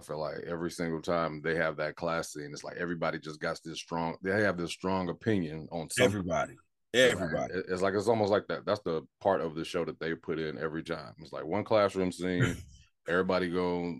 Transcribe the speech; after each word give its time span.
I 0.00 0.06
feel 0.06 0.18
like 0.20 0.38
every 0.46 0.70
single 0.70 1.02
time 1.02 1.42
they 1.42 1.54
have 1.56 1.76
that 1.76 1.96
class 1.96 2.32
scene, 2.32 2.50
it's 2.52 2.64
like 2.64 2.76
everybody 2.76 3.18
just 3.18 3.40
got 3.40 3.60
this 3.64 3.78
strong. 3.78 4.16
They 4.22 4.42
have 4.42 4.56
this 4.56 4.72
strong 4.72 5.08
opinion 5.08 5.68
on 5.70 5.88
something. 5.90 6.04
Everybody, 6.04 6.56
everybody. 6.94 7.54
It- 7.54 7.66
It's 7.68 7.82
like 7.82 7.94
it's 7.94 8.08
almost 8.08 8.30
like 8.32 8.46
that. 8.48 8.64
That's 8.64 8.80
the 8.82 9.02
part 9.20 9.40
of 9.40 9.54
the 9.54 9.64
show 9.64 9.84
that 9.84 10.00
they 10.00 10.14
put 10.14 10.38
in 10.38 10.58
every 10.58 10.82
time. 10.82 11.12
It's 11.18 11.32
like 11.32 11.44
one 11.44 11.64
classroom 11.64 12.12
scene. 12.12 12.56
everybody 13.08 13.48
go 13.48 13.94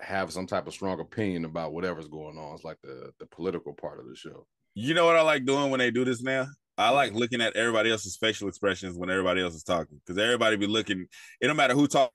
have 0.00 0.32
some 0.32 0.46
type 0.46 0.66
of 0.66 0.72
strong 0.72 1.00
opinion 1.00 1.44
about 1.44 1.72
whatever's 1.72 2.08
going 2.08 2.36
on. 2.38 2.54
It's 2.54 2.64
like 2.64 2.78
the 2.82 3.12
the 3.18 3.26
political 3.26 3.72
part 3.72 3.98
of 4.00 4.06
the 4.08 4.16
show. 4.16 4.46
You 4.74 4.94
know 4.94 5.04
what 5.06 5.16
I 5.16 5.22
like 5.22 5.44
doing 5.44 5.70
when 5.70 5.78
they 5.80 5.90
do 5.90 6.04
this 6.04 6.22
now? 6.22 6.46
I 6.78 6.88
like 6.90 7.12
looking 7.12 7.40
at 7.42 7.54
everybody 7.54 7.90
else's 7.90 8.16
facial 8.16 8.48
expressions 8.48 8.96
when 8.96 9.10
everybody 9.10 9.42
else 9.42 9.54
is 9.54 9.62
talking 9.62 10.00
because 10.04 10.16
everybody 10.22 10.56
be 10.56 10.66
looking. 10.66 11.06
It 11.40 11.46
don't 11.46 11.56
matter 11.56 11.74
who 11.74 11.86
talk, 11.86 12.10
talking. 12.10 12.12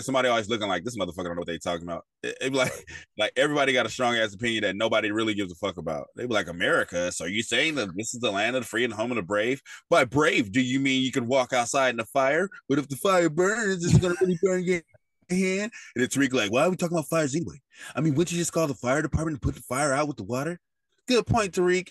Somebody 0.00 0.28
always 0.28 0.48
looking 0.48 0.68
like 0.68 0.84
this 0.84 0.96
motherfucker 0.96 1.24
don't 1.24 1.34
know 1.34 1.40
what 1.40 1.46
they 1.46 1.58
talking 1.58 1.84
about. 1.84 2.04
It, 2.22 2.36
it 2.40 2.52
like 2.52 2.72
like 3.18 3.32
everybody 3.36 3.72
got 3.72 3.86
a 3.86 3.90
strong 3.90 4.16
ass 4.16 4.34
opinion 4.34 4.62
that 4.62 4.76
nobody 4.76 5.10
really 5.10 5.34
gives 5.34 5.52
a 5.52 5.56
fuck 5.56 5.76
about. 5.76 6.08
They 6.16 6.26
be 6.26 6.32
like 6.32 6.48
America. 6.48 7.12
So 7.12 7.24
you 7.26 7.42
saying 7.42 7.74
that 7.76 7.90
this 7.96 8.14
is 8.14 8.20
the 8.20 8.30
land 8.30 8.56
of 8.56 8.62
the 8.62 8.68
free 8.68 8.84
and 8.84 8.92
home 8.92 9.10
of 9.10 9.16
the 9.16 9.22
brave? 9.22 9.60
By 9.90 10.04
brave, 10.04 10.52
do 10.52 10.60
you 10.60 10.80
mean 10.80 11.02
you 11.02 11.12
can 11.12 11.26
walk 11.26 11.52
outside 11.52 11.90
in 11.90 11.96
the 11.96 12.04
fire? 12.06 12.48
But 12.68 12.78
if 12.78 12.88
the 12.88 12.96
fire 12.96 13.28
burns, 13.28 13.84
it's 13.84 13.98
gonna 13.98 14.14
really 14.20 14.38
burn 14.42 14.64
your 14.64 14.82
hand. 15.30 15.72
And 15.94 16.04
it's 16.04 16.16
Tariq 16.16 16.32
like, 16.32 16.52
why 16.52 16.64
are 16.64 16.70
we 16.70 16.76
talking 16.76 16.96
about 16.96 17.08
fires 17.08 17.34
anyway? 17.34 17.60
I 17.94 18.00
mean, 18.00 18.14
wouldn't 18.14 18.32
you 18.32 18.38
just 18.38 18.52
call 18.52 18.66
the 18.66 18.74
fire 18.74 19.02
department 19.02 19.34
and 19.34 19.42
put 19.42 19.54
the 19.54 19.62
fire 19.62 19.92
out 19.92 20.08
with 20.08 20.16
the 20.16 20.24
water? 20.24 20.58
Good 21.06 21.26
point, 21.26 21.52
Tariq. 21.52 21.88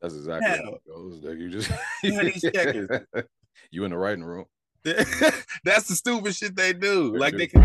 That's 0.00 0.14
exactly 0.14 0.48
how 0.48 0.74
it 0.74 0.80
goes. 0.86 1.22
Like, 1.22 1.38
You 1.38 1.50
just 1.50 1.70
Yeah, 2.02 2.22
these 2.22 2.44
checkers. 2.54 2.88
you 3.70 3.84
in 3.84 3.90
the 3.90 3.98
writing 3.98 4.24
room. 4.24 4.46
That's 5.64 5.88
the 5.88 5.94
stupid 5.94 6.34
shit 6.34 6.56
they 6.56 6.72
do. 6.72 7.16
Like 7.16 7.36
they 7.36 7.46
can 7.46 7.62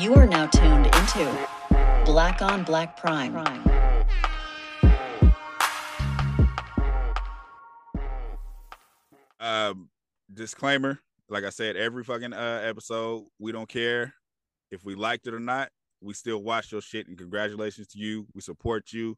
You 0.00 0.14
are 0.14 0.26
now 0.26 0.46
tuned 0.46 0.86
into 0.86 1.48
Black 2.04 2.42
on 2.42 2.64
Black 2.64 2.96
Prime. 2.96 3.36
um 9.40 9.88
disclaimer. 10.32 10.98
Like 11.28 11.44
I 11.44 11.50
said, 11.50 11.76
every 11.76 12.04
fucking 12.04 12.32
uh 12.32 12.62
episode, 12.64 13.24
we 13.38 13.52
don't 13.52 13.68
care 13.68 14.14
if 14.70 14.84
we 14.84 14.94
liked 14.94 15.26
it 15.26 15.34
or 15.34 15.40
not. 15.40 15.70
We 16.00 16.14
still 16.14 16.42
watch 16.42 16.72
your 16.72 16.80
shit 16.80 17.08
and 17.08 17.18
congratulations 17.18 17.88
to 17.88 17.98
you. 17.98 18.26
We 18.34 18.40
support 18.40 18.92
you. 18.92 19.16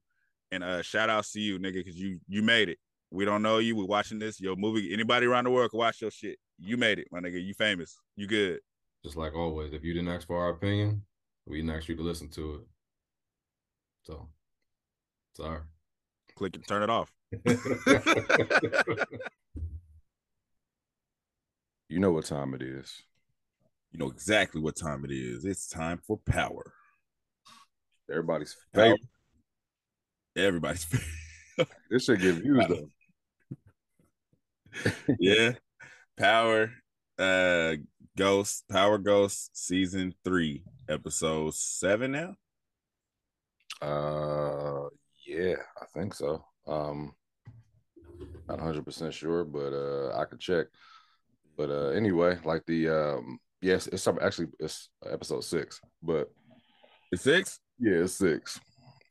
And 0.51 0.65
uh 0.65 0.83
shout 0.83 1.11
outs 1.11 1.33
to 1.33 1.41
you, 1.41 1.59
nigga, 1.59 1.75
because 1.75 1.99
you 1.99 2.21
you 2.27 2.43
made 2.43 2.69
it. 2.69 2.79
We 3.11 3.25
don't 3.25 3.43
know 3.43 3.59
you. 3.59 3.77
We're 3.77 3.85
watching 3.85 4.19
this. 4.19 4.41
Your 4.41 4.57
movie. 4.57 4.93
Anybody 4.93 5.27
around 5.27 5.45
the 5.45 5.51
world 5.51 5.71
can 5.71 5.79
watch 5.79 6.01
your 6.01 6.11
shit. 6.11 6.39
You 6.59 6.77
made 6.77 6.99
it, 6.99 7.09
my 7.11 7.21
nigga. 7.21 7.43
You 7.45 7.55
famous. 7.55 7.99
You 8.17 8.27
good. 8.27 8.61
Just 9.05 9.17
like 9.17 9.35
always, 9.35 9.73
if 9.73 9.85
you 9.85 9.93
didn't 9.93 10.09
ask 10.09 10.27
for 10.27 10.39
our 10.39 10.51
opinion, 10.51 11.03
we 11.47 11.59
didn't 11.59 11.77
ask 11.77 11.89
you 11.89 11.97
to 11.97 12.03
listen 12.03 12.29
to 12.31 12.55
it. 12.55 12.61
So, 14.05 14.29
sorry. 15.37 15.61
Click 16.37 16.57
and 16.57 16.67
turn 16.67 16.83
it 16.83 16.91
off. 16.91 17.13
you 21.89 21.99
know 21.99 22.13
what 22.13 22.25
time 22.25 22.55
it 22.55 22.63
is. 22.63 23.03
You 23.93 23.99
know 23.99 24.11
exactly 24.11 24.61
what 24.61 24.77
time 24.77 25.05
it 25.05 25.11
is. 25.13 25.45
It's 25.45 25.69
time 25.69 26.01
for 26.07 26.19
power. 26.19 26.73
Everybody's 28.11 28.57
favorite. 28.75 29.01
Everybody's 30.37 30.85
favorite. 30.85 31.09
This 31.89 32.07
should 32.07 32.21
give 32.21 32.39
views 32.39 32.67
though. 32.69 32.89
yeah. 35.21 35.53
Power 36.17 36.71
uh 37.19 37.75
Ghost, 38.17 38.65
Power 38.71 38.99
Ghost 38.99 39.51
season 39.57 40.15
three, 40.25 40.63
episode 40.89 41.55
seven 41.55 42.13
now. 42.13 42.37
Uh, 43.83 44.89
yeah, 45.27 45.57
I 45.81 45.87
think 45.93 46.15
so. 46.15 46.45
Um, 46.67 47.13
not 48.49 48.61
hundred 48.61 48.85
percent 48.85 49.13
sure, 49.13 49.45
but 49.45 49.73
uh, 49.73 50.17
I 50.17 50.25
could 50.27 50.41
check. 50.41 50.67
But 51.57 51.71
uh, 51.71 51.89
anyway, 51.89 52.39
like 52.45 52.65
the 52.67 52.89
um, 52.89 53.39
yes, 53.61 53.87
it's 53.89 54.07
actually 54.07 54.49
it's 54.61 54.91
episode 55.05 55.43
six, 55.45 55.81
but 56.03 56.31
It's 57.11 57.23
six? 57.23 57.59
yeah, 57.79 58.03
it's 58.05 58.15
six. 58.15 58.61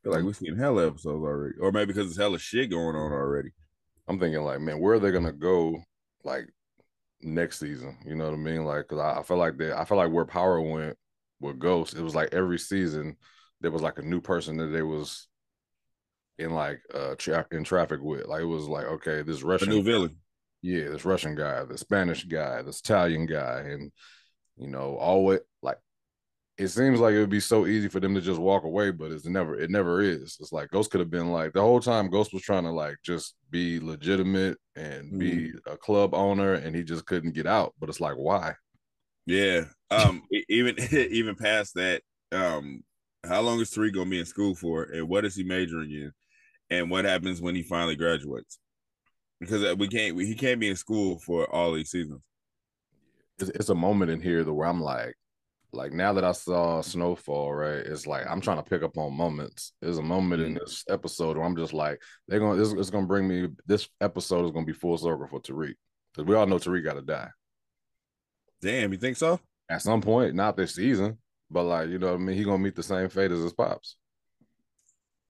Like 0.05 0.23
we've 0.23 0.35
seen 0.35 0.57
hella 0.57 0.87
episodes 0.87 1.23
already. 1.23 1.55
Or 1.59 1.71
maybe 1.71 1.93
because 1.93 2.09
it's 2.09 2.17
hella 2.17 2.39
shit 2.39 2.69
going 2.69 2.95
on 2.95 3.11
already. 3.11 3.49
I'm 4.07 4.19
thinking 4.19 4.41
like, 4.41 4.59
man, 4.59 4.79
where 4.79 4.95
are 4.95 4.99
they 4.99 5.11
gonna 5.11 5.31
go? 5.31 5.81
Like 6.23 6.47
next 7.23 7.59
season, 7.59 7.97
you 8.05 8.15
know 8.15 8.25
what 8.25 8.33
I 8.33 8.37
mean? 8.37 8.65
Like, 8.65 8.87
'cause 8.87 8.99
I, 8.99 9.19
I 9.19 9.23
feel 9.23 9.37
like 9.37 9.57
that. 9.57 9.77
I 9.79 9.85
feel 9.85 9.97
like 9.97 10.11
where 10.11 10.25
Power 10.25 10.61
went 10.61 10.97
with 11.39 11.59
Ghost, 11.59 11.95
it 11.95 12.01
was 12.01 12.15
like 12.15 12.33
every 12.33 12.59
season 12.59 13.17
there 13.61 13.71
was 13.71 13.81
like 13.81 13.99
a 13.99 14.03
new 14.03 14.21
person 14.21 14.57
that 14.57 14.67
they 14.67 14.81
was 14.83 15.27
in 16.37 16.51
like 16.51 16.81
uh 16.93 17.15
tra- 17.17 17.47
in 17.51 17.63
traffic 17.63 18.01
with. 18.01 18.25
Like 18.27 18.41
it 18.41 18.45
was 18.45 18.67
like, 18.67 18.85
okay, 18.85 19.21
this 19.21 19.43
A 19.61 19.65
Russian, 19.65 19.65
new 19.65 19.81
villain. 19.81 20.21
yeah, 20.61 20.89
this 20.89 21.05
Russian 21.05 21.35
guy, 21.35 21.63
the 21.65 21.77
Spanish 21.77 22.25
guy, 22.25 22.61
this 22.61 22.81
Italian 22.81 23.25
guy, 23.27 23.61
and 23.61 23.91
you 24.57 24.69
know, 24.69 24.97
always 24.97 25.41
it 26.57 26.67
seems 26.67 26.99
like 26.99 27.13
it 27.13 27.19
would 27.19 27.29
be 27.29 27.39
so 27.39 27.65
easy 27.65 27.87
for 27.87 27.99
them 27.99 28.13
to 28.13 28.21
just 28.21 28.39
walk 28.39 28.63
away, 28.63 28.91
but 28.91 29.11
it's 29.11 29.25
never 29.25 29.59
it 29.59 29.71
never 29.71 30.01
is. 30.01 30.37
It's 30.39 30.51
like 30.51 30.69
Ghost 30.69 30.91
could 30.91 30.99
have 30.99 31.09
been 31.09 31.31
like 31.31 31.53
the 31.53 31.61
whole 31.61 31.79
time 31.79 32.09
Ghost 32.09 32.31
was 32.31 32.43
trying 32.43 32.63
to 32.63 32.71
like 32.71 32.97
just 33.03 33.35
be 33.49 33.79
legitimate 33.79 34.57
and 34.75 35.17
be 35.17 35.51
a 35.65 35.75
club 35.77 36.13
owner 36.13 36.53
and 36.53 36.75
he 36.75 36.83
just 36.83 37.05
couldn't 37.05 37.33
get 37.33 37.47
out. 37.47 37.73
But 37.79 37.89
it's 37.89 37.99
like 37.99 38.15
why? 38.15 38.53
Yeah. 39.25 39.65
Um 39.89 40.23
even 40.47 40.75
even 40.91 41.35
past 41.35 41.73
that, 41.73 42.03
um, 42.31 42.83
how 43.27 43.41
long 43.41 43.59
is 43.59 43.71
Tariq 43.71 43.95
gonna 43.95 44.09
be 44.09 44.19
in 44.19 44.25
school 44.25 44.53
for? 44.53 44.83
And 44.83 45.09
what 45.09 45.25
is 45.25 45.35
he 45.35 45.43
majoring 45.43 45.91
in? 45.91 46.11
And 46.69 46.91
what 46.91 47.05
happens 47.05 47.41
when 47.41 47.55
he 47.55 47.63
finally 47.63 47.95
graduates? 47.95 48.59
Because 49.39 49.63
uh, 49.63 49.75
we 49.75 49.87
can't 49.87 50.15
we, 50.15 50.27
he 50.27 50.35
can't 50.35 50.59
be 50.59 50.69
in 50.69 50.75
school 50.75 51.17
for 51.17 51.49
all 51.51 51.73
these 51.73 51.89
seasons. 51.89 52.21
It's, 53.39 53.49
it's 53.49 53.69
a 53.69 53.75
moment 53.75 54.11
in 54.11 54.21
here 54.21 54.43
that 54.43 54.53
where 54.53 54.67
I'm 54.67 54.81
like, 54.81 55.15
like 55.73 55.91
now 55.91 56.13
that 56.13 56.23
I 56.23 56.31
saw 56.31 56.81
Snowfall, 56.81 57.53
right? 57.53 57.77
It's 57.77 58.07
like 58.07 58.25
I'm 58.27 58.41
trying 58.41 58.57
to 58.57 58.69
pick 58.69 58.83
up 58.83 58.97
on 58.97 59.13
moments. 59.13 59.73
There's 59.81 59.97
a 59.97 60.03
moment 60.03 60.41
in 60.41 60.49
mm-hmm. 60.49 60.63
this 60.63 60.83
episode 60.89 61.37
where 61.37 61.45
I'm 61.45 61.55
just 61.55 61.73
like, 61.73 62.01
they're 62.27 62.39
gonna 62.39 62.55
this 62.55 62.73
is 62.73 62.89
gonna 62.89 63.07
bring 63.07 63.27
me 63.27 63.47
this 63.65 63.87
episode 64.01 64.45
is 64.45 64.51
gonna 64.51 64.65
be 64.65 64.73
full 64.73 64.97
circle 64.97 65.27
for 65.27 65.41
Tariq. 65.41 65.73
Because 66.13 66.27
we 66.27 66.35
all 66.35 66.45
know 66.45 66.57
Tariq 66.57 66.83
gotta 66.83 67.01
die. 67.01 67.29
Damn, 68.61 68.93
you 68.93 68.99
think 68.99 69.17
so? 69.17 69.39
at 69.69 69.81
some 69.81 70.01
point, 70.01 70.35
not 70.35 70.55
this 70.55 70.75
season, 70.75 71.17
but 71.49 71.63
like 71.63 71.89
you 71.89 71.99
know 71.99 72.07
what 72.07 72.15
I 72.15 72.17
mean, 72.19 72.37
he 72.37 72.43
gonna 72.43 72.57
meet 72.59 72.75
the 72.75 72.83
same 72.83 73.09
fate 73.09 73.31
as 73.31 73.41
his 73.41 73.53
pops. 73.53 73.97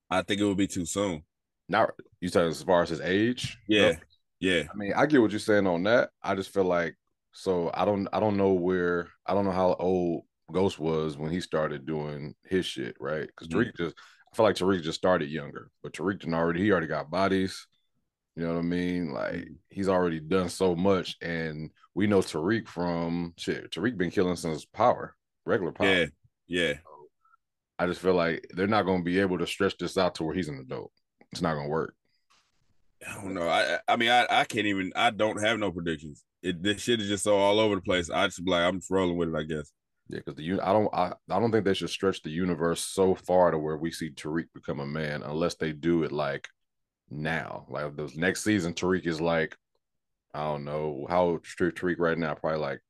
I 0.09 0.21
think 0.21 0.41
it 0.41 0.45
would 0.45 0.57
be 0.57 0.67
too 0.67 0.85
soon. 0.85 1.23
Now 1.69 1.89
you 2.19 2.29
said 2.29 2.47
as 2.47 2.61
far 2.61 2.83
as 2.83 2.89
his 2.89 3.01
age. 3.01 3.57
Yeah. 3.67 3.91
No, 3.91 3.97
Yeah. 4.39 4.63
I 4.71 4.75
mean, 4.75 4.93
I 4.95 5.05
get 5.05 5.21
what 5.21 5.31
you're 5.31 5.39
saying 5.39 5.67
on 5.67 5.83
that. 5.83 6.09
I 6.21 6.35
just 6.35 6.53
feel 6.53 6.65
like 6.65 6.95
so 7.31 7.71
I 7.73 7.85
don't 7.85 8.07
I 8.13 8.19
don't 8.19 8.37
know 8.37 8.53
where 8.53 9.07
I 9.25 9.33
don't 9.33 9.45
know 9.45 9.51
how 9.51 9.75
old 9.79 10.23
Ghost 10.51 10.79
was 10.79 11.17
when 11.17 11.31
he 11.31 11.39
started 11.39 11.85
doing 11.85 12.35
his 12.45 12.65
shit, 12.65 12.95
right? 12.99 13.27
Because 13.27 13.47
Mhm. 13.47 13.75
Just 13.77 13.95
I 14.31 14.35
feel 14.35 14.45
like 14.45 14.55
Tariq 14.55 14.81
just 14.81 14.97
started 14.97 15.29
younger, 15.29 15.69
but 15.81 15.93
Tariq 15.93 16.19
didn't 16.19 16.33
already 16.33 16.61
he 16.61 16.71
already 16.71 16.87
got 16.87 17.09
bodies. 17.11 17.67
You 18.35 18.43
know 18.43 18.53
what 18.53 18.59
I 18.59 18.63
mean? 18.63 19.11
Like 19.13 19.35
Mhm. 19.35 19.57
he's 19.69 19.89
already 19.89 20.19
done 20.19 20.49
so 20.49 20.75
much, 20.75 21.15
and 21.21 21.71
we 21.93 22.07
know 22.07 22.19
Tariq 22.19 22.67
from 22.67 23.33
shit. 23.37 23.71
Tariq 23.71 23.97
been 23.97 24.11
killing 24.11 24.35
since 24.35 24.65
Power, 24.65 25.15
regular 25.45 25.71
Power. 25.71 25.87
Yeah. 25.87 26.05
Yeah. 26.47 26.73
I 27.79 27.87
just 27.87 28.01
feel 28.01 28.13
like 28.13 28.45
they're 28.51 28.67
not 28.67 28.83
going 28.83 28.99
to 28.99 29.03
be 29.05 29.19
able 29.19 29.37
to 29.39 29.47
stretch 29.47 29.77
this 29.77 29.97
out 29.97 30.15
to 30.15 30.23
where 30.23 30.35
he's 30.35 30.47
an 30.47 30.59
adult. 30.59 30.91
It's 31.31 31.41
not 31.41 31.53
going 31.55 31.65
to 31.65 31.71
work. 31.71 31.95
I 33.05 33.13
don't 33.15 33.33
know. 33.33 33.47
I 33.49 33.79
I 33.87 33.95
mean 33.97 34.09
I, 34.09 34.25
I 34.29 34.45
can't 34.45 34.67
even 34.67 34.93
I 34.95 35.09
don't 35.09 35.41
have 35.43 35.59
no 35.59 35.71
predictions. 35.71 36.23
It 36.41 36.61
this 36.63 36.81
shit 36.81 37.01
is 37.01 37.07
just 37.07 37.23
so 37.23 37.35
all 37.35 37.59
over 37.59 37.75
the 37.75 37.81
place. 37.81 38.09
I 38.09 38.27
just 38.27 38.47
like 38.47 38.61
I'm 38.61 38.79
just 38.79 38.91
rolling 38.91 39.17
with 39.17 39.29
it, 39.29 39.35
I 39.35 39.43
guess. 39.43 39.71
Yeah, 40.09 40.19
because 40.19 40.35
the 40.35 40.59
I 40.61 40.73
don't 40.73 40.93
I, 40.93 41.13
I 41.29 41.39
don't 41.39 41.51
think 41.51 41.65
they 41.65 41.73
should 41.73 41.89
stretch 41.89 42.21
the 42.21 42.29
universe 42.29 42.81
so 42.81 43.15
far 43.15 43.51
to 43.51 43.57
where 43.57 43.77
we 43.77 43.91
see 43.91 44.09
Tariq 44.09 44.47
become 44.53 44.79
a 44.79 44.85
man 44.85 45.23
unless 45.23 45.55
they 45.55 45.71
do 45.71 46.03
it 46.03 46.11
like 46.11 46.47
now. 47.09 47.65
Like 47.69 47.95
the 47.95 48.11
next 48.15 48.43
season, 48.43 48.73
Tariq 48.73 49.07
is 49.07 49.21
like 49.21 49.55
I 50.33 50.43
don't 50.43 50.65
know 50.65 51.05
how 51.09 51.23
old 51.23 51.43
Tariq 51.43 51.99
right 51.99 52.17
now, 52.17 52.33
probably 52.33 52.59
like 52.59 52.81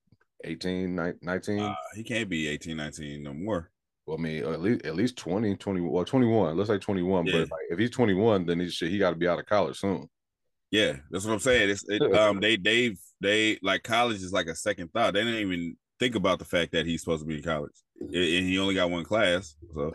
18, 0.45 0.95
19. 1.21 1.59
Uh, 1.59 1.75
he 1.95 2.03
can't 2.03 2.29
be 2.29 2.47
18, 2.47 2.75
19 2.77 3.23
no 3.23 3.33
more. 3.33 3.69
well, 4.05 4.17
I 4.17 4.21
mean, 4.21 4.43
at 4.43 4.61
least 4.61 4.85
at 4.85 4.95
least 4.95 5.17
20, 5.17 5.55
20, 5.55 5.81
well, 5.81 6.05
21. 6.05 6.57
Let's 6.57 6.69
say 6.69 6.77
21. 6.77 7.25
Yeah. 7.25 7.33
But 7.33 7.39
like, 7.51 7.61
if 7.69 7.79
he's 7.79 7.91
21, 7.91 8.45
then 8.45 8.59
he 8.59 8.69
should 8.69 8.89
he 8.89 8.97
got 8.97 9.11
to 9.11 9.15
be 9.15 9.27
out 9.27 9.39
of 9.39 9.45
college 9.45 9.77
soon. 9.77 10.09
Yeah, 10.71 10.97
that's 11.11 11.25
what 11.25 11.33
I'm 11.33 11.39
saying. 11.39 11.69
It's 11.69 11.85
it, 11.87 12.01
um 12.15 12.39
they 12.39 12.57
they 12.57 12.95
they 13.21 13.59
like 13.61 13.83
college 13.83 14.23
is 14.23 14.33
like 14.33 14.47
a 14.47 14.55
second 14.55 14.91
thought. 14.91 15.13
They 15.13 15.23
didn't 15.23 15.39
even 15.41 15.77
think 15.99 16.15
about 16.15 16.39
the 16.39 16.45
fact 16.45 16.71
that 16.73 16.85
he's 16.85 17.01
supposed 17.01 17.21
to 17.21 17.27
be 17.27 17.37
in 17.37 17.43
college, 17.43 17.75
and 17.99 18.11
he 18.11 18.59
only 18.59 18.75
got 18.75 18.91
one 18.91 19.03
class. 19.03 19.55
So 19.73 19.93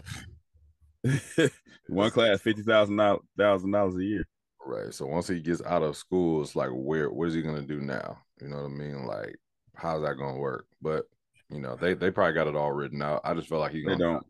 one 1.89 2.11
class, 2.11 2.41
fifty 2.41 2.63
thousand 2.63 3.01
thousand 3.37 3.71
dollars 3.71 3.97
a 3.97 4.05
year. 4.05 4.25
Right. 4.65 4.93
So 4.93 5.07
once 5.07 5.29
he 5.29 5.41
gets 5.41 5.63
out 5.63 5.83
of 5.83 5.97
school, 5.97 6.43
it's 6.43 6.57
like 6.57 6.71
where 6.73 7.11
what 7.11 7.29
is 7.29 7.35
he 7.35 7.43
gonna 7.43 7.63
do 7.63 7.81
now? 7.81 8.19
You 8.41 8.49
know 8.49 8.57
what 8.57 8.67
I 8.67 8.69
mean? 8.69 9.07
Like 9.07 9.37
how's 9.75 10.03
that 10.03 10.19
gonna 10.19 10.39
work? 10.39 10.67
But 10.83 11.05
you 11.51 11.61
know, 11.61 11.77
they 11.77 11.95
they 11.95 12.11
probably 12.11 12.35
got 12.35 12.49
it 12.49 12.57
all 12.57 12.73
written 12.73 13.01
out. 13.03 13.23
I 13.25 13.35
just 13.35 13.49
feel 13.49 13.59
like 13.59 13.73
he 13.73 13.85
They 13.85 13.97
don't. 13.97 14.27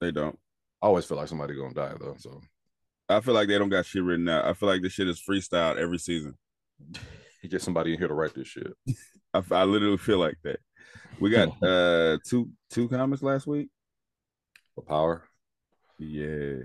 They 0.00 0.10
don't. 0.10 0.38
I 0.82 0.86
always 0.86 1.04
feel 1.04 1.16
like 1.16 1.28
somebody 1.28 1.54
gonna 1.54 1.74
die 1.74 1.94
though. 1.98 2.16
So 2.18 2.40
I 3.08 3.20
feel 3.20 3.34
like 3.34 3.48
they 3.48 3.58
don't 3.58 3.68
got 3.68 3.86
shit 3.86 4.02
written 4.02 4.28
out. 4.28 4.44
I 4.44 4.52
feel 4.52 4.68
like 4.68 4.82
this 4.82 4.92
shit 4.92 5.08
is 5.08 5.22
freestyled 5.22 5.76
every 5.76 5.98
season. 5.98 6.34
you 7.42 7.48
get 7.48 7.62
somebody 7.62 7.92
in 7.92 7.98
here 7.98 8.08
to 8.08 8.14
write 8.14 8.34
this 8.34 8.48
shit. 8.48 8.72
I, 9.34 9.42
I 9.50 9.64
literally 9.64 9.96
feel 9.96 10.18
like 10.18 10.36
that. 10.44 10.60
We 11.22 11.30
got 11.30 11.50
uh 11.62 12.18
two 12.26 12.50
two 12.68 12.88
comments 12.88 13.22
last 13.22 13.46
week. 13.46 13.68
For 14.74 14.82
power. 14.82 15.22
Yeah. 15.96 16.56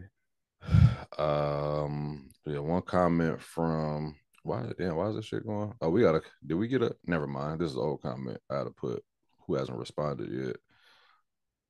Um 1.20 2.30
yeah, 2.44 2.58
one 2.58 2.82
comment 2.82 3.40
from 3.40 4.16
why 4.42 4.64
damn, 4.80 4.96
why 4.96 5.10
is 5.10 5.16
this 5.16 5.26
shit 5.26 5.46
going? 5.46 5.74
Oh, 5.80 5.90
we 5.92 6.02
gotta 6.02 6.22
did 6.44 6.56
we 6.56 6.68
get 6.68 6.82
a 6.82 6.96
never 7.06 7.28
mind. 7.28 7.62
This 7.62 7.70
is 7.70 7.76
an 7.76 7.84
old 7.84 8.02
comment 8.02 8.40
I 8.50 8.58
had 8.58 8.64
to 8.64 8.72
put 8.72 9.04
who 9.46 9.54
hasn't 9.54 9.78
responded 9.78 10.32
yet. 10.32 10.56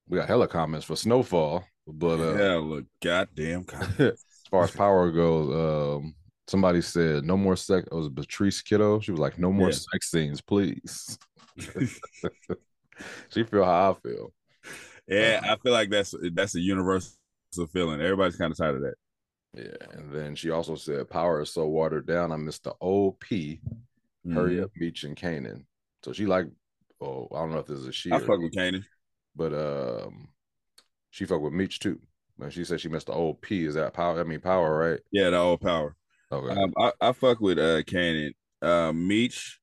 We 0.07 0.17
got 0.17 0.29
hella 0.29 0.47
comments 0.47 0.85
for 0.85 0.95
snowfall, 0.95 1.65
but 1.85 2.21
uh 2.21 2.35
Hella 2.37 2.83
goddamn 3.03 3.63
comment. 3.65 3.99
as 3.99 4.23
far 4.49 4.63
as 4.63 4.71
power 4.71 5.11
goes, 5.11 5.97
um, 5.99 6.15
somebody 6.47 6.81
said 6.81 7.25
no 7.25 7.35
more 7.35 7.57
sex. 7.57 7.85
It 7.91 7.93
was 7.93 8.07
Patrice 8.07 8.61
Kiddo. 8.61 9.01
She 9.01 9.11
was 9.11 9.19
like, 9.19 9.37
no 9.37 9.51
more 9.51 9.71
Yeah. 9.71 9.75
sex 9.91 10.09
scenes, 10.09 10.39
please. 10.39 11.17
she 13.29 13.43
feel 13.43 13.63
how 13.65 13.91
I 13.91 14.07
feel. 14.07 14.33
Yeah, 15.07 15.39
I 15.43 15.55
feel 15.57 15.71
like 15.71 15.89
that's 15.89 16.13
that's 16.33 16.55
a 16.55 16.59
universal 16.59 17.13
feeling. 17.71 18.01
Everybody's 18.01 18.35
kind 18.35 18.51
of 18.51 18.57
tired 18.57 18.75
of 18.75 18.81
that. 18.81 18.95
Yeah, 19.53 19.87
and 19.97 20.11
then 20.11 20.35
she 20.35 20.49
also 20.51 20.75
said, 20.75 21.09
"Power 21.09 21.41
is 21.41 21.51
so 21.51 21.65
watered 21.67 22.05
down. 22.05 22.31
I 22.31 22.35
miss 22.37 22.59
the 22.59 22.73
old 22.81 23.19
P. 23.19 23.61
Hurry 24.33 24.57
Mhm. 24.57 24.63
up, 24.63 24.71
Meech 24.75 25.03
and 25.05 25.15
Kanan." 25.15 25.65
So 26.03 26.13
she 26.13 26.25
like, 26.25 26.47
oh, 27.01 27.27
I 27.33 27.39
don't 27.39 27.51
know 27.51 27.59
if 27.59 27.67
this 27.67 27.79
is 27.79 27.87
a 27.87 27.91
she, 27.91 28.11
I 28.11 28.19
fuck 28.19 28.39
with 28.39 28.53
Kanan. 28.53 28.83
but 29.35 29.53
um, 29.53 30.29
she 31.09 31.25
fuck 31.25 31.41
with 31.41 31.53
Meech 31.53 31.79
too. 31.79 31.99
And 32.39 32.53
she 32.53 32.63
said 32.65 32.81
she 32.81 32.89
missed 32.89 33.07
the 33.07 33.13
old 33.13 33.41
P. 33.41 33.65
Is 33.65 33.75
that 33.75 33.93
power? 33.93 34.19
I 34.19 34.23
mean, 34.23 34.41
power, 34.41 34.77
right? 34.77 34.99
Yeah, 35.11 35.29
the 35.31 35.37
old 35.37 35.61
power. 35.61 35.95
Okay. 36.31 36.61
Um, 36.61 36.73
I, 36.77 36.91
I 37.01 37.11
fuck 37.13 37.39
with 37.39 37.57
uh 37.57 37.81
Kanan. 37.83 38.33
Uh 38.61 38.91
Meech. 38.93 39.59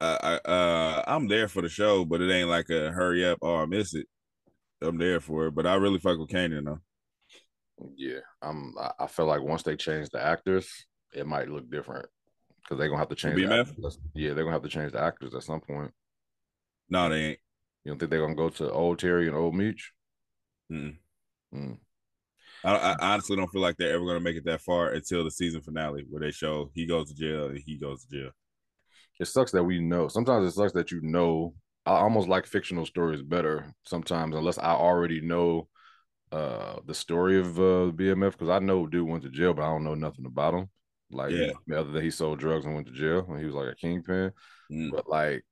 Uh, 0.00 0.38
I 0.44 0.48
uh 0.48 1.04
I'm 1.06 1.26
there 1.28 1.48
for 1.48 1.62
the 1.62 1.68
show, 1.68 2.04
but 2.04 2.20
it 2.20 2.32
ain't 2.32 2.48
like 2.48 2.70
a 2.70 2.90
hurry 2.90 3.24
up 3.24 3.38
or 3.40 3.62
I 3.62 3.66
miss 3.66 3.94
it. 3.94 4.06
I'm 4.80 4.98
there 4.98 5.20
for 5.20 5.48
it, 5.48 5.54
but 5.54 5.66
I 5.66 5.74
really 5.74 5.98
fuck 5.98 6.18
with 6.18 6.28
Kanan 6.28 6.64
though. 6.64 6.80
Yeah, 7.96 8.20
I'm. 8.42 8.74
I- 8.98 9.06
feel 9.06 9.26
like 9.26 9.42
once 9.42 9.62
they 9.62 9.76
change 9.76 10.10
the 10.10 10.22
actors, 10.22 10.86
it 11.12 11.26
might 11.26 11.48
look 11.48 11.70
different 11.70 12.06
because 12.62 12.78
they're 12.78 12.88
gonna 12.88 13.00
have 13.00 13.08
to 13.08 13.14
change. 13.14 13.36
BMF? 13.36 13.70
actors. 13.70 13.98
Yeah, 14.14 14.34
they're 14.34 14.44
gonna 14.44 14.54
have 14.54 14.62
to 14.62 14.68
change 14.68 14.92
the 14.92 15.00
actors 15.00 15.34
at 15.34 15.42
some 15.42 15.60
point. 15.60 15.90
No, 16.88 17.08
they 17.08 17.24
ain't. 17.24 17.38
You 17.84 17.92
don't 17.92 17.98
think 17.98 18.10
they're 18.10 18.20
gonna 18.20 18.34
go 18.34 18.50
to 18.50 18.70
old 18.70 18.98
Terry 18.98 19.26
and 19.26 19.36
old 19.36 19.54
Meech? 19.54 19.92
Mm. 20.70 20.96
I, 22.64 22.74
I 22.74 22.96
honestly 23.12 23.36
don't 23.36 23.50
feel 23.50 23.62
like 23.62 23.76
they're 23.76 23.94
ever 23.94 24.04
gonna 24.04 24.20
make 24.20 24.36
it 24.36 24.44
that 24.44 24.60
far 24.60 24.90
until 24.90 25.24
the 25.24 25.30
season 25.30 25.60
finale 25.62 26.04
where 26.08 26.20
they 26.20 26.30
show 26.30 26.70
he 26.74 26.86
goes 26.86 27.08
to 27.08 27.14
jail 27.14 27.46
and 27.46 27.58
he 27.58 27.78
goes 27.78 28.04
to 28.04 28.10
jail. 28.10 28.30
It 29.20 29.26
sucks 29.26 29.52
that 29.52 29.64
we 29.64 29.80
know. 29.80 30.08
Sometimes 30.08 30.48
it 30.48 30.54
sucks 30.56 30.72
that 30.72 30.90
you 30.90 31.00
know. 31.02 31.54
I 31.86 31.92
almost 31.92 32.28
like 32.28 32.46
fictional 32.46 32.84
stories 32.84 33.22
better 33.22 33.72
sometimes, 33.84 34.36
unless 34.36 34.58
I 34.58 34.72
already 34.72 35.20
know 35.20 35.68
uh 36.30 36.80
the 36.84 36.92
story 36.94 37.38
of 37.38 37.58
uh 37.58 37.90
BMF 37.92 38.32
because 38.32 38.50
I 38.50 38.58
know 38.58 38.86
dude 38.86 39.08
went 39.08 39.22
to 39.22 39.30
jail, 39.30 39.54
but 39.54 39.62
I 39.62 39.68
don't 39.70 39.84
know 39.84 39.94
nothing 39.94 40.26
about 40.26 40.54
him. 40.54 40.68
Like, 41.10 41.30
Yeah. 41.30 41.52
the 41.66 41.80
other 41.80 41.90
than 41.90 42.02
he 42.02 42.10
sold 42.10 42.38
drugs 42.38 42.66
and 42.66 42.74
went 42.74 42.86
to 42.88 42.92
jail, 42.92 43.24
and 43.28 43.38
he 43.38 43.46
was 43.46 43.54
like 43.54 43.72
a 43.72 43.74
kingpin. 43.74 44.32
Mm. 44.70 44.90
But 44.90 45.08
like 45.08 45.44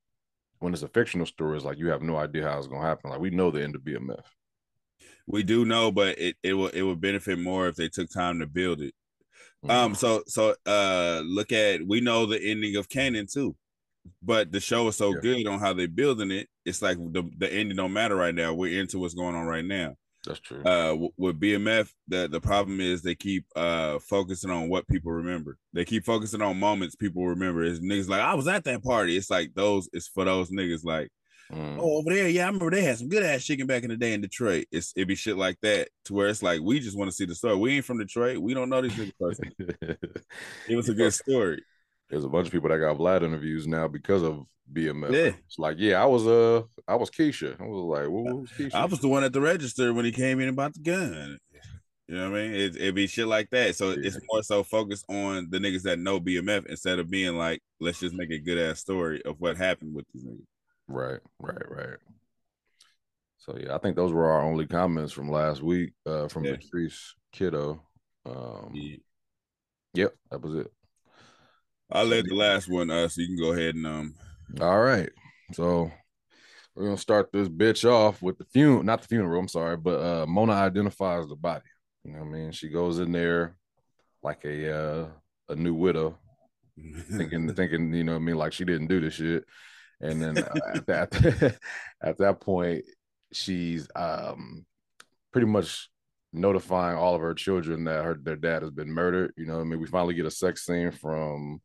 when 0.58 0.72
it's 0.74 0.82
a 0.82 0.88
fictional 0.88 1.26
story, 1.26 1.56
it's 1.56 1.64
like 1.64 1.78
you 1.78 1.88
have 1.88 2.02
no 2.02 2.16
idea 2.16 2.42
how 2.48 2.58
it's 2.58 2.66
gonna 2.66 2.86
happen. 2.86 3.10
Like 3.10 3.20
we 3.20 3.30
know 3.30 3.50
the 3.50 3.62
end 3.62 3.74
of 3.74 3.84
BMF. 3.84 4.24
We 5.26 5.42
do 5.42 5.64
know, 5.64 5.90
but 5.90 6.18
it 6.18 6.36
it 6.42 6.52
will 6.54 6.68
it 6.68 6.82
would 6.82 7.00
benefit 7.00 7.38
more 7.38 7.66
if 7.68 7.76
they 7.76 7.88
took 7.88 8.10
time 8.10 8.38
to 8.40 8.46
build 8.46 8.80
it. 8.80 8.94
Um, 9.70 9.94
so 9.94 10.22
so 10.26 10.54
uh 10.66 11.22
look 11.24 11.52
at 11.52 11.86
we 11.86 12.00
know 12.00 12.26
the 12.26 12.40
ending 12.40 12.76
of 12.76 12.88
Kanan 12.88 13.30
too. 13.32 13.56
But 14.22 14.52
the 14.52 14.60
show 14.60 14.86
is 14.88 14.96
so 14.96 15.14
Yeah. 15.14 15.20
good 15.20 15.46
on 15.48 15.58
how 15.58 15.72
they're 15.72 15.88
building 15.88 16.30
it. 16.30 16.48
It's 16.64 16.80
like 16.82 16.96
the, 16.98 17.28
the 17.38 17.52
ending 17.52 17.76
don't 17.76 17.92
matter 17.92 18.14
right 18.14 18.34
now. 18.34 18.54
We're 18.54 18.80
into 18.80 18.98
what's 19.00 19.14
going 19.14 19.34
on 19.34 19.46
right 19.46 19.64
now. 19.64 19.96
that's 20.24 20.40
true. 20.40 20.62
Uh 20.62 20.90
w- 20.90 21.12
with 21.16 21.40
BMF, 21.40 21.92
the 22.08 22.28
the 22.28 22.40
problem 22.40 22.80
is 22.80 23.02
they 23.02 23.14
keep 23.16 23.44
uh 23.56 23.98
focusing 23.98 24.50
on 24.50 24.68
what 24.68 24.86
people 24.88 25.12
remember. 25.12 25.58
They 25.72 25.84
keep 25.84 26.04
focusing 26.04 26.42
on 26.42 26.58
moments 26.58 26.94
people 26.96 27.26
remember. 27.26 27.62
It's 27.64 27.80
niggas 27.80 28.08
like 28.08 28.20
I 28.22 28.34
was 28.34 28.46
at 28.48 28.64
that 28.64 28.82
party. 28.84 29.16
It's 29.16 29.30
like 29.30 29.54
those 29.54 29.88
it's 29.92 30.08
for 30.08 30.24
those 30.24 30.50
niggas 30.50 30.84
like 30.84 31.10
Mm. 31.52 31.78
oh 31.78 31.98
over 31.98 32.10
there, 32.10 32.28
yeah, 32.28 32.44
I 32.44 32.46
remember 32.46 32.70
they 32.70 32.82
had 32.82 32.98
some 32.98 33.08
good 33.08 33.22
ass 33.22 33.44
chicken 33.44 33.66
back 33.66 33.84
in 33.84 33.90
the 33.90 33.96
day 33.96 34.12
in 34.12 34.20
Detroit. 34.20 34.66
It's 34.72 34.92
it 34.96 35.06
be 35.06 35.14
shit 35.14 35.36
like 35.36 35.58
that 35.62 35.88
to 36.06 36.14
where 36.14 36.28
it's 36.28 36.42
like 36.42 36.60
we 36.60 36.80
just 36.80 36.98
want 36.98 37.10
to 37.10 37.16
see 37.16 37.24
the 37.24 37.34
story. 37.34 37.56
We 37.56 37.76
ain't 37.76 37.84
from 37.84 37.98
Detroit. 37.98 38.38
We 38.38 38.54
don't 38.54 38.68
know 38.68 38.82
these 38.82 38.92
niggas. 38.92 39.38
It 40.68 40.76
was 40.76 40.88
a 40.88 40.94
good 40.94 41.14
story. 41.14 41.62
There's 42.10 42.24
a 42.24 42.28
bunch 42.28 42.46
of 42.46 42.52
people 42.52 42.68
that 42.68 42.78
got 42.78 42.98
Vlad 42.98 43.22
interviews 43.22 43.66
now 43.66 43.88
because 43.88 44.22
of 44.22 44.44
BMF. 44.72 45.12
Yeah. 45.12 45.32
It's 45.46 45.58
like, 45.58 45.76
yeah, 45.78 46.02
I 46.02 46.06
was 46.06 46.26
uh 46.26 46.62
I 46.88 46.96
was 46.96 47.10
Keisha. 47.10 47.60
I 47.60 47.64
was 47.64 48.00
like, 48.00 48.10
what 48.10 48.24
was 48.24 48.50
Keisha? 48.50 48.74
I 48.74 48.84
was 48.84 49.00
the 49.00 49.08
one 49.08 49.24
at 49.24 49.32
the 49.32 49.40
register 49.40 49.92
when 49.92 50.04
he 50.04 50.12
came 50.12 50.40
in 50.40 50.48
about 50.48 50.74
the 50.74 50.80
gun. 50.80 51.38
You 52.08 52.14
know 52.14 52.30
what 52.30 52.38
I 52.38 52.42
mean? 52.42 52.54
It 52.54 52.76
it 52.76 52.94
be 52.94 53.08
shit 53.08 53.26
like 53.26 53.50
that. 53.50 53.74
So 53.74 53.90
it's 53.90 54.18
more 54.30 54.42
so 54.42 54.62
focused 54.62 55.04
on 55.08 55.48
the 55.50 55.58
niggas 55.58 55.82
that 55.82 55.98
know 55.98 56.20
BMF 56.20 56.66
instead 56.66 57.00
of 57.00 57.10
being 57.10 57.36
like, 57.36 57.60
let's 57.80 57.98
just 57.98 58.14
make 58.14 58.30
a 58.30 58.38
good 58.38 58.58
ass 58.58 58.78
story 58.78 59.20
of 59.24 59.40
what 59.40 59.56
happened 59.56 59.94
with 59.94 60.06
these 60.14 60.24
niggas. 60.24 60.44
Right, 60.88 61.20
right, 61.40 61.70
right. 61.70 61.98
So 63.38 63.56
yeah, 63.58 63.74
I 63.74 63.78
think 63.78 63.96
those 63.96 64.12
were 64.12 64.30
our 64.30 64.42
only 64.42 64.66
comments 64.66 65.12
from 65.12 65.30
last 65.30 65.62
week 65.62 65.92
uh 66.04 66.28
from 66.28 66.44
Yeah. 66.44 66.56
Patrice 66.56 67.14
Kiddo. 67.32 67.82
Um 68.24 68.70
Yeah. 68.74 68.96
yep, 69.94 70.14
that 70.30 70.40
was 70.42 70.54
it. 70.54 70.72
I 71.90 72.02
led 72.02 72.26
the 72.26 72.34
last 72.34 72.68
one, 72.68 72.90
uh, 72.90 73.06
so 73.08 73.20
you 73.20 73.28
can 73.28 73.36
go 73.36 73.52
ahead 73.52 73.74
and 73.76 73.86
um 73.86 74.14
All 74.60 74.80
right. 74.80 75.10
So 75.52 75.90
we're 76.74 76.84
gonna 76.84 76.96
start 76.98 77.30
this 77.32 77.48
bitch 77.48 77.88
off 77.88 78.22
with 78.22 78.38
the 78.38 78.44
funeral, 78.44 78.82
not 78.82 79.02
the 79.02 79.08
funeral, 79.08 79.40
I'm 79.40 79.48
sorry, 79.48 79.76
but 79.76 80.00
uh 80.00 80.26
Monet 80.26 80.54
identifies 80.54 81.26
the 81.28 81.36
body. 81.36 81.64
You 82.04 82.12
know 82.12 82.20
what 82.20 82.28
I 82.28 82.30
mean? 82.30 82.52
She 82.52 82.68
goes 82.68 82.98
in 82.98 83.12
there 83.12 83.56
like 84.22 84.44
a 84.44 84.72
uh 84.76 85.08
a 85.48 85.54
new 85.54 85.74
widow, 85.74 86.18
thinking 87.16 87.52
thinking, 87.54 87.92
you 87.94 88.02
know 88.04 88.12
what 88.12 88.22
I 88.22 88.24
mean, 88.24 88.36
like 88.36 88.52
she 88.52 88.64
didn't 88.64 88.88
do 88.88 89.00
this 89.00 89.14
shit. 89.14 89.44
And 90.00 90.20
then 90.20 90.38
uh, 90.38 90.54
at 90.74 90.86
that 90.86 91.58
at 92.02 92.18
that 92.18 92.40
point, 92.40 92.84
she's 93.32 93.88
um 93.94 94.64
pretty 95.32 95.46
much 95.46 95.88
notifying 96.32 96.96
all 96.96 97.14
of 97.14 97.20
her 97.20 97.34
children 97.34 97.84
that 97.84 98.04
her 98.04 98.14
their 98.14 98.36
dad 98.36 98.62
has 98.62 98.70
been 98.70 98.90
murdered. 98.90 99.32
You 99.36 99.46
know, 99.46 99.56
what 99.56 99.62
I 99.62 99.64
mean, 99.64 99.80
we 99.80 99.86
finally 99.86 100.14
get 100.14 100.26
a 100.26 100.30
sex 100.30 100.64
scene 100.64 100.90
from, 100.90 101.60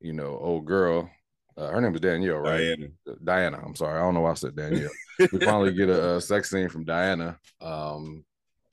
you 0.00 0.12
know, 0.12 0.38
old 0.40 0.66
girl. 0.66 1.10
Uh, 1.56 1.68
her 1.68 1.80
name 1.80 1.94
is 1.94 2.00
Danielle, 2.00 2.36
right? 2.36 2.58
Diana. 2.58 2.86
Diana. 3.24 3.62
I'm 3.64 3.74
sorry, 3.74 3.98
I 3.98 4.02
don't 4.02 4.14
know 4.14 4.20
why 4.20 4.32
I 4.32 4.34
said 4.34 4.56
Danielle. 4.56 4.90
we 5.18 5.38
finally 5.38 5.72
get 5.72 5.88
a, 5.88 6.16
a 6.16 6.20
sex 6.20 6.50
scene 6.50 6.68
from 6.68 6.84
Diana. 6.84 7.38
Um, 7.62 8.24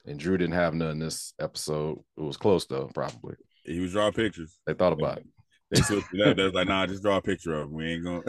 and 0.05 0.20
Dru 0.20 0.38
didn't 0.38 0.55
have 0.55 0.74
none 0.74 1.00
this 1.00 1.34
episode. 1.39 2.00
It 2.17 2.22
was 2.22 2.36
close 2.36 2.65
though, 2.65 2.89
probably. 2.93 3.36
he 3.63 3.79
was 3.79 3.93
drawing 3.93 4.12
pictures. 4.12 4.60
They 4.65 4.74
thought 4.74 4.91
about 4.91 5.20
it. 5.20 5.27
They 5.72 5.82
switched 5.82 6.13
it 6.13 6.27
up. 6.27 6.36
They 6.36 6.43
was 6.43 6.53
like, 6.53 6.67
nah, 6.67 6.86
just 6.86 7.03
draw 7.03 7.17
a 7.17 7.22
picture 7.22 7.53
of 7.53 7.70
him. 7.70 7.74
We 7.74 7.93
ain't 7.93 8.03
going 8.03 8.24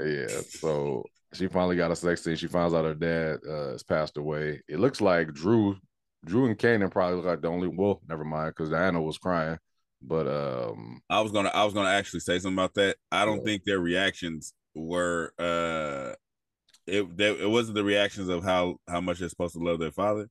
Yeah. 0.00 0.42
So 0.48 1.04
she 1.32 1.48
finally 1.48 1.76
got 1.76 1.90
a 1.90 1.96
sex 1.96 2.22
scene. 2.22 2.36
She 2.36 2.48
finds 2.48 2.74
out 2.74 2.84
her 2.84 2.94
dad 2.94 3.38
uh, 3.48 3.72
has 3.72 3.82
passed 3.82 4.16
away. 4.16 4.60
It 4.68 4.78
looks 4.80 5.00
like 5.00 5.32
Dru, 5.32 5.76
Dru 6.24 6.46
and 6.46 6.58
Kanan 6.58 6.90
probably 6.90 7.16
look 7.16 7.26
like 7.26 7.42
the 7.42 7.48
only. 7.48 7.68
Well, 7.68 8.00
never 8.08 8.24
mind, 8.24 8.50
because 8.56 8.70
Diana 8.70 9.00
was 9.02 9.18
crying. 9.18 9.58
But 10.02 10.26
um, 10.28 11.00
I 11.10 11.20
was 11.20 11.32
gonna 11.32 11.50
I 11.50 11.64
was 11.64 11.74
gonna 11.74 11.90
actually 11.90 12.20
say 12.20 12.38
something 12.38 12.56
about 12.58 12.74
that. 12.74 12.96
I 13.12 13.24
don't 13.24 13.42
Yeah. 13.42 13.44
think 13.44 13.64
their 13.64 13.80
reactions 13.80 14.54
were 14.74 15.32
uh 15.38 16.14
it 16.86 17.16
they, 17.16 17.30
it 17.40 17.50
wasn't 17.50 17.76
the 17.76 17.84
reactions 17.84 18.28
of 18.28 18.44
how 18.44 18.76
how 18.88 19.00
much 19.00 19.20
they're 19.20 19.28
supposed 19.28 19.54
to 19.54 19.60
love 19.60 19.80
their 19.80 19.92
father. 19.92 20.28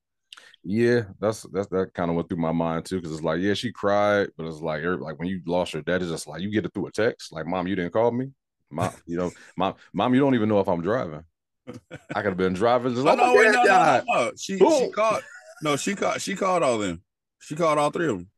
yeah, 0.63 1.01
that's 1.19 1.43
that's 1.51 1.67
that 1.67 1.93
kind 1.93 2.09
of 2.09 2.15
went 2.15 2.29
through 2.29 2.37
my 2.37 2.51
mind 2.51 2.85
too. 2.85 2.97
Because 2.97 3.11
it's 3.13 3.23
like, 3.23 3.39
yeah, 3.41 3.53
she 3.53 3.71
cried, 3.71 4.29
but 4.37 4.45
it's 4.47 4.61
like, 4.61 4.83
like 4.83 5.19
when 5.19 5.27
you 5.27 5.41
lost 5.45 5.73
your 5.73 5.83
dad, 5.83 6.01
it's 6.01 6.11
just 6.11 6.27
like 6.27 6.41
you 6.41 6.51
get 6.51 6.65
it 6.65 6.73
through 6.73 6.87
a 6.87 6.91
text. 6.91 7.33
Like, 7.33 7.45
mom, 7.47 7.67
you 7.67 7.75
didn't 7.75 7.93
call 7.93 8.11
me. 8.11 8.31
Mom, 8.73 8.91
you 9.05 9.17
know, 9.17 9.31
mom, 9.55 9.75
mom, 9.93 10.13
you 10.13 10.19
don't 10.19 10.35
even 10.35 10.49
know 10.49 10.59
if 10.59 10.67
I'm 10.67 10.81
driving. 10.81 11.23
I 11.67 12.21
could 12.21 12.25
have 12.25 12.37
been 12.37 12.53
driving. 12.53 12.93
Just 12.93 13.05
Oh, 13.05 13.09
like, 13.09 13.17
no, 13.17 13.23
oh, 13.25 13.35
wait, 13.35 13.51
no, 13.51 13.63
no, 13.63 14.03
no. 14.07 14.31
She 14.37 14.57
she 14.57 14.91
called 14.91 15.23
no, 15.61 15.75
she 15.75 15.95
called 15.95 16.21
she 16.21 16.35
called 16.35 16.63
all 16.63 16.77
them. 16.77 17.01
She 17.39 17.55
called 17.55 17.77
all 17.77 17.91
three 17.91 18.07
of 18.09 18.17
them. 18.17 18.29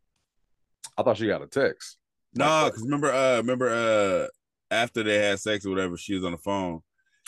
I 0.98 1.04
thought 1.04 1.18
she 1.18 1.28
got 1.28 1.42
a 1.42 1.48
text. 1.48 1.98
No, 2.36 2.66
because 2.66 2.84
remember 2.84 3.12
uh 3.12 3.38
remember 3.38 3.70
uh 3.70 4.28
after 4.72 5.04
they 5.04 5.18
had 5.18 5.40
sex 5.40 5.66
or 5.66 5.70
whatever, 5.70 5.98
she 5.98 6.14
was 6.14 6.24
on 6.24 6.32
the 6.34 6.38
phone. 6.38 6.82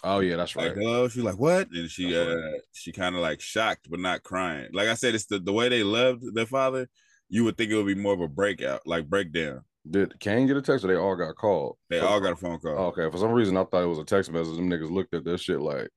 Oh 0.04 0.20
yeah, 0.20 0.36
that's 0.36 0.56
Like, 0.56 0.76
right. 0.76 0.78
hello. 0.78 1.08
She 1.08 1.20
was 1.20 1.26
like, 1.26 1.40
what? 1.40 1.70
And 1.72 1.90
she 1.90 2.14
That's 2.14 2.30
uh 2.30 2.36
right. 2.36 2.62
she 2.74 2.92
kind 2.92 3.16
of 3.16 3.22
like 3.22 3.42
shocked 3.42 3.90
but 3.90 4.00
not 4.00 4.24
crying. 4.24 4.70
Like 4.74 4.88
I 4.90 4.94
said, 4.94 5.16
it's 5.16 5.26
the, 5.26 5.40
the 5.40 5.54
way 5.54 5.70
they 5.70 5.84
loved 5.84 6.24
their 6.36 6.46
father, 6.46 6.88
you 7.30 7.44
would 7.46 7.58
think 7.58 7.72
it 7.72 7.76
would 7.76 7.88
be 7.88 7.96
more 7.96 8.14
of 8.14 8.22
a 8.22 8.28
breakout, 8.28 8.86
like 8.86 9.10
breakdown. 9.10 9.62
Did 9.90 10.20
Cane 10.20 10.48
get 10.48 10.58
a 10.58 10.62
text 10.62 10.84
or 10.84 10.88
they 10.88 10.96
all 10.96 11.16
got 11.16 11.36
called? 11.36 11.78
They 11.90 12.00
all 12.00 12.20
got 12.20 12.34
a 12.34 12.36
phone 12.36 12.60
call. 12.60 12.78
Okay, 12.88 13.10
for 13.10 13.18
some 13.18 13.32
reason 13.32 13.56
I 13.58 13.64
thought 13.64 13.84
it 13.84 13.88
was 13.88 14.00
a 14.00 14.04
text 14.04 14.32
message. 14.32 14.56
Them 14.56 14.70
niggas 14.70 14.92
looked 14.92 15.14
at 15.14 15.24
this 15.24 15.42
shit 15.42 15.60
like, 15.62 15.90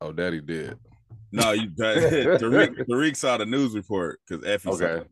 oh, 0.00 0.12
daddy 0.12 0.40
did. 0.40 0.78
No, 1.32 1.52
you 1.52 1.68
Tariq, 1.78 2.86
Tariq 2.88 3.16
saw 3.16 3.36
the 3.36 3.46
news 3.46 3.74
report 3.74 4.20
because 4.26 4.44
Effie. 4.44 4.70
Okay. 4.70 5.02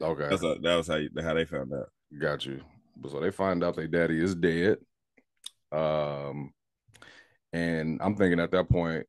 Okay. 0.00 0.28
That's 0.28 0.42
a, 0.42 0.56
that 0.62 0.76
was 0.76 0.88
how 0.88 0.96
you, 0.96 1.10
how 1.20 1.34
they 1.34 1.44
found 1.44 1.72
out. 1.72 1.88
Got 2.20 2.46
you. 2.46 2.60
So 3.08 3.20
they 3.20 3.30
find 3.30 3.62
out 3.64 3.76
their 3.76 3.86
daddy 3.88 4.22
is 4.22 4.34
dead. 4.34 4.78
Um, 5.72 6.52
and 7.52 8.00
I'm 8.02 8.16
thinking 8.16 8.40
at 8.40 8.50
that 8.52 8.68
point 8.68 9.06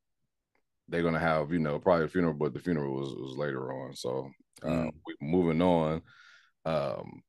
they're 0.89 1.03
gonna 1.03 1.19
have 1.19 1.51
you 1.51 1.59
know 1.59 1.79
probably 1.79 2.05
a 2.05 2.09
funeral, 2.09 2.33
but 2.33 2.53
the 2.53 2.59
funeral 2.59 2.93
was 2.95 3.13
was 3.13 3.37
later 3.37 3.71
on. 3.71 3.95
So 3.95 4.29
uh, 4.63 4.67
Mm. 4.67 4.91
moving 5.21 5.61
on. 5.61 6.01
Um, 6.65 7.21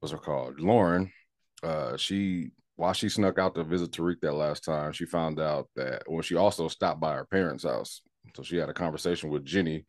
what's 0.00 0.12
her 0.12 0.18
called? 0.18 0.60
Lauren. 0.60 1.10
Uh, 1.62 1.96
she 1.96 2.50
while 2.76 2.92
she 2.92 3.08
snuck 3.08 3.38
out 3.38 3.54
to 3.54 3.64
visit 3.64 3.90
Tariq 3.92 4.16
that 4.20 4.34
last 4.34 4.64
time, 4.64 4.92
she 4.92 5.06
found 5.06 5.40
out 5.40 5.68
that 5.76 6.02
when 6.06 6.16
well, 6.16 6.22
she 6.22 6.36
also 6.36 6.68
stopped 6.68 7.00
by 7.00 7.14
her 7.14 7.24
parents' 7.24 7.64
house. 7.64 8.02
So 8.36 8.42
she 8.42 8.56
had 8.56 8.68
a 8.68 8.74
conversation 8.74 9.30
with 9.30 9.44
Jenny, 9.44 9.86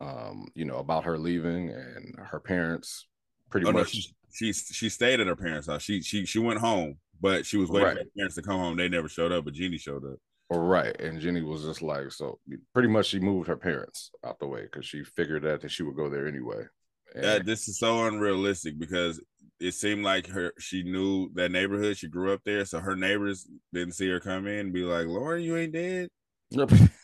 um, 0.00 0.48
you 0.54 0.64
know, 0.64 0.78
about 0.78 1.04
her 1.04 1.18
leaving 1.18 1.70
and 1.70 2.16
her 2.18 2.40
parents 2.40 3.06
pretty 3.50 3.66
Oh 3.66 3.70
no, 3.70 3.78
much 3.80 3.90
she, 3.90 4.10
she 4.32 4.52
she 4.52 4.88
stayed 4.88 5.20
at 5.20 5.26
her 5.28 5.36
parents' 5.36 5.68
house. 5.68 5.82
She 5.82 6.02
she 6.02 6.26
she 6.26 6.40
went 6.40 6.58
home, 6.60 6.96
but 7.20 7.46
she 7.46 7.56
was 7.56 7.70
waiting 7.70 7.86
Right. 7.86 7.96
for 7.98 8.02
her 8.04 8.10
parents 8.16 8.34
to 8.34 8.42
come 8.42 8.58
home. 8.58 8.76
They 8.76 8.88
never 8.88 9.08
showed 9.08 9.30
up, 9.32 9.44
but 9.44 9.54
Jenny 9.54 9.78
showed 9.78 10.04
up. 10.04 10.18
Right. 10.50 10.98
And 11.00 11.20
Jenny 11.20 11.42
was 11.42 11.64
just 11.64 11.82
like, 11.82 12.10
so 12.12 12.38
pretty 12.72 12.88
much 12.88 13.06
she 13.06 13.18
moved 13.18 13.48
her 13.48 13.56
parents 13.56 14.10
out 14.24 14.38
the 14.38 14.46
way 14.46 14.62
because 14.62 14.86
she 14.86 15.02
figured 15.04 15.42
that, 15.42 15.60
that 15.60 15.70
she 15.70 15.82
would 15.82 15.96
go 15.96 16.08
there 16.08 16.26
anyway. 16.28 16.62
And, 17.14 17.24
That 17.24 17.46
this 17.46 17.68
is 17.68 17.78
so 17.78 18.04
unrealistic 18.06 18.78
because 18.78 19.20
it 19.60 19.72
seemed 19.72 20.04
like 20.04 20.26
her 20.28 20.52
she 20.58 20.82
knew 20.82 21.30
that 21.34 21.50
neighborhood. 21.50 21.96
She 21.98 22.08
grew 22.08 22.32
up 22.32 22.42
there, 22.44 22.64
so 22.64 22.80
her 22.80 22.96
neighbors 22.96 23.46
didn't 23.72 23.94
see 23.94 24.08
her 24.10 24.20
come 24.20 24.46
in 24.46 24.58
and 24.60 24.72
be 24.72 24.82
like, 24.82 25.06
"Lauren, 25.06 25.42
you 25.42 25.56
ain't 25.56 25.72
dead." 25.72 26.08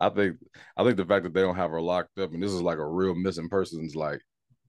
I 0.00 0.08
think 0.10 0.36
I 0.76 0.84
think 0.84 0.96
the 0.96 1.04
fact 1.04 1.24
that 1.24 1.34
they 1.34 1.42
don't 1.42 1.56
have 1.56 1.70
her 1.70 1.80
locked 1.80 2.18
up 2.18 2.32
and 2.32 2.42
this 2.42 2.52
is 2.52 2.62
like 2.62 2.78
a 2.78 2.86
real 2.86 3.14
missing 3.14 3.48
persons 3.48 3.94
like 3.96 4.20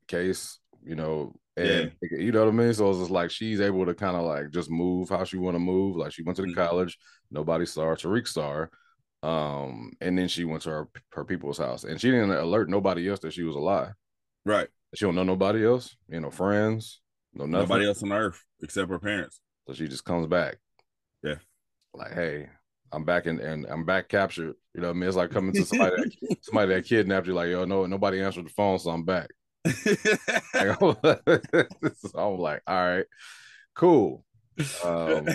case, 0.07 0.59
you 0.83 0.95
know, 0.95 1.35
and 1.57 1.91
you 2.11 2.31
know 2.31 2.45
what 2.45 2.53
I 2.53 2.57
mean. 2.57 2.73
So 2.73 2.89
it's 2.91 2.99
just 2.99 3.11
like 3.11 3.31
she's 3.31 3.61
able 3.61 3.85
to 3.85 3.95
kind 3.95 4.17
of 4.17 4.23
like 4.25 4.51
just 4.51 4.69
move 4.71 5.09
how 5.09 5.23
she 5.23 5.37
want 5.37 5.55
to 5.55 5.59
move. 5.59 5.97
Like 5.97 6.13
she 6.13 6.23
went 6.23 6.37
to 6.37 6.43
the 6.43 6.49
Mhm. 6.49 6.55
college, 6.55 6.97
nobody 7.31 7.65
saw 7.65 7.85
her. 7.87 7.95
Tariq 7.95 8.27
saw 8.27 8.53
her, 8.53 8.71
um, 9.29 9.93
and 10.01 10.17
then 10.17 10.27
she 10.29 10.45
went 10.45 10.63
to 10.63 10.69
her 10.71 10.89
her 11.13 11.25
people's 11.25 11.57
house, 11.59 11.83
and 11.85 11.99
she 12.01 12.11
didn't 12.11 12.31
alert 12.31 12.69
nobody 12.69 13.09
else 13.09 13.21
that 13.21 13.33
she 13.33 13.43
was 13.43 13.55
alive. 13.57 13.93
right. 14.45 14.69
She 14.95 15.05
don't 15.05 15.15
know 15.15 15.23
nobody 15.23 15.65
else, 15.65 15.95
you 16.07 16.19
know, 16.19 16.31
friends, 16.31 17.01
no 17.33 17.45
nothing. 17.45 17.67
Nobody 17.67 17.87
else 17.87 18.03
on 18.03 18.11
earth 18.11 18.43
except 18.61 18.89
her 18.89 18.99
parents. 18.99 19.41
So 19.67 19.73
she 19.73 19.87
just 19.87 20.05
comes 20.05 20.27
back. 20.27 20.57
Yeah. 21.23 21.35
Like, 21.93 22.13
hey, 22.13 22.47
I'm 22.91 23.03
back 23.03 23.25
in 23.25 23.39
and 23.39 23.65
I'm 23.65 23.85
back 23.85 24.07
captured. 24.07 24.55
You 24.73 24.81
know 24.81 24.87
what 24.87 24.95
I 24.95 24.99
mean? 24.99 25.07
It's 25.09 25.17
like 25.17 25.31
coming 25.31 25.53
to 25.53 25.65
somebody 25.65 25.95
that, 25.97 26.37
somebody 26.41 26.73
that 26.73 26.85
kidnapped 26.85 27.27
you, 27.27 27.33
like, 27.33 27.49
yo, 27.49 27.65
no, 27.65 27.85
nobody 27.85 28.21
answered 28.21 28.45
the 28.45 28.49
phone, 28.49 28.79
so 28.79 28.91
I'm 28.91 29.03
back. 29.03 29.29
Like, 29.65 30.79
so 31.97 32.17
I'm 32.17 32.37
like, 32.37 32.61
all 32.65 32.75
right, 32.75 33.05
cool. 33.75 34.23
Um, 34.83 35.27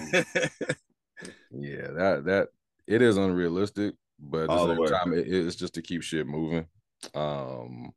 yeah, 1.53 1.89
that 1.93 2.23
that 2.25 2.49
it 2.87 3.03
is 3.03 3.17
unrealistic, 3.17 3.95
but 4.19 4.45
at 4.45 4.49
the 4.49 4.75
same 4.75 4.87
time, 4.87 5.13
it, 5.13 5.29
it's 5.29 5.57
just 5.57 5.75
to 5.75 5.83
keep 5.83 6.03
shit 6.03 6.27
moving. 6.27 6.67
Um 7.15 7.93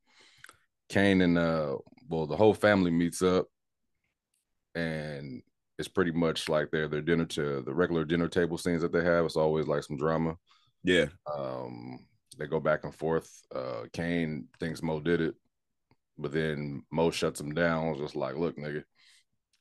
Cane 0.89 1.21
and 1.21 1.37
uh 1.37 1.77
well, 2.07 2.27
the 2.27 2.37
whole 2.37 2.53
family 2.53 2.91
meets 2.91 3.21
up 3.21 3.47
and 4.75 5.41
it's 5.77 5.87
pretty 5.87 6.11
much 6.11 6.47
like 6.49 6.71
their 6.71 6.87
their 6.87 7.01
dinner 7.01 7.25
to 7.25 7.61
the 7.61 7.73
regular 7.73 8.05
dinner 8.05 8.27
table 8.27 8.57
scenes 8.57 8.81
that 8.81 8.91
they 8.93 9.03
have. 9.03 9.25
It's 9.25 9.35
always 9.35 9.67
like 9.67 9.83
some 9.83 9.97
drama. 9.97 10.35
yeah, 10.83 11.07
Um, 11.33 12.05
they 12.37 12.47
go 12.47 12.59
back 12.59 12.83
and 12.83 12.93
forth. 12.93 13.29
Uh, 13.53 13.83
Kane 13.93 14.47
thinks 14.59 14.81
Mo 14.81 14.99
did 14.99 15.21
it, 15.21 15.35
but 16.17 16.31
then 16.31 16.83
Mo 16.91 17.11
shuts 17.11 17.39
him 17.41 17.53
down. 17.53 17.97
Just 17.97 18.15
like, 18.15 18.35
look, 18.35 18.57
nigga, 18.57 18.83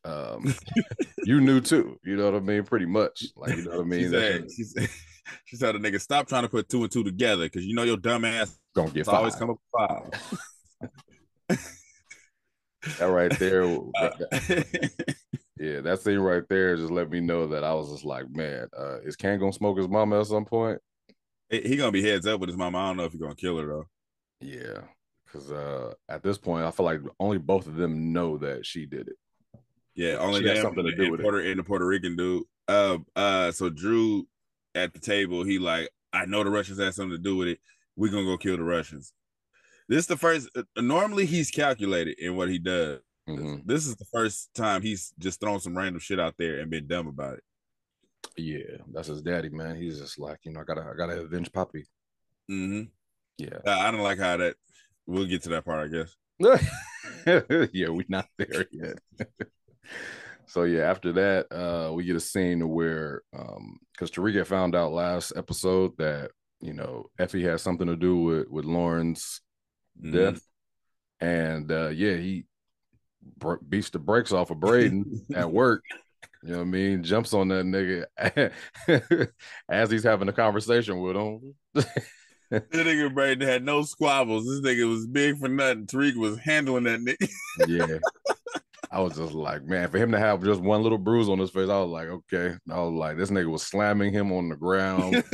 um, 0.04 0.54
you 1.24 1.40
knew 1.40 1.60
too. 1.60 1.98
You 2.04 2.16
know 2.16 2.26
what 2.30 2.34
I 2.34 2.44
mean? 2.44 2.64
Pretty 2.64 2.86
much, 2.86 3.26
like 3.36 3.56
you 3.56 3.64
know 3.64 3.78
what 3.78 3.80
I 3.80 3.84
mean. 3.84 4.00
she 4.00 4.08
said, 4.08 4.46
she 4.56 4.62
said, 4.64 4.88
she 5.46 5.56
said, 5.56 5.74
nigga, 5.76 6.00
stop 6.00 6.28
trying 6.28 6.42
to 6.42 6.48
put 6.48 6.68
two 6.68 6.82
and 6.82 6.92
two 6.92 7.02
together 7.02 7.44
because 7.44 7.64
you 7.64 7.74
know 7.74 7.82
your 7.84 7.96
dumb 7.96 8.24
ass 8.24 8.56
gonna 8.74 8.90
get 8.90 9.08
always 9.08 9.34
come 9.34 9.50
up 9.50 9.56
with 9.72 9.88
five. 9.88 10.38
That 12.98 13.06
right 13.06 13.38
there, 13.38 13.62
Uh, 13.98 14.10
yeah, 15.58 15.80
that 15.80 16.00
scene 16.02 16.18
right 16.18 16.42
there 16.50 16.76
just 16.76 16.90
let 16.90 17.08
me 17.08 17.20
know 17.20 17.46
that 17.46 17.64
I 17.64 17.72
was 17.72 17.90
just 17.90 18.04
like, 18.04 18.28
man, 18.30 18.68
uh, 18.78 19.00
is 19.00 19.16
Cane 19.16 19.38
gonna 19.38 19.52
smoke 19.52 19.78
his 19.78 19.88
mama 19.88 20.20
at 20.20 20.26
some 20.26 20.44
point? 20.44 20.80
he 21.48 21.60
he 21.60 21.76
gonna 21.76 21.92
be 21.92 22.02
heads 22.02 22.26
up 22.26 22.40
with 22.40 22.48
his 22.48 22.56
mama. 22.56 22.78
I 22.78 22.86
don't 22.88 22.96
know 22.98 23.04
if 23.04 23.12
he's 23.12 23.20
gonna 23.20 23.34
kill 23.34 23.58
her 23.58 23.66
though. 23.66 23.86
Yeah, 24.40 24.80
because 25.24 25.50
uh, 25.50 25.94
at 26.08 26.22
this 26.22 26.38
point, 26.38 26.66
I 26.66 26.70
feel 26.70 26.86
like 26.86 27.00
only 27.18 27.38
both 27.38 27.66
of 27.66 27.76
them 27.76 28.12
know 28.12 28.38
that 28.38 28.66
she 28.66 28.86
did 28.86 29.08
it. 29.08 29.16
Yeah, 29.94 30.16
only 30.16 30.42
She 30.42 30.48
had 30.48 30.58
something 30.58 30.84
to 30.84 30.94
do 30.94 31.10
with 31.10 31.20
it. 31.20 31.22
Puerto 31.22 31.38
and 31.38 31.58
the 31.58 31.64
Puerto 31.64 31.86
Rican 31.86 32.16
dude. 32.16 32.44
Uh, 32.68 32.98
uh. 33.14 33.52
So 33.52 33.70
Dru 33.70 34.26
at 34.74 34.92
the 34.92 34.98
table, 34.98 35.44
he 35.44 35.58
like, 35.58 35.88
I 36.12 36.26
know 36.26 36.42
the 36.42 36.50
Russians 36.50 36.80
had 36.80 36.94
something 36.94 37.16
to 37.16 37.22
do 37.22 37.36
with 37.36 37.48
it. 37.48 37.60
We're 37.96 38.10
gonna 38.10 38.24
go 38.24 38.36
kill 38.36 38.56
the 38.56 38.64
Russians. 38.64 39.12
This 39.88 40.00
is 40.00 40.06
the 40.06 40.16
first. 40.16 40.48
Uh, 40.56 40.62
normally, 40.76 41.26
he's 41.26 41.50
calculated 41.50 42.18
in 42.18 42.36
what 42.36 42.48
he 42.48 42.58
does. 42.58 43.00
Mhm. 43.28 43.62
This 43.64 43.86
is 43.86 43.96
the 43.96 44.04
first 44.06 44.52
time 44.54 44.82
he's 44.82 45.12
just 45.18 45.40
thrown 45.40 45.60
some 45.60 45.76
random 45.76 45.98
shit 45.98 46.20
out 46.20 46.34
there 46.38 46.60
and 46.60 46.70
been 46.70 46.86
dumb 46.86 47.06
about 47.06 47.38
it. 47.38 47.44
Yeah, 48.36 48.78
that's 48.92 49.08
his 49.08 49.22
daddy, 49.22 49.48
man. 49.48 49.76
He's 49.76 49.98
just 49.98 50.18
like, 50.18 50.40
you 50.44 50.52
know, 50.52 50.60
I 50.60 50.64
gotta, 50.64 50.82
I 50.82 50.96
gotta 50.96 51.20
avenge 51.20 51.52
Poppy. 51.52 51.86
Mm-hmm. 52.50 52.88
Yeah, 53.38 53.58
I, 53.66 53.88
I 53.88 53.90
don't 53.90 54.02
like 54.02 54.18
how 54.18 54.36
that. 54.36 54.56
We'll 55.06 55.26
get 55.26 55.42
to 55.44 55.50
that 55.50 55.64
part, 55.64 55.90
I 55.90 55.96
guess. 55.96 56.16
yeah, 57.72 57.88
we're 57.88 58.04
not 58.08 58.26
there 58.38 58.66
yet. 58.72 58.98
so 60.46 60.64
yeah, 60.64 60.90
after 60.90 61.12
that, 61.12 61.46
uh, 61.52 61.92
we 61.92 62.04
get 62.04 62.16
a 62.16 62.20
scene 62.20 62.68
where 62.68 63.22
um 63.36 63.78
because 63.92 64.10
Tariq 64.10 64.36
had 64.36 64.46
found 64.46 64.74
out 64.74 64.92
last 64.92 65.32
episode 65.36 65.92
that 65.98 66.30
you 66.60 66.72
know 66.72 67.06
Effie 67.18 67.44
has 67.44 67.62
something 67.62 67.86
to 67.86 67.96
do 67.96 68.16
with 68.16 68.48
with 68.48 68.64
Lauren's 68.64 69.40
Death. 70.00 70.40
And 71.20 71.70
uh 71.70 71.88
yeah, 71.88 72.16
he 72.16 72.46
br- 73.38 73.54
beats 73.66 73.90
the 73.90 73.98
brakes 73.98 74.32
off 74.32 74.50
of 74.50 74.58
Brayden 74.58 75.04
at 75.34 75.50
work. 75.50 75.82
You 76.42 76.52
know 76.52 76.58
what 76.58 76.64
I 76.64 76.66
mean? 76.66 77.02
Jumps 77.02 77.32
on 77.32 77.48
that 77.48 77.64
nigga 77.64 79.30
as 79.68 79.90
he's 79.90 80.04
having 80.04 80.28
a 80.28 80.32
conversation 80.32 81.00
with 81.00 81.16
him. 81.16 81.54
This 82.50 82.62
nigga 82.72 83.12
Brayden 83.12 83.42
had 83.42 83.64
no 83.64 83.82
squabbles. 83.82 84.46
This 84.46 84.60
nigga 84.60 84.88
was 84.88 85.08
big 85.08 85.38
for 85.38 85.48
nothing. 85.48 85.86
Tariq 85.86 86.14
was 86.14 86.38
handling 86.38 86.84
that 86.84 87.00
nigga. 87.00 87.28
yeah. 87.66 87.98
I 88.92 89.00
was 89.00 89.16
just 89.16 89.32
like, 89.32 89.64
man, 89.64 89.90
for 89.90 89.98
him 89.98 90.12
to 90.12 90.20
have 90.20 90.44
just 90.44 90.60
one 90.60 90.82
little 90.82 90.98
bruise 90.98 91.28
on 91.28 91.40
his 91.40 91.50
face, 91.50 91.68
I 91.68 91.80
was 91.80 91.90
like, 91.90 92.06
okay. 92.06 92.54
I 92.70 92.78
was 92.80 92.92
like, 92.92 93.16
this 93.16 93.30
nigga 93.30 93.50
was 93.50 93.66
slamming 93.66 94.12
him 94.12 94.30
on 94.30 94.48
the 94.48 94.54
ground, 94.54 95.24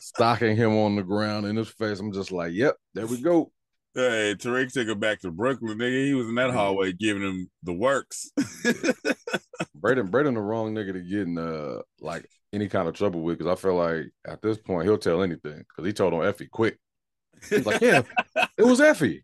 stocking 0.00 0.54
him 0.54 0.76
on 0.76 0.96
the 0.96 1.02
ground 1.02 1.46
in 1.46 1.56
his 1.56 1.70
face. 1.70 1.98
I'm 1.98 2.12
just 2.12 2.30
like, 2.30 2.52
yep, 2.52 2.76
there 2.92 3.06
we 3.06 3.22
go. 3.22 3.52
Hey, 3.94 4.34
Tariq 4.36 4.72
took 4.72 4.88
him 4.88 4.98
back 4.98 5.20
to 5.20 5.30
Brooklyn, 5.30 5.78
nigga. 5.78 6.04
He 6.04 6.14
was 6.14 6.28
in 6.28 6.34
that 6.34 6.50
hallway 6.50 6.92
giving 6.92 7.22
him 7.22 7.50
the 7.62 7.72
works. 7.72 8.32
Brayden, 8.38 10.10
Brayden, 10.10 10.34
the 10.34 10.40
wrong 10.40 10.74
nigga 10.74 10.94
to 10.94 11.00
get 11.00 11.20
in 11.20 11.38
uh 11.38 11.80
like 12.00 12.26
any 12.52 12.68
kind 12.68 12.88
of 12.88 12.94
trouble 12.94 13.22
with 13.22 13.38
because 13.38 13.52
I 13.56 13.60
feel 13.60 13.76
like 13.76 14.06
at 14.26 14.42
this 14.42 14.58
point 14.58 14.84
he'll 14.84 14.98
tell 14.98 15.22
anything 15.22 15.58
because 15.68 15.86
he 15.86 15.92
told 15.92 16.12
on 16.14 16.26
Effie 16.26 16.46
quick. 16.46 16.78
He's 17.48 17.66
like, 17.66 17.80
yeah, 17.80 18.02
it 18.58 18.64
was 18.64 18.80
Effie. 18.80 19.22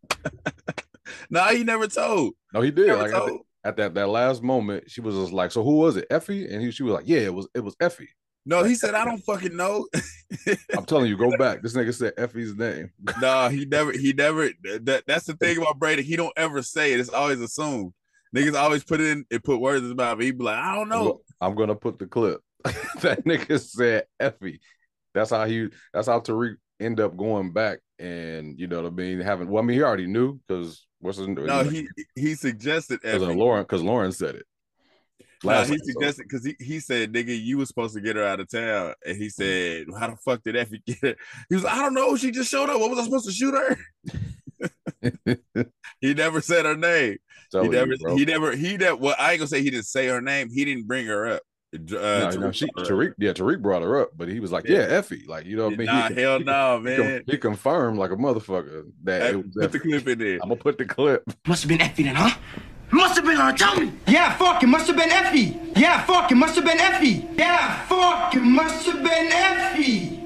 nah, 1.30 1.48
he 1.48 1.64
never 1.64 1.88
told. 1.88 2.34
No, 2.54 2.60
he 2.60 2.70
did. 2.70 2.94
Like 2.96 3.12
at, 3.12 3.24
the- 3.26 3.38
at 3.64 3.76
that 3.76 3.94
that 3.94 4.08
last 4.08 4.42
moment, 4.42 4.90
she 4.90 5.00
was 5.00 5.16
just 5.16 5.32
like, 5.32 5.50
so 5.50 5.64
who 5.64 5.78
was 5.78 5.96
it? 5.96 6.06
Effie? 6.10 6.46
And 6.52 6.62
he, 6.62 6.70
she 6.70 6.82
was 6.84 6.94
like, 6.94 7.08
yeah, 7.08 7.20
it 7.20 7.34
was 7.34 7.48
it 7.54 7.60
was 7.60 7.74
Effie. 7.80 8.08
No, 8.46 8.64
he 8.64 8.74
said 8.74 8.94
I 8.94 9.04
don't 9.04 9.18
fucking 9.18 9.56
know. 9.56 9.86
I'm 10.76 10.84
telling 10.84 11.06
you, 11.06 11.16
go 11.16 11.36
back. 11.36 11.62
This 11.62 11.74
nigga 11.74 11.94
said 11.94 12.14
Effie's 12.16 12.54
name. 12.56 12.90
no, 13.20 13.48
he 13.48 13.64
never. 13.66 13.92
He 13.92 14.12
never. 14.12 14.50
That 14.82 15.04
that's 15.06 15.26
the 15.26 15.34
thing 15.34 15.58
about 15.58 15.78
Brady. 15.78 16.02
He 16.02 16.16
don't 16.16 16.32
ever 16.36 16.62
say 16.62 16.92
it. 16.92 17.00
It's 17.00 17.10
always 17.10 17.40
assumed. 17.40 17.92
Niggas 18.34 18.54
always 18.54 18.84
put 18.84 19.00
it 19.00 19.08
in 19.08 19.24
and 19.30 19.44
put 19.44 19.60
words 19.60 19.82
in 19.82 19.88
his 19.88 19.96
mouth. 19.96 20.20
He 20.20 20.30
be 20.30 20.44
like, 20.44 20.58
I 20.58 20.74
don't 20.74 20.88
know. 20.88 21.20
I'm 21.40 21.54
gonna 21.54 21.74
put 21.74 21.98
the 21.98 22.06
clip. 22.06 22.40
that 22.64 23.24
nigga 23.24 23.60
said 23.60 24.04
Effie. 24.18 24.60
That's 25.14 25.30
how 25.30 25.44
he. 25.46 25.68
That's 25.92 26.06
how 26.06 26.20
Tariq 26.20 26.54
end 26.78 27.00
up 27.00 27.16
going 27.16 27.52
back, 27.52 27.80
and 27.98 28.58
you 28.58 28.66
know 28.66 28.82
what 28.82 28.92
I 28.92 28.94
mean. 28.94 29.20
Having 29.20 29.48
well, 29.48 29.62
I 29.62 29.66
mean, 29.66 29.76
he 29.76 29.82
already 29.82 30.06
knew 30.06 30.40
because 30.46 30.86
what's 31.00 31.18
his 31.18 31.28
No, 31.28 31.64
he 31.64 31.88
he 32.14 32.34
suggested 32.34 33.00
Effie. 33.04 33.18
Lauren 33.18 33.64
because 33.64 33.82
Lauren 33.82 34.12
said 34.12 34.36
it. 34.36 34.46
Nah, 35.42 35.52
Last 35.52 35.70
he 35.70 35.78
suggested 35.78 36.24
because 36.28 36.44
he, 36.44 36.54
he 36.58 36.80
said, 36.80 37.12
nigga, 37.12 37.38
you 37.40 37.56
was 37.56 37.68
supposed 37.68 37.94
to 37.94 38.00
get 38.02 38.16
her 38.16 38.24
out 38.24 38.40
of 38.40 38.50
town. 38.50 38.92
And 39.06 39.16
he 39.16 39.30
said, 39.30 39.86
How 39.98 40.08
the 40.10 40.16
fuck 40.16 40.42
did 40.42 40.54
Effie 40.54 40.82
get 40.86 40.98
her? 41.00 41.16
He 41.48 41.54
was 41.54 41.64
like, 41.64 41.74
I 41.74 41.82
don't 41.82 41.94
know. 41.94 42.14
She 42.16 42.30
just 42.30 42.50
showed 42.50 42.68
up. 42.68 42.78
What 42.78 42.90
was 42.90 42.98
I 42.98 43.04
supposed 43.04 43.26
to 43.26 43.32
shoot 43.32 43.54
her? 43.54 43.78
he 46.00 46.14
never 46.14 46.40
said 46.40 46.66
her 46.66 46.76
name. 46.76 47.16
Telling 47.50 47.72
he 47.72 47.76
never 47.78 47.94
you, 47.94 48.16
he 48.16 48.24
never 48.24 48.54
he 48.54 48.76
that 48.78 49.00
well, 49.00 49.16
I 49.18 49.32
ain't 49.32 49.40
gonna 49.40 49.48
say 49.48 49.62
he 49.62 49.70
didn't 49.70 49.86
say 49.86 50.06
her 50.08 50.20
name. 50.20 50.50
He 50.50 50.64
didn't 50.64 50.86
bring 50.86 51.06
her 51.06 51.26
up. 51.26 51.42
Uh, 51.72 51.78
no, 51.88 52.30
no, 52.30 52.52
she, 52.52 52.66
brought. 52.74 52.86
Tariq, 52.86 53.14
yeah, 53.18 53.32
Tariq 53.32 53.62
brought 53.62 53.82
her 53.82 54.00
up, 54.00 54.10
but 54.16 54.28
he 54.28 54.40
was 54.40 54.50
like, 54.50 54.66
Yeah. 54.66 54.78
"Yeah, 54.78 54.96
Effie," 54.96 55.24
like 55.28 55.46
you 55.46 55.56
know 55.56 55.66
what 55.66 55.74
I 55.74 55.76
mean. 55.76 55.86
Nah, 55.86 56.08
he, 56.08 56.20
hell 56.20 56.40
no, 56.40 56.82
he, 56.84 56.96
con- 56.96 57.06
man. 57.06 57.22
he 57.26 57.38
confirmed 57.38 57.96
like 57.96 58.10
a 58.10 58.16
motherfucker 58.16 58.90
that 59.04 59.22
Hey, 59.22 59.28
it 59.30 59.36
was 59.36 59.44
Put 59.46 59.72
the 59.72 59.78
Effie. 59.78 59.78
clip 59.78 60.08
in 60.08 60.18
there. 60.18 60.34
I'm 60.42 60.48
gonna 60.48 60.56
put 60.56 60.78
the 60.78 60.84
clip. 60.84 61.22
Must 61.46 61.62
have 61.62 61.68
been 61.68 61.80
Effie 61.80 62.02
then, 62.02 62.16
huh? 62.16 62.36
Must 62.92 63.16
have 63.16 63.24
been 63.24 63.36
her. 63.36 63.52
Tell 63.52 63.78
me. 63.80 63.92
Yeah, 64.06 64.36
fuck, 64.36 64.62
it 64.62 64.66
must 64.66 64.86
have 64.88 64.96
been 64.96 65.10
Effie. 65.10 65.58
Yeah, 65.76 66.04
fuck, 66.04 66.30
it 66.30 66.34
must 66.34 66.56
have 66.56 66.64
been 66.64 66.78
Effie. 66.78 67.26
Yeah, 67.36 67.84
fuck, 67.86 68.34
it 68.34 68.42
must 68.42 68.86
have 68.86 69.02
been 69.02 69.32
Effie. 69.32 70.16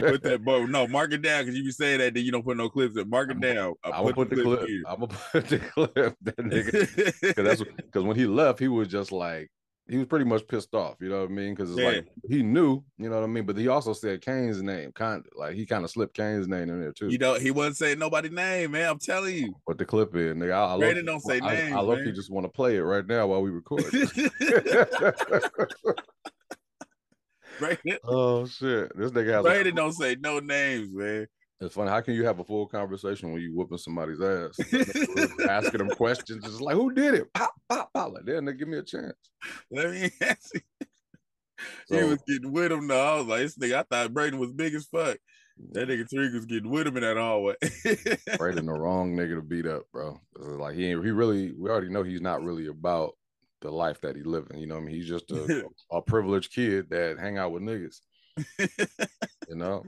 Put 0.00 0.22
that, 0.24 0.44
bro. 0.44 0.66
No, 0.66 0.86
mark 0.86 1.12
it 1.12 1.22
down 1.22 1.44
because 1.44 1.56
you 1.56 1.64
be 1.64 1.70
saying 1.70 1.98
that, 2.00 2.12
then 2.14 2.24
you 2.24 2.30
don't 2.32 2.44
put 2.44 2.56
no 2.56 2.68
clips. 2.68 2.96
In. 2.96 3.08
Mark 3.08 3.30
it 3.30 3.40
down. 3.40 3.74
Uh, 3.82 3.90
I'm 3.94 4.02
gonna 4.02 4.14
put 4.14 4.30
the 4.30 4.42
clip. 4.42 4.68
I'm 4.86 5.00
gonna 5.00 5.06
put 5.32 5.48
the 5.48 5.58
clip. 5.58 6.16
That 6.22 6.36
nigga, 6.36 7.20
because 7.20 7.44
that's 7.44 7.62
because 7.76 8.04
when 8.04 8.16
he 8.16 8.26
left, 8.26 8.58
he 8.58 8.68
was 8.68 8.88
just 8.88 9.10
like 9.10 9.50
he 9.88 9.98
was 9.98 10.06
pretty 10.06 10.24
much 10.24 10.46
pissed 10.48 10.74
off. 10.74 10.96
You 11.00 11.08
know 11.08 11.20
what 11.20 11.30
I 11.30 11.32
mean? 11.32 11.54
Because 11.54 11.70
it's 11.70 11.78
Yeah. 11.80 11.88
like 11.88 12.08
he 12.28 12.42
knew, 12.42 12.82
you 12.98 13.08
know 13.08 13.14
what 13.16 13.24
I 13.24 13.28
mean. 13.28 13.46
But 13.46 13.56
he 13.56 13.68
also 13.68 13.92
said 13.92 14.20
Cane's 14.20 14.60
name, 14.62 14.90
kind 14.92 15.24
of 15.24 15.32
like 15.38 15.54
he 15.54 15.64
kind 15.64 15.84
of 15.84 15.90
slipped 15.90 16.16
Cane's 16.16 16.48
name 16.48 16.68
in 16.70 16.80
there 16.80 16.92
too. 16.92 17.08
you 17.08 17.18
know, 17.18 17.34
he 17.34 17.50
wasn't 17.52 17.76
saying 17.76 17.98
nobody's 17.98 18.32
name, 18.32 18.72
man. 18.72 18.88
I'm 18.90 18.98
telling 18.98 19.34
you. 19.36 19.54
Put 19.66 19.78
the 19.78 19.84
clip 19.84 20.14
in, 20.16 20.38
nigga. 20.38 20.52
I, 20.52 20.74
I 20.74 20.78
Brandon 20.78 21.06
low- 21.06 21.12
don't 21.12 21.20
say 21.20 21.40
I, 21.40 21.54
names, 21.54 21.72
I 21.76 21.80
love 21.80 21.98
man. 21.98 22.06
you 22.08 22.12
just 22.12 22.30
want 22.30 22.44
to 22.44 22.48
play 22.50 22.76
it 22.76 22.82
right 22.82 23.06
now 23.06 23.28
while 23.28 23.42
we 23.42 23.50
record. 23.50 23.84
Brandon, 27.58 27.98
oh 28.04 28.46
shit, 28.46 28.90
this 28.96 29.10
nigga 29.12 29.32
has. 29.32 29.40
a- 29.40 29.42
Brandon 29.48 29.74
don't 29.74 29.92
say 29.92 30.16
no 30.20 30.40
names, 30.40 30.88
man. 30.92 31.26
It's 31.60 31.74
funny. 31.74 31.90
How 31.90 32.02
can 32.02 32.14
you 32.14 32.24
have 32.26 32.38
a 32.38 32.44
full 32.44 32.66
conversation 32.66 33.32
when 33.32 33.40
you 33.40 33.54
whooping 33.54 33.78
somebody's 33.78 34.20
ass, 34.20 34.58
asking 35.48 35.78
them 35.78 35.88
questions? 35.90 36.44
Just 36.44 36.60
like 36.60 36.76
who 36.76 36.92
did 36.92 37.14
it? 37.14 37.32
Pop, 37.32 37.54
pop, 37.68 37.90
pop. 37.94 38.12
Like, 38.12 38.24
then 38.26 38.44
they 38.44 38.52
give 38.52 38.68
me 38.68 38.76
a 38.76 38.82
chance. 38.82 39.14
Let 39.70 39.90
me 39.90 40.10
ask 40.20 40.54
you. 40.54 40.60
he 41.88 42.04
was 42.04 42.18
getting 42.28 42.52
with 42.52 42.72
him 42.72 42.86
though. 42.86 43.14
I 43.14 43.16
was 43.16 43.26
like, 43.26 43.40
this 43.40 43.56
nigga, 43.56 43.76
I 43.76 43.82
thought 43.84 44.12
Brandon 44.12 44.38
was 44.38 44.52
big 44.52 44.74
as 44.74 44.84
fuck. 44.84 45.16
That 45.72 45.88
nigga 45.88 46.02
mm. 46.02 46.12
Tariq 46.12 46.34
was 46.34 46.44
getting 46.44 46.70
with 46.70 46.86
him 46.86 46.98
in 46.98 47.02
that 47.02 47.16
hallway. 47.16 47.54
Brayden 47.62 48.66
the 48.66 48.72
wrong 48.72 49.16
nigga 49.16 49.36
to 49.36 49.42
beat 49.42 49.66
up, 49.66 49.84
bro. 49.90 50.20
It's 50.38 50.46
like 50.46 50.74
he 50.74 50.90
ain't, 50.90 51.02
he 51.02 51.10
really 51.10 51.52
we 51.58 51.70
already 51.70 51.88
know 51.88 52.02
he's 52.02 52.20
not 52.20 52.42
really 52.42 52.66
about 52.66 53.14
the 53.62 53.70
life 53.70 53.98
that 54.02 54.16
he 54.16 54.22
living. 54.22 54.58
You 54.58 54.66
know 54.66 54.74
what 54.74 54.82
I 54.82 54.84
mean? 54.84 54.96
He's 54.96 55.08
just 55.08 55.30
a, 55.30 55.64
a 55.90 56.02
privileged 56.02 56.52
kid 56.52 56.90
that 56.90 57.18
hang 57.18 57.38
out 57.38 57.52
with 57.52 57.62
niggas. 57.62 58.00
You 59.48 59.54
know? 59.54 59.84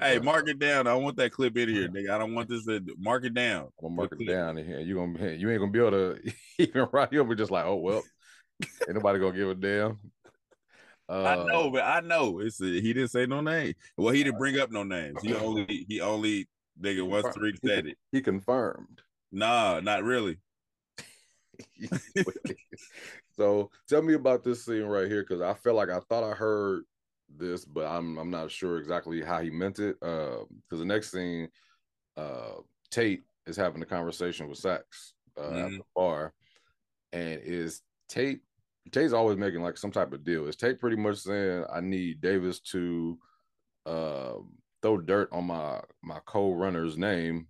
Hey, 0.00 0.18
mark 0.18 0.48
it 0.48 0.58
down. 0.58 0.86
I 0.86 0.94
want 0.94 1.16
that 1.16 1.32
clip 1.32 1.56
in 1.56 1.68
here, 1.68 1.88
nigga. 1.88 2.10
I 2.10 2.18
don't 2.18 2.34
want 2.34 2.48
this 2.48 2.64
to 2.66 2.80
mark 2.98 3.24
it 3.24 3.34
down. 3.34 3.62
I'm 3.62 3.70
gonna 3.82 3.94
mark 3.94 4.14
it 4.18 4.26
down 4.26 4.58
in 4.58 4.66
here. 4.66 4.80
You 4.80 4.94
gonna 4.96 5.32
you 5.32 5.50
ain't 5.50 5.60
gonna 5.60 5.72
be 5.72 5.78
able 5.78 5.90
to 5.90 6.32
even 6.58 6.88
write 6.92 7.12
you 7.12 7.20
up. 7.20 7.28
Be 7.28 7.34
just 7.34 7.50
like, 7.50 7.64
oh 7.66 7.76
well, 7.76 8.02
ain't 8.62 8.94
nobody 8.94 9.18
gonna 9.18 9.36
give 9.36 9.48
a 9.48 9.54
damn. 9.54 9.98
Uh, 11.10 11.24
I 11.24 11.44
know, 11.46 11.70
but 11.70 11.84
I 11.84 12.00
know 12.00 12.40
it's 12.40 12.60
a, 12.60 12.66
he 12.66 12.92
didn't 12.92 13.08
say 13.08 13.24
no 13.24 13.40
name. 13.40 13.74
Well, 13.96 14.12
he 14.12 14.22
didn't 14.22 14.38
bring 14.38 14.58
up 14.58 14.70
no 14.70 14.82
names. 14.82 15.22
He 15.22 15.34
only 15.34 15.86
he 15.88 16.00
only 16.00 16.48
nigga 16.80 17.06
once 17.06 17.26
Tariq 17.26 17.58
said 17.64 17.86
it. 17.86 17.96
He 18.12 18.20
confirmed. 18.20 19.00
Nah, 19.32 19.80
not 19.80 20.04
really. 20.04 20.38
so 23.36 23.70
tell 23.88 24.02
me 24.02 24.14
about 24.14 24.44
this 24.44 24.64
scene 24.64 24.84
right 24.84 25.08
here 25.08 25.22
because 25.22 25.40
I 25.40 25.54
felt 25.54 25.76
like 25.76 25.90
I 25.90 26.00
thought 26.00 26.24
I 26.24 26.34
heard 26.34 26.84
this, 27.36 27.64
but 27.64 27.86
I'm 27.86 28.18
I'm 28.18 28.30
not 28.30 28.50
sure 28.50 28.78
exactly 28.78 29.22
how 29.22 29.40
he 29.40 29.50
meant 29.50 29.78
it. 29.78 29.96
Uh, 30.02 30.44
because 30.62 30.78
the 30.80 30.84
next 30.84 31.10
scene, 31.12 31.48
uh, 32.16 32.54
Tate 32.90 33.24
is 33.46 33.56
having 33.56 33.82
a 33.82 33.86
conversation 33.86 34.48
with 34.48 34.58
Saxe 34.58 35.14
uh, 35.36 35.42
at 35.42 35.48
Mhm. 35.70 35.78
the 35.78 35.84
bar, 35.94 36.32
and 37.12 37.40
is 37.42 37.82
Tate 38.08 38.40
Tate's 38.90 39.12
always 39.12 39.36
making 39.36 39.62
like 39.62 39.76
some 39.76 39.90
type 39.90 40.12
of 40.12 40.24
deal. 40.24 40.46
Is 40.48 40.56
Tate 40.56 40.80
pretty 40.80 40.96
much 40.96 41.18
saying 41.18 41.64
I 41.70 41.80
need 41.80 42.20
Davis 42.20 42.60
to 42.72 43.18
um 43.86 44.56
throw 44.82 44.98
dirt 44.98 45.28
on 45.32 45.46
my 45.46 45.82
my 46.02 46.20
co-runner's 46.24 46.96
name, 46.96 47.48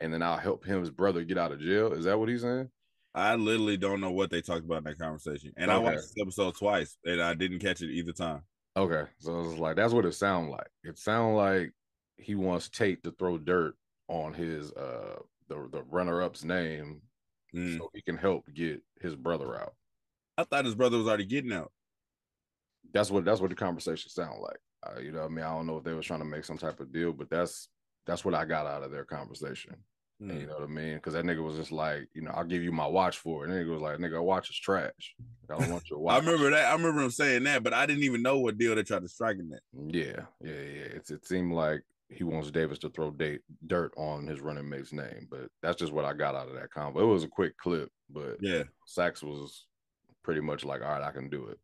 and 0.00 0.12
then 0.12 0.22
I'll 0.22 0.38
help 0.38 0.64
him 0.64 0.80
his 0.80 0.90
brother 0.90 1.24
get 1.24 1.38
out 1.38 1.52
of 1.52 1.60
jail? 1.60 1.92
Is 1.92 2.04
that 2.04 2.18
what 2.18 2.28
he's 2.28 2.42
saying? 2.42 2.70
I 3.14 3.34
literally 3.34 3.76
don't 3.76 4.00
know 4.00 4.12
what 4.12 4.30
they 4.30 4.40
talked 4.40 4.64
about 4.64 4.78
in 4.78 4.84
that 4.84 4.98
conversation. 4.98 5.52
And 5.56 5.72
I 5.72 5.78
watched 5.78 5.96
this 5.96 6.14
episode 6.20 6.56
twice 6.56 6.96
and 7.04 7.20
I 7.20 7.34
didn't 7.34 7.58
catch 7.58 7.82
it 7.82 7.90
either 7.90 8.12
time. 8.12 8.42
Okay, 8.78 9.10
so 9.18 9.40
it's 9.40 9.58
like 9.58 9.76
that's 9.76 9.92
what 9.92 10.04
it 10.06 10.14
sounds 10.14 10.50
like. 10.50 10.68
It 10.84 10.98
sounds 10.98 11.36
like 11.36 11.72
he 12.16 12.34
wants 12.34 12.68
Tate 12.68 13.02
to 13.04 13.10
throw 13.12 13.38
dirt 13.38 13.74
on 14.08 14.32
his 14.32 14.72
uh 14.72 15.18
the 15.48 15.68
the 15.72 15.82
runner 15.90 16.22
up's 16.22 16.44
name 16.44 17.02
Mm. 17.54 17.78
so 17.78 17.90
he 17.94 18.02
can 18.02 18.18
help 18.18 18.44
get 18.52 18.82
his 19.00 19.16
brother 19.16 19.58
out. 19.58 19.74
I 20.36 20.44
thought 20.44 20.66
his 20.66 20.74
brother 20.74 20.98
was 20.98 21.06
already 21.08 21.24
getting 21.24 21.52
out. 21.52 21.72
That's 22.92 23.10
what 23.10 23.24
that's 23.24 23.40
what 23.40 23.48
the 23.50 23.56
conversation 23.56 24.10
sounded 24.10 24.40
like. 24.40 24.58
Uh, 24.86 25.00
you 25.00 25.12
know, 25.12 25.20
what 25.20 25.30
I 25.30 25.34
mean, 25.34 25.44
I 25.44 25.54
don't 25.54 25.66
know 25.66 25.78
if 25.78 25.84
they 25.84 25.94
was 25.94 26.06
trying 26.06 26.20
to 26.20 26.26
make 26.26 26.44
some 26.44 26.58
type 26.58 26.78
of 26.78 26.92
deal, 26.92 27.12
but 27.12 27.30
that's 27.30 27.68
that's 28.06 28.22
what 28.24 28.34
I 28.34 28.44
got 28.44 28.66
out 28.66 28.82
of 28.82 28.90
their 28.90 29.04
conversation. 29.04 29.76
Mm. 30.20 30.40
you 30.40 30.46
know 30.46 30.54
what 30.54 30.64
I 30.64 30.66
mean? 30.66 30.94
Because 30.94 31.12
that 31.14 31.24
nigga 31.24 31.42
was 31.44 31.56
just 31.56 31.70
like, 31.70 32.08
you 32.12 32.22
know, 32.22 32.32
I'll 32.34 32.44
give 32.44 32.62
you 32.62 32.72
my 32.72 32.86
watch 32.86 33.18
for 33.18 33.44
it. 33.44 33.50
And 33.50 33.58
nigga 33.58 33.72
was 33.72 33.82
like, 33.82 33.98
nigga, 33.98 34.22
watch 34.22 34.50
is 34.50 34.56
trash. 34.58 35.14
I 35.48 35.56
don't 35.56 35.70
want 35.70 35.88
your 35.88 36.00
watch. 36.00 36.16
I 36.16 36.26
remember 36.26 36.50
that. 36.50 36.66
I 36.66 36.72
remember 36.72 37.02
him 37.02 37.10
saying 37.10 37.44
that, 37.44 37.62
but 37.62 37.72
I 37.72 37.86
didn't 37.86 38.02
even 38.02 38.22
know 38.22 38.38
what 38.38 38.58
deal 38.58 38.74
they 38.74 38.82
tried 38.82 39.02
to 39.02 39.08
strike 39.08 39.38
in 39.38 39.50
that. 39.50 39.60
Yeah, 39.72 40.22
yeah, 40.42 40.60
yeah. 40.60 40.86
It's 40.96 41.10
it 41.12 41.24
seemed 41.24 41.52
like 41.52 41.82
he 42.10 42.24
wants 42.24 42.50
Davis 42.50 42.78
to 42.80 42.90
throw 42.90 43.10
date, 43.10 43.42
dirt 43.66 43.92
on 43.96 44.26
his 44.26 44.40
running 44.40 44.68
mate's 44.68 44.92
name, 44.92 45.28
but 45.30 45.48
that's 45.62 45.76
just 45.76 45.92
what 45.92 46.04
I 46.04 46.14
got 46.14 46.34
out 46.34 46.48
of 46.48 46.54
that 46.54 46.70
combo. 46.70 47.00
It 47.00 47.12
was 47.12 47.24
a 47.24 47.28
quick 47.28 47.56
clip, 47.58 47.90
but 48.10 48.38
Yeah. 48.40 48.64
Saxe 48.86 49.22
was 49.22 49.66
pretty 50.24 50.40
much 50.40 50.64
like, 50.64 50.82
all 50.82 50.88
right, 50.90 51.02
I 51.02 51.12
can 51.12 51.28
do 51.28 51.46
it. 51.46 51.58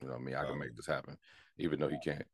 You 0.00 0.08
know 0.08 0.14
what 0.14 0.22
I 0.22 0.24
mean? 0.24 0.34
I 0.36 0.44
can 0.44 0.58
make 0.58 0.76
this 0.76 0.86
happen, 0.86 1.16
even 1.58 1.80
though 1.80 1.88
he 1.88 1.98
can't. 2.04 2.24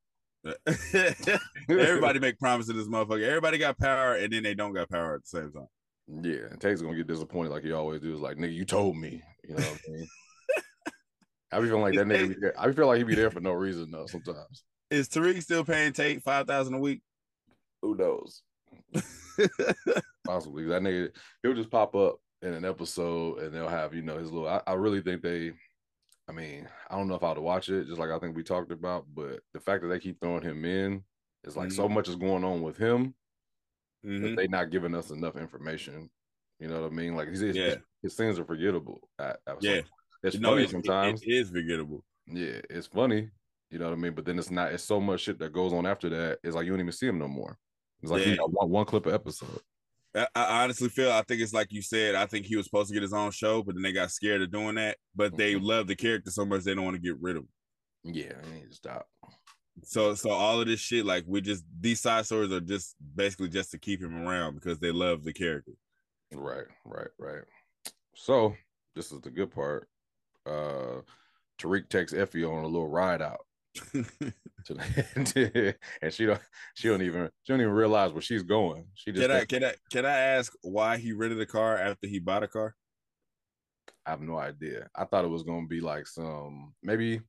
Everybody 1.68 2.18
make 2.18 2.38
promises 2.38 2.72
to 2.72 2.78
this 2.78 2.88
motherfucker. 2.88 3.26
Everybody 3.26 3.58
got 3.58 3.78
power 3.78 4.14
and 4.14 4.32
then 4.32 4.42
they 4.42 4.54
don't 4.54 4.74
got 4.74 4.90
power 4.90 5.14
at 5.14 5.22
the 5.22 5.28
same 5.28 5.52
time. 5.52 5.68
Yeah, 6.22 6.48
and 6.50 6.60
Tate's 6.60 6.82
gonna 6.82 6.96
get 6.96 7.06
disappointed 7.06 7.50
like 7.50 7.64
he 7.64 7.72
always 7.72 8.00
do. 8.00 8.12
Is 8.12 8.20
like, 8.20 8.36
nigga, 8.36 8.52
you 8.52 8.64
told 8.64 8.96
me. 8.96 9.22
You 9.48 9.54
know 9.54 9.62
what 9.62 9.80
I 9.88 9.92
mean? 9.92 10.08
I 11.52 11.60
be 11.60 11.66
feeling 11.66 11.82
like 11.82 11.94
that 11.94 12.06
nigga. 12.06 12.28
Be 12.28 12.34
there. 12.40 12.60
I 12.60 12.72
feel 12.72 12.86
like 12.86 12.98
he 12.98 13.04
be 13.04 13.14
there 13.14 13.30
for 13.30 13.40
no 13.40 13.52
reason 13.52 13.90
though. 13.90 14.06
Sometimes, 14.06 14.64
Is 14.90 15.08
Tariq 15.08 15.42
still 15.42 15.64
paying 15.64 15.92
Tate 15.92 16.22
five 16.22 16.46
thousand 16.46 16.74
a 16.74 16.78
week? 16.78 17.00
who 17.84 17.94
knows? 17.96 18.42
Possibly 20.26 20.64
that 20.64 20.82
nigga, 20.82 21.10
he'll 21.42 21.54
just 21.54 21.70
pop 21.70 21.94
up 21.94 22.16
in 22.42 22.54
an 22.54 22.64
episode 22.64 23.40
and 23.40 23.54
they'll 23.54 23.68
have 23.68 23.94
you 23.94 24.02
know 24.02 24.18
his 24.18 24.32
little. 24.32 24.48
I, 24.48 24.60
I 24.66 24.72
really 24.74 25.00
think 25.00 25.22
they. 25.22 25.52
I 26.28 26.32
mean, 26.32 26.68
I 26.90 26.96
don't 26.96 27.08
know 27.08 27.14
if 27.16 27.22
I 27.22 27.28
would 27.30 27.38
watch 27.38 27.68
it, 27.68 27.86
just 27.86 27.98
like 27.98 28.10
I 28.10 28.18
think 28.18 28.34
we 28.36 28.42
talked 28.42 28.72
about, 28.72 29.06
but 29.14 29.40
the 29.52 29.60
fact 29.60 29.82
that 29.82 29.88
they 29.88 29.98
keep 29.98 30.20
throwing 30.20 30.42
him 30.42 30.64
in 30.64 31.04
is 31.44 31.56
like 31.56 31.70
so 31.70 31.88
much 31.88 32.08
is 32.08 32.16
going 32.16 32.44
on 32.44 32.62
with 32.62 32.78
him 32.78 33.14
Mhm. 34.04 34.22
that 34.22 34.36
they 34.36 34.46
not 34.48 34.70
giving 34.70 34.94
us 34.94 35.10
enough 35.10 35.36
information. 35.36 36.10
You 36.60 36.68
know 36.68 36.80
what 36.82 36.92
I 36.92 36.94
mean? 36.94 37.14
Like 37.16 37.28
his 37.28 37.40
his, 37.40 37.56
Yeah. 37.56 37.74
his 38.02 38.16
scenes 38.16 38.38
are 38.38 38.44
forgettable. 38.44 39.08
Yeah. 39.18 39.36
it's 40.22 40.38
No, 40.38 40.50
funny 40.50 40.62
it- 40.62 40.64
it- 40.64 40.70
sometimes. 40.70 41.22
it 41.22 41.28
is 41.28 41.50
forgettable. 41.50 42.02
yeah, 42.26 42.60
it's 42.70 42.86
funny. 42.86 43.30
You 43.70 43.78
know 43.78 43.90
what 43.90 43.98
I 43.98 44.00
mean? 44.00 44.14
But 44.14 44.24
then 44.24 44.38
it's 44.38 44.50
not. 44.50 44.72
It's 44.72 44.84
so 44.84 45.00
much 45.00 45.20
shit 45.22 45.38
that 45.40 45.52
goes 45.52 45.72
on 45.74 45.84
after 45.84 46.08
that. 46.10 46.38
It's 46.42 46.54
like 46.56 46.64
you 46.64 46.70
don't 46.72 46.80
even 46.80 46.92
see 46.92 47.06
him 47.06 47.18
no 47.18 47.28
more. 47.28 47.58
It's 48.02 48.10
like 48.10 48.24
Yeah. 48.24 48.36
one, 48.40 48.70
one 48.70 48.86
clip 48.86 49.04
of 49.06 49.12
episode. 49.12 49.60
I, 50.14 50.26
I 50.34 50.62
honestly 50.62 50.88
feel 50.88 51.10
I 51.10 51.22
think 51.22 51.40
it's 51.42 51.52
like 51.52 51.72
you 51.72 51.82
said. 51.82 52.14
I 52.14 52.26
think 52.26 52.46
he 52.46 52.56
was 52.56 52.66
supposed 52.66 52.88
to 52.88 52.94
get 52.94 53.02
his 53.02 53.12
own 53.12 53.30
show, 53.30 53.62
but 53.62 53.74
then 53.74 53.82
they 53.82 53.92
got 53.92 54.10
scared 54.10 54.42
of 54.42 54.50
doing 54.52 54.76
that. 54.76 54.98
But 55.14 55.36
they 55.36 55.54
Mhm. 55.54 55.64
love 55.64 55.86
the 55.86 55.96
character 55.96 56.30
so 56.30 56.44
much 56.44 56.62
they 56.62 56.74
don't 56.74 56.84
want 56.84 56.96
to 56.96 57.02
get 57.02 57.20
rid 57.20 57.36
of 57.36 57.42
him. 57.42 57.48
Yeah, 58.14 58.32
I 58.42 58.54
need 58.54 58.68
to 58.70 58.74
stop. 58.74 59.08
So 59.82 60.14
so 60.14 60.30
all 60.30 60.60
of 60.60 60.66
this 60.68 60.78
shit, 60.80 61.04
like 61.04 61.24
we 61.26 61.40
just 61.40 61.64
these 61.80 62.00
side 62.00 62.26
stories 62.26 62.52
are 62.52 62.60
just 62.60 62.94
basically 63.16 63.48
just 63.48 63.72
to 63.72 63.78
keep 63.78 64.00
him 64.00 64.14
around 64.26 64.54
because 64.54 64.78
they 64.78 64.92
love 64.92 65.24
the 65.24 65.32
character. 65.32 65.72
Right, 66.32 66.66
right, 66.84 67.08
right. 67.18 67.42
So 68.14 68.54
this 68.94 69.10
is 69.10 69.20
the 69.20 69.30
good 69.30 69.50
part. 69.50 69.88
Uh 70.46 71.00
Tariq 71.58 71.88
takes 71.88 72.12
Effie 72.12 72.44
on 72.44 72.62
a 72.64 72.68
little 72.68 72.88
ride 72.88 73.22
out. 73.22 73.46
And 76.00 76.12
she 76.12 76.26
don't 76.26 76.40
she 76.74 76.88
don't 76.88 77.02
even 77.02 77.28
she 77.42 77.52
don't 77.52 77.60
even 77.60 77.72
realize 77.72 78.12
where 78.12 78.22
she's 78.22 78.42
going. 78.42 78.86
She 78.94 79.12
just 79.12 79.26
can 79.26 79.36
I 79.36 79.44
can 79.44 79.64
I 79.64 79.74
can 79.90 80.06
I 80.06 80.16
ask 80.16 80.52
why 80.62 80.96
he 80.96 81.12
rented 81.12 81.40
a 81.40 81.46
car 81.46 81.76
after 81.76 82.06
he 82.06 82.18
bought 82.18 82.42
a 82.42 82.48
car? 82.48 82.74
I 84.06 84.10
have 84.10 84.20
no 84.20 84.38
idea. 84.38 84.88
I 84.94 85.04
thought 85.04 85.24
it 85.24 85.30
was 85.30 85.42
gonna 85.42 85.66
be 85.66 85.80
like 85.80 86.06
some 86.06 86.74
maybe. 86.82 87.20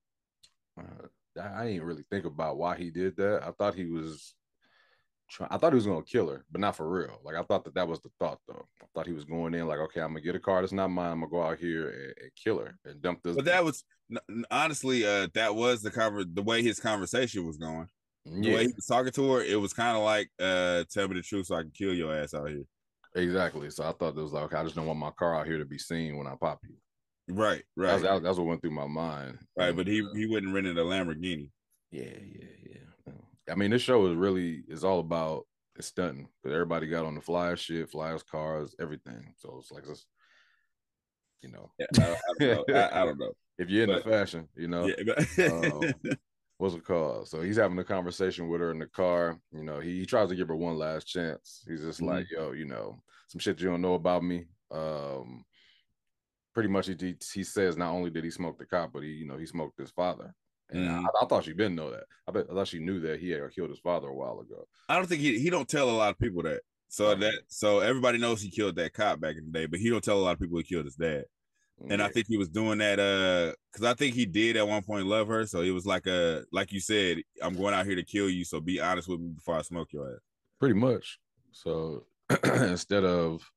Uh, 0.79 1.07
I 1.41 1.65
didn't 1.65 1.83
really 1.83 2.05
think 2.09 2.25
about 2.25 2.57
why 2.57 2.77
he 2.77 2.91
did 2.91 3.17
that. 3.17 3.43
I 3.43 3.51
thought 3.51 3.75
he 3.75 3.85
was. 3.85 4.33
Try, 5.29 5.47
I 5.49 5.57
thought 5.57 5.73
he 5.73 5.75
was 5.75 5.87
gonna 5.87 6.03
kill 6.03 6.29
her, 6.29 6.45
but 6.51 6.61
not 6.61 6.75
for 6.75 6.87
real. 6.89 7.19
Like 7.23 7.35
I 7.35 7.41
thought 7.43 7.63
that 7.65 7.73
that 7.75 7.87
was 7.87 7.99
the 8.01 8.09
thought 8.19 8.39
though. 8.47 8.65
I 8.81 8.85
thought 8.93 9.07
he 9.07 9.13
was 9.13 9.25
going 9.25 9.53
in 9.55 9.67
like, 9.67 9.79
okay, 9.79 10.01
I'm 10.01 10.09
gonna 10.09 10.21
get 10.21 10.35
a 10.35 10.39
car 10.39 10.61
that's 10.61 10.71
not 10.73 10.89
mine. 10.89 11.11
I'm 11.13 11.19
gonna 11.21 11.31
go 11.31 11.41
out 11.43 11.57
here 11.57 11.89
and, 11.89 12.13
and 12.21 12.31
kill 12.35 12.59
her 12.59 12.77
and 12.85 13.01
dump 13.01 13.23
this. 13.23 13.35
But 13.35 13.45
that 13.45 13.63
was 13.63 13.83
honestly, 14.51 15.05
uh, 15.05 15.27
that 15.33 15.55
was 15.55 15.81
the 15.81 15.89
cover. 15.91 16.23
The 16.23 16.43
way 16.43 16.61
his 16.61 16.79
conversation 16.79 17.45
was 17.45 17.57
going, 17.57 17.87
the 18.25 18.49
yeah, 18.49 18.55
way 18.55 18.61
he 18.67 18.73
was 18.75 18.85
talking 18.85 19.11
to 19.13 19.31
her, 19.33 19.41
it 19.43 19.59
was 19.59 19.73
kind 19.73 19.97
of 19.97 20.03
like, 20.03 20.29
uh, 20.39 20.83
"Tell 20.91 21.07
me 21.07 21.15
the 21.15 21.21
truth, 21.21 21.47
so 21.47 21.55
I 21.55 21.61
can 21.63 21.71
kill 21.71 21.93
your 21.93 22.15
ass 22.15 22.33
out 22.33 22.49
here." 22.49 22.63
exactly. 23.15 23.69
So 23.69 23.83
I 23.83 23.93
thought 23.93 24.17
it 24.17 24.21
was 24.21 24.33
like, 24.33 24.43
okay, 24.43 24.57
I 24.57 24.63
just 24.63 24.75
don't 24.75 24.85
want 24.85 24.99
my 24.99 25.11
car 25.11 25.35
out 25.39 25.47
here 25.47 25.57
to 25.57 25.65
be 25.65 25.77
seen 25.77 26.17
when 26.17 26.27
I 26.27 26.35
pop 26.39 26.59
you. 26.63 26.75
Right, 27.33 27.63
right, 27.75 27.87
That's, 27.87 28.03
that- 28.03 28.23
that's 28.23 28.37
what 28.37 28.45
went 28.45 28.61
through 28.61 28.71
my 28.71 28.85
mind. 28.87 29.39
right. 29.57 29.75
But 29.75 29.87
he 29.87 30.01
uh, 30.03 30.13
he 30.13 30.27
wouldn't 30.27 30.53
rent 30.53 30.67
a 30.67 30.73
Lamborghini. 30.73 31.49
Yeah, 31.91 32.03
yeah. 32.03 32.45
I 33.49 33.55
mean, 33.55 33.71
this 33.71 33.81
show 33.81 34.07
is 34.07 34.15
really 34.15 34.63
is 34.67 34.83
all 34.83 34.99
about 34.99 35.45
it's 35.77 35.87
stunting 35.87 36.27
because 36.41 36.53
everybody 36.53 36.87
got 36.87 37.05
on 37.05 37.15
the 37.15 37.21
flyest 37.21 37.59
shit, 37.59 37.91
flyest 37.91 38.25
cars, 38.27 38.75
everything. 38.79 39.33
So 39.37 39.57
it's 39.59 39.71
like 39.71 39.85
this, 39.85 40.05
you 41.41 41.49
know, 41.51 41.69
Yeah, 41.77 41.85
I, 41.99 42.03
I 42.03 42.45
don't 42.55 42.67
know. 42.69 42.75
I, 42.75 43.01
I 43.01 43.05
don't 43.05 43.19
know. 43.19 43.31
if 43.59 43.69
you're 43.69 43.83
into 43.83 43.95
But- 43.95 44.03
fashion, 44.05 44.47
you 44.55 44.67
know, 44.67 44.87
Yeah, 44.87 45.03
but- 45.05 45.51
um, 45.51 45.93
what's 46.57 46.75
it 46.75 46.85
called? 46.85 47.27
So 47.27 47.41
he's 47.41 47.57
having 47.57 47.77
a 47.79 47.83
conversation 47.83 48.47
with 48.47 48.61
her 48.61 48.71
in 48.71 48.79
the 48.79 48.85
car. 48.87 49.37
You 49.51 49.63
know, 49.63 49.79
he, 49.81 49.99
he 49.99 50.05
tries 50.05 50.29
to 50.29 50.35
give 50.35 50.47
her 50.47 50.55
one 50.55 50.77
last 50.77 51.05
chance. 51.05 51.63
He's 51.67 51.81
just 51.81 51.99
Mhm. 52.01 52.07
like, 52.07 52.27
yo, 52.31 52.53
you 52.53 52.65
know, 52.65 53.01
some 53.27 53.39
shit 53.39 53.59
you 53.59 53.67
don't 53.67 53.81
know 53.81 53.95
about 53.95 54.23
me. 54.23 54.45
Um, 54.71 55.43
pretty 56.53 56.69
much 56.69 56.87
he, 56.87 56.95
he 56.97 57.15
he 57.33 57.43
says 57.43 57.75
not 57.75 57.91
only 57.91 58.09
did 58.09 58.23
he 58.23 58.31
smoke 58.31 58.57
the 58.57 58.65
cop, 58.65 58.93
but 58.93 59.03
he 59.03 59.09
you 59.09 59.27
know 59.27 59.37
he 59.37 59.45
smoked 59.45 59.77
his 59.77 59.91
father. 59.91 60.33
And 60.69 60.87
Mhm. 60.87 61.05
I, 61.05 61.23
I 61.23 61.25
thought 61.27 61.43
she 61.45 61.53
didn't 61.53 61.75
know 61.75 61.91
that. 61.91 62.05
I 62.27 62.31
bet 62.31 62.47
I 62.49 62.53
thought 62.53 62.67
she 62.67 62.79
knew 62.79 62.99
that 63.01 63.19
he 63.19 63.29
had 63.29 63.41
killed 63.53 63.69
his 63.69 63.79
father 63.79 64.07
a 64.07 64.15
while 64.15 64.39
ago. 64.39 64.67
I 64.89 64.95
don't 64.95 65.07
think 65.07 65.21
he 65.21 65.39
he 65.39 65.49
don't 65.49 65.69
tell 65.69 65.89
a 65.89 65.91
lot 65.97 66.09
of 66.11 66.19
people 66.19 66.43
that. 66.43 66.61
So 66.87 67.09
Right. 67.09 67.19
that 67.19 67.43
so 67.47 67.79
everybody 67.79 68.17
knows 68.17 68.41
he 68.41 68.49
killed 68.49 68.75
that 68.77 68.93
cop 68.93 69.19
back 69.19 69.35
in 69.37 69.45
the 69.45 69.51
day, 69.51 69.65
but 69.67 69.79
he 69.79 69.89
don't 69.89 70.03
tell 70.03 70.17
a 70.19 70.23
lot 70.23 70.33
of 70.33 70.39
people 70.39 70.57
he 70.57 70.63
killed 70.63 70.85
his 70.85 70.95
dad. 70.95 71.25
And 71.87 72.01
I 72.01 72.07
think 72.09 72.27
he 72.27 72.37
was 72.37 72.49
doing 72.49 72.79
that 72.79 72.99
uh 72.99 73.53
because 73.71 73.85
I 73.85 73.93
think 73.93 74.15
he 74.15 74.25
did 74.25 74.57
at 74.57 74.67
one 74.67 74.83
point 74.83 75.05
love 75.07 75.27
her. 75.27 75.45
So 75.45 75.61
it 75.61 75.71
was 75.71 75.85
like 75.85 76.07
a 76.07 76.43
like 76.51 76.71
you 76.71 76.79
said, 76.79 77.19
I'm 77.41 77.55
going 77.55 77.73
out 77.75 77.85
here 77.85 77.95
to 77.95 78.03
kill 78.03 78.29
you. 78.29 78.43
So 78.45 78.59
be 78.61 78.79
honest 78.79 79.07
with 79.07 79.19
me 79.19 79.29
before 79.29 79.57
I 79.57 79.61
smoke 79.61 79.93
your 79.93 80.15
ass. 80.15 80.21
pretty 80.59 80.75
much. 80.75 81.19
So 81.51 82.07
instead 82.43 83.03
of 83.05 83.51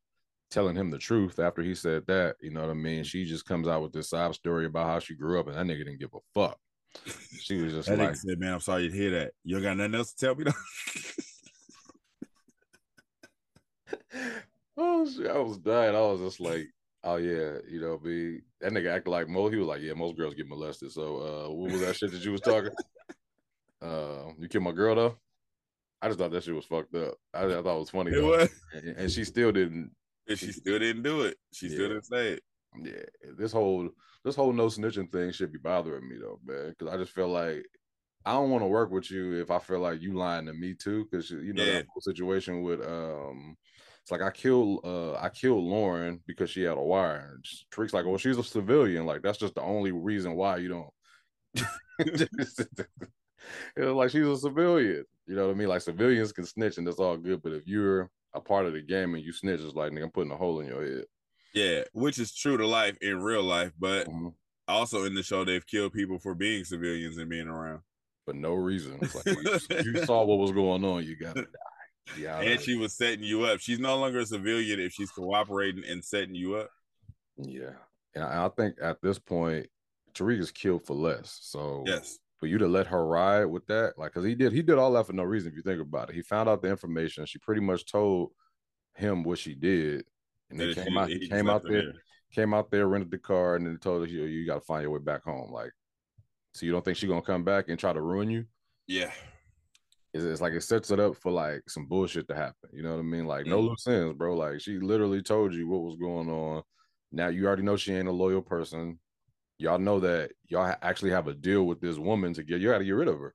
telling 0.50 0.76
him 0.76 0.90
the 0.90 0.98
truth 0.98 1.38
after 1.38 1.62
he 1.62 1.74
said 1.74 2.06
that, 2.06 2.36
you 2.40 2.50
know 2.50 2.62
what 2.62 2.70
I 2.70 2.74
mean? 2.74 3.04
She 3.04 3.24
just 3.24 3.44
comes 3.46 3.68
out 3.68 3.82
with 3.82 3.92
this 3.92 4.10
sob 4.10 4.34
story 4.34 4.66
about 4.66 4.86
how 4.86 4.98
she 4.98 5.14
grew 5.14 5.40
up 5.40 5.48
and 5.48 5.56
that 5.56 5.66
nigga 5.66 5.84
didn't 5.84 6.00
give 6.00 6.14
a 6.14 6.20
fuck. 6.34 6.58
She 7.40 7.62
was 7.62 7.72
just 7.72 7.88
That 7.88 7.98
like, 7.98 8.16
said, 8.16 8.38
"Man, 8.38 8.54
I'm 8.54 8.60
sorry 8.60 8.84
you 8.84 8.90
hear 8.90 9.10
that. 9.12 9.32
You 9.44 9.54
don't 9.54 9.62
got 9.62 9.76
nothing 9.76 9.94
else 9.94 10.12
to 10.12 10.26
tell 10.26 10.34
me." 10.34 10.44
Though? 10.44 10.52
oh 14.76 15.10
shit, 15.10 15.26
I 15.26 15.38
was 15.38 15.58
dying. 15.58 15.94
I 15.94 16.00
was 16.00 16.20
just 16.20 16.40
like, 16.40 16.68
oh 17.04 17.16
yeah, 17.16 17.58
you 17.68 17.80
know, 17.80 17.98
be 17.98 18.40
that 18.60 18.72
nigga 18.72 18.94
acted 18.94 19.10
like 19.10 19.28
Mo. 19.28 19.48
He 19.48 19.56
was 19.56 19.68
like, 19.68 19.80
yeah, 19.80 19.94
most 19.94 20.16
girls 20.16 20.34
get 20.34 20.48
molested. 20.48 20.92
So 20.92 21.18
uh 21.18 21.52
what 21.52 21.72
was 21.72 21.80
that 21.80 21.96
shit 21.96 22.12
that 22.12 22.24
you 22.24 22.32
was 22.32 22.40
talking? 22.40 22.70
Uh 23.80 24.30
you 24.38 24.48
killed 24.48 24.64
my 24.64 24.72
girl 24.72 24.94
though? 24.94 25.16
I 26.00 26.08
just 26.08 26.18
thought 26.18 26.30
that 26.30 26.44
shit 26.44 26.54
was 26.54 26.64
fucked 26.64 26.94
up. 26.94 27.14
I, 27.34 27.44
I 27.44 27.62
thought 27.62 27.76
it 27.76 27.80
was 27.80 27.90
funny 27.90 28.12
it 28.12 28.22
was, 28.22 28.48
And, 28.72 28.96
and 28.96 29.10
she 29.10 29.24
still 29.24 29.52
didn't 29.52 29.90
and 30.28 30.38
she 30.38 30.52
still 30.52 30.78
didn't 30.78 31.02
do 31.02 31.22
it. 31.22 31.38
She 31.52 31.68
still 31.68 31.88
didn't 31.88 32.06
say 32.06 32.32
it. 32.32 32.42
Yeah, 32.82 33.02
this 33.36 33.52
whole 33.52 33.90
this 34.24 34.36
whole 34.36 34.52
no 34.52 34.66
snitching 34.66 35.10
thing 35.10 35.32
should 35.32 35.52
be 35.52 35.58
bothering 35.58 36.08
me 36.08 36.16
though, 36.20 36.40
man. 36.44 36.70
Because 36.70 36.92
I 36.92 36.96
just 36.96 37.12
feel 37.12 37.28
like 37.28 37.64
I 38.26 38.32
don't 38.34 38.50
want 38.50 38.62
to 38.62 38.68
work 38.68 38.90
with 38.90 39.10
you 39.10 39.34
if 39.40 39.50
I 39.50 39.58
feel 39.58 39.80
like 39.80 40.02
you 40.02 40.14
lying 40.14 40.46
to 40.46 40.54
me 40.54 40.74
too. 40.74 41.06
Because 41.10 41.30
you 41.30 41.52
know 41.54 41.66
Yeah. 41.66 41.72
that 41.72 41.84
whole 41.88 42.00
situation 42.02 42.62
with 42.62 42.80
um, 42.86 43.56
it's 44.02 44.10
like 44.10 44.22
I 44.22 44.30
killed 44.30 44.80
uh 44.84 45.14
I 45.16 45.30
killed 45.30 45.64
Lauren 45.64 46.22
because 46.26 46.50
she 46.50 46.62
had 46.62 46.78
a 46.78 46.82
wire. 46.82 47.32
And 47.34 47.44
Tariq's 47.72 47.94
like, 47.94 48.06
well, 48.06 48.18
she's 48.18 48.38
a 48.38 48.44
civilian. 48.44 49.06
Like 49.06 49.22
that's 49.22 49.38
just 49.38 49.54
the 49.54 49.62
only 49.62 49.92
reason 49.92 50.34
why 50.36 50.58
you 50.58 50.68
don't. 50.68 50.90
It 53.76 53.84
was 53.84 53.94
like 53.94 54.10
she's 54.10 54.26
a 54.26 54.36
civilian. 54.36 55.04
You 55.26 55.36
know 55.36 55.46
what 55.46 55.54
I 55.54 55.58
mean? 55.58 55.68
Like 55.68 55.82
civilians 55.82 56.32
can 56.32 56.44
snitch 56.46 56.78
and 56.78 56.86
that's 56.86 56.98
all 56.98 57.16
good. 57.16 57.42
But 57.42 57.52
if 57.52 57.66
you're 57.66 58.10
a 58.34 58.40
part 58.40 58.66
of 58.66 58.72
the 58.72 58.82
game 58.82 59.14
and 59.14 59.24
you 59.24 59.32
snitch, 59.32 59.60
it's 59.60 59.74
like 59.74 59.92
nigga, 59.92 60.04
I'm 60.04 60.10
putting 60.10 60.32
a 60.32 60.36
hole 60.36 60.60
in 60.60 60.66
your 60.68 60.84
head. 60.84 61.04
Yeah, 61.54 61.84
which 61.92 62.18
is 62.18 62.34
true 62.34 62.56
to 62.56 62.66
life 62.66 62.96
in 63.00 63.20
real 63.22 63.42
life, 63.42 63.72
but 63.78 64.06
Mhm. 64.06 64.34
also 64.66 65.04
in 65.04 65.14
the 65.14 65.22
show 65.22 65.44
they've 65.44 65.66
killed 65.66 65.92
people 65.92 66.18
for 66.18 66.34
being 66.34 66.64
civilians 66.64 67.16
and 67.18 67.28
being 67.30 67.48
around. 67.48 67.80
for 68.24 68.34
no 68.34 68.52
reason. 68.52 68.98
Like 69.00 69.24
you, 69.84 69.92
you 69.94 70.04
saw 70.04 70.22
what 70.24 70.38
was 70.38 70.52
going 70.52 70.84
on, 70.84 71.02
you 71.04 71.16
gotta 71.16 71.42
die. 71.52 72.16
Yeah, 72.18 72.40
and 72.40 72.60
she 72.60 72.74
was 72.76 72.94
setting 72.96 73.22
you 73.24 73.44
up. 73.44 73.58
She's 73.60 73.78
no 73.78 73.96
longer 73.98 74.18
a 74.20 74.26
civilian 74.26 74.78
if 74.80 74.92
she's 74.92 75.10
cooperating 75.10 75.82
and 75.84 76.04
setting 76.04 76.34
you 76.34 76.56
up. 76.56 76.70
yeah. 77.38 77.72
And 78.14 78.24
I, 78.24 78.44
I 78.46 78.48
think 78.50 78.76
at 78.82 79.00
this 79.02 79.18
point, 79.18 79.68
Tariq 80.14 80.38
is 80.40 80.50
killed 80.50 80.84
for 80.86 80.94
less. 80.94 81.38
So 81.42 81.84
Yes. 81.86 82.18
for 82.38 82.46
you 82.46 82.58
to 82.58 82.66
let 82.68 82.86
her 82.88 83.06
ride 83.06 83.44
with 83.46 83.66
that, 83.68 83.94
like, 83.98 84.12
cause 84.12 84.24
he 84.24 84.34
did, 84.34 84.52
he 84.52 84.60
did 84.62 84.76
all 84.78 84.92
that 84.92 85.06
for 85.06 85.12
no 85.14 85.22
reason. 85.24 85.50
If 85.50 85.56
you 85.56 85.62
think 85.62 85.80
about 85.80 86.10
it, 86.10 86.14
he 86.16 86.22
found 86.22 86.48
out 86.48 86.60
the 86.62 86.68
information. 86.68 87.24
She 87.26 87.38
pretty 87.38 87.60
much 87.62 87.84
told 87.90 88.32
him 88.94 89.22
what 89.22 89.38
she 89.38 89.54
did, 89.54 90.04
and 90.50 90.60
he 90.60 90.74
came 90.74 90.96
out, 90.98 91.08
came 91.08 91.48
out 91.50 91.62
her 91.62 91.68
there, 91.72 91.92
came 92.32 92.54
out 92.54 92.70
there, 92.70 92.86
rented 92.88 93.10
the 93.10 93.18
car, 93.18 93.56
and 93.56 93.66
then 93.66 93.78
told 93.78 94.02
her, 94.02 94.08
you, 94.12 94.24
you 94.24 94.46
got 94.46 94.54
to 94.56 94.60
find 94.60 94.82
your 94.82 94.90
way 94.92 94.98
back 94.98 95.22
home. 95.24 95.52
Like, 95.52 95.72
so 96.54 96.66
you 96.66 96.72
don't 96.72 96.84
think 96.84 96.96
she's 96.96 97.08
gonna 97.08 97.22
come 97.22 97.44
back 97.44 97.68
and 97.68 97.78
try 97.78 97.92
to 97.92 98.00
ruin 98.00 98.30
you? 98.30 98.44
Yeah. 98.86 99.12
it's, 100.14 100.24
it's 100.24 100.40
like 100.40 100.54
it 100.54 100.62
sets 100.62 100.90
it 100.90 100.98
up 100.98 101.14
for 101.16 101.30
like 101.30 101.68
some 101.68 101.86
bullshit 101.86 102.26
to 102.28 102.34
happen. 102.34 102.70
You 102.72 102.82
know 102.82 102.92
what 102.92 103.00
I 103.00 103.02
mean? 103.02 103.26
Like 103.26 103.46
no 103.46 103.60
Mhm. 103.60 103.68
loose 103.68 103.86
ends, 103.86 104.14
bro. 104.16 104.34
Like 104.34 104.60
she 104.60 104.78
literally 104.78 105.22
told 105.22 105.52
you 105.54 105.68
what 105.68 105.82
was 105.82 105.96
going 105.96 106.28
on. 106.30 106.62
Now 107.12 107.28
you 107.28 107.46
already 107.46 107.62
know 107.62 107.76
she 107.76 107.92
ain't 107.94 108.08
a 108.08 108.12
loyal 108.12 108.42
person. 108.42 108.98
Y'all 109.58 109.78
know 109.78 110.00
that 110.00 110.32
y'all 110.48 110.64
ha- 110.66 110.78
actually 110.82 111.10
have 111.10 111.28
a 111.28 111.34
deal 111.34 111.64
with 111.64 111.80
this 111.80 111.98
woman 111.98 112.32
to 112.34 112.42
get 112.42 112.60
you 112.60 112.70
got 112.70 112.78
to 112.78 112.84
get 112.84 112.92
rid 112.92 113.08
of 113.08 113.18
her. 113.18 113.34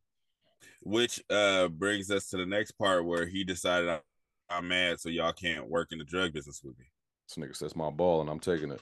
Which 0.82 1.22
uh 1.30 1.68
brings 1.68 2.10
us 2.10 2.28
to 2.30 2.38
the 2.38 2.46
next 2.46 2.72
part 2.72 3.06
where 3.06 3.26
he 3.28 3.44
decided 3.44 3.90
"I- 3.90 4.02
I'm 4.50 4.68
mad, 4.68 5.00
so 5.00 5.10
y'all 5.10 5.34
can't 5.34 5.70
work 5.70 5.92
in 5.92 6.00
the 6.00 6.04
drug 6.06 6.34
business 6.34 6.62
with 6.64 6.78
me. 6.80 6.86
This 7.28 7.44
nigga 7.44 7.56
says 7.56 7.76
my 7.76 7.90
ball 7.90 8.22
and 8.22 8.30
I'm 8.30 8.40
taking 8.40 8.72
it. 8.72 8.82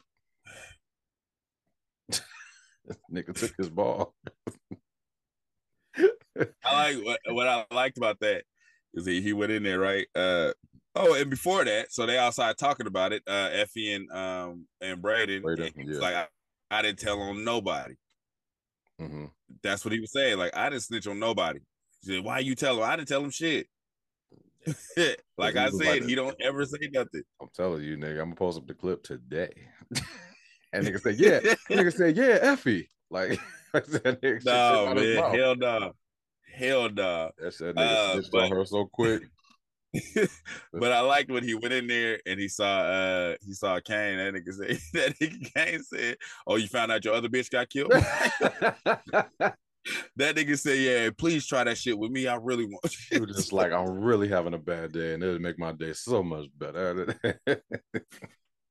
nigga 3.11 3.33
took 3.33 3.53
his 3.57 3.69
ball. 3.69 4.13
I 5.97 6.93
like 6.93 7.05
what, 7.05 7.19
what 7.29 7.47
I 7.47 7.65
liked 7.71 7.97
about 7.97 8.19
that 8.21 8.43
is 8.93 9.05
he, 9.05 9.21
he 9.21 9.33
went 9.33 9.51
in 9.51 9.63
there, 9.63 9.79
right? 9.79 10.07
Uh 10.15 10.51
oh, 10.95 11.13
and 11.13 11.29
before 11.29 11.63
that, 11.65 11.91
so 11.91 12.05
they 12.05 12.17
outside 12.17 12.57
talking 12.57 12.87
about 12.87 13.13
it, 13.13 13.23
uh 13.27 13.49
Effie 13.51 13.93
and 13.93 14.11
um 14.11 14.65
and 14.81 15.01
Brayden. 15.01 15.41
Brayden, 15.41 15.75
and 15.77 15.89
yeah. 15.89 15.99
like 15.99 16.15
I, 16.15 16.27
I 16.71 16.81
didn't 16.81 16.99
tell 16.99 17.19
on 17.19 17.43
nobody. 17.43 17.95
hmm 18.99 19.25
That's 19.61 19.85
what 19.85 19.93
he 19.93 19.99
was 19.99 20.11
saying. 20.11 20.37
Like 20.37 20.55
I 20.55 20.69
didn't 20.69 20.83
snitch 20.83 21.07
on 21.07 21.19
nobody. 21.19 21.59
He 22.01 22.13
said, 22.13 22.23
Why 22.23 22.39
you 22.39 22.55
tell 22.55 22.77
him? 22.77 22.83
I 22.83 22.95
didn't 22.95 23.09
tell 23.09 23.23
him 23.23 23.29
shit. 23.29 23.67
like 25.37 25.55
I 25.55 25.69
said, 25.69 25.85
like 25.85 26.03
he 26.03 26.15
don't 26.15 26.35
ever 26.41 26.65
say 26.65 26.89
nothing. 26.93 27.23
I'm 27.41 27.49
telling 27.55 27.83
you, 27.83 27.97
nigga, 27.97 28.19
I'm 28.21 28.25
gonna 28.29 28.35
post 28.35 28.57
up 28.57 28.67
the 28.67 28.73
clip 28.73 29.03
today. 29.03 29.51
and 30.73 30.85
nigga 30.85 31.01
said, 31.01 31.15
yeah. 31.17 31.39
nigga 31.69 31.93
said, 31.93 32.15
yeah, 32.17 32.37
Effie. 32.41 32.89
Like 33.09 33.39
that 33.73 34.41
No, 34.45 34.93
man, 34.93 35.35
hell 35.35 35.55
no. 35.55 35.93
Hell 36.53 36.89
no. 36.89 37.31
That 37.39 37.53
shit 37.53 37.75
nigga 37.75 38.17
Uh, 38.17 38.21
but- 38.31 38.43
on 38.43 38.51
her 38.51 38.65
so 38.65 38.85
quick. 38.85 39.23
but 40.71 40.93
I 40.93 41.01
liked 41.01 41.29
when 41.29 41.43
he 41.43 41.53
went 41.53 41.73
in 41.73 41.85
there 41.85 42.17
and 42.25 42.39
he 42.39 42.47
saw 42.47 42.79
uh 42.79 43.35
he 43.45 43.51
saw 43.51 43.77
Cane. 43.81 44.17
That 44.17 44.33
nigga 44.33 44.53
said 44.53 44.79
that 44.93 45.19
nigga 45.19 45.53
Kane 45.53 45.83
said, 45.83 46.15
Oh, 46.47 46.55
you 46.55 46.67
found 46.67 46.93
out 46.93 47.03
your 47.03 47.13
other 47.13 47.27
bitch 47.27 47.49
got 47.49 47.69
killed? 47.69 47.91
That 50.15 50.35
nigga 50.35 50.57
said, 50.57 50.77
Yeah, 50.77 51.09
please 51.17 51.45
try 51.45 51.63
that 51.63 51.77
shit 51.77 51.97
with 51.97 52.11
me. 52.11 52.27
I 52.27 52.35
really 52.35 52.65
want 52.65 52.83
was 53.11 53.35
just 53.35 53.53
like, 53.53 53.71
I'm 53.71 53.89
really 53.99 54.27
having 54.27 54.53
a 54.53 54.59
bad 54.59 54.91
day, 54.91 55.13
and 55.13 55.23
it'll 55.23 55.39
make 55.39 55.59
my 55.59 55.71
day 55.71 55.93
so 55.93 56.23
much 56.23 56.47
better. 56.57 57.05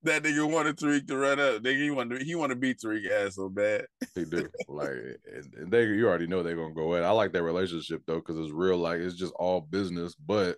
that 0.02 0.22
nigga 0.22 0.50
wanted 0.50 0.76
Tariq 0.76 1.06
to 1.08 1.16
run 1.16 1.40
up. 1.40 1.62
Nigga, 1.62 1.82
he 1.82 1.90
wanted 1.90 2.22
he 2.22 2.34
wanted 2.34 2.54
to 2.54 2.60
beat 2.60 2.78
Tariq 2.78 3.10
ass 3.10 3.36
so 3.36 3.48
bad. 3.48 3.86
he 4.14 4.24
do 4.24 4.48
like, 4.68 4.90
and 4.90 5.54
and 5.54 5.70
they 5.70 5.84
you 5.84 6.08
already 6.08 6.26
know 6.26 6.42
they're 6.42 6.56
gonna 6.56 6.74
go 6.74 6.94
in. 6.94 7.04
I 7.04 7.10
like 7.10 7.32
that 7.32 7.42
relationship 7.42 8.02
though, 8.06 8.16
because 8.16 8.38
it's 8.38 8.52
real. 8.52 8.78
Like 8.78 9.00
it's 9.00 9.16
just 9.16 9.34
all 9.38 9.60
business, 9.60 10.14
but 10.14 10.56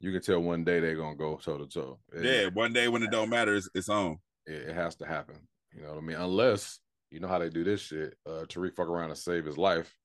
you 0.00 0.12
can 0.12 0.22
tell 0.22 0.40
one 0.40 0.64
day 0.64 0.80
they're 0.80 0.96
gonna 0.96 1.16
go 1.16 1.36
toe 1.36 1.58
to 1.58 1.66
toe. 1.66 1.98
Yeah, 2.20 2.48
one 2.52 2.72
day 2.72 2.88
when 2.88 3.02
it 3.02 3.10
don't 3.10 3.30
matter, 3.30 3.54
it's, 3.54 3.68
it's 3.74 3.88
on. 3.88 4.18
it, 4.46 4.68
it 4.68 4.74
has 4.74 4.96
to 4.96 5.06
happen. 5.06 5.36
You 5.74 5.82
know 5.82 5.88
what 5.90 5.98
I 5.98 6.02
mean? 6.02 6.16
Unless 6.16 6.78
you 7.14 7.20
know 7.20 7.28
how 7.28 7.38
they 7.38 7.48
do 7.48 7.62
this 7.64 7.80
shit. 7.80 8.14
Uh, 8.26 8.44
Tariq 8.48 8.74
fuck 8.74 8.88
around 8.88 9.10
and 9.10 9.18
save 9.18 9.44
his 9.46 9.56
life. 9.56 9.96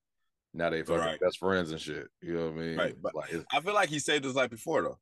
Now 0.54 0.70
they 0.70 0.82
fucking 0.82 1.04
Right. 1.04 1.20
best 1.20 1.38
friends 1.38 1.70
and 1.72 1.80
shit. 1.80 2.06
You 2.22 2.34
know 2.34 2.44
what 2.50 2.54
I 2.54 2.56
mean? 2.64 2.76
Right, 2.78 2.94
but- 3.02 3.14
like 3.14 3.34
I 3.52 3.60
feel 3.60 3.74
like 3.74 3.88
he 3.88 3.98
saved 3.98 4.24
his 4.24 4.34
life 4.34 4.50
before 4.50 4.82
though. 4.82 4.98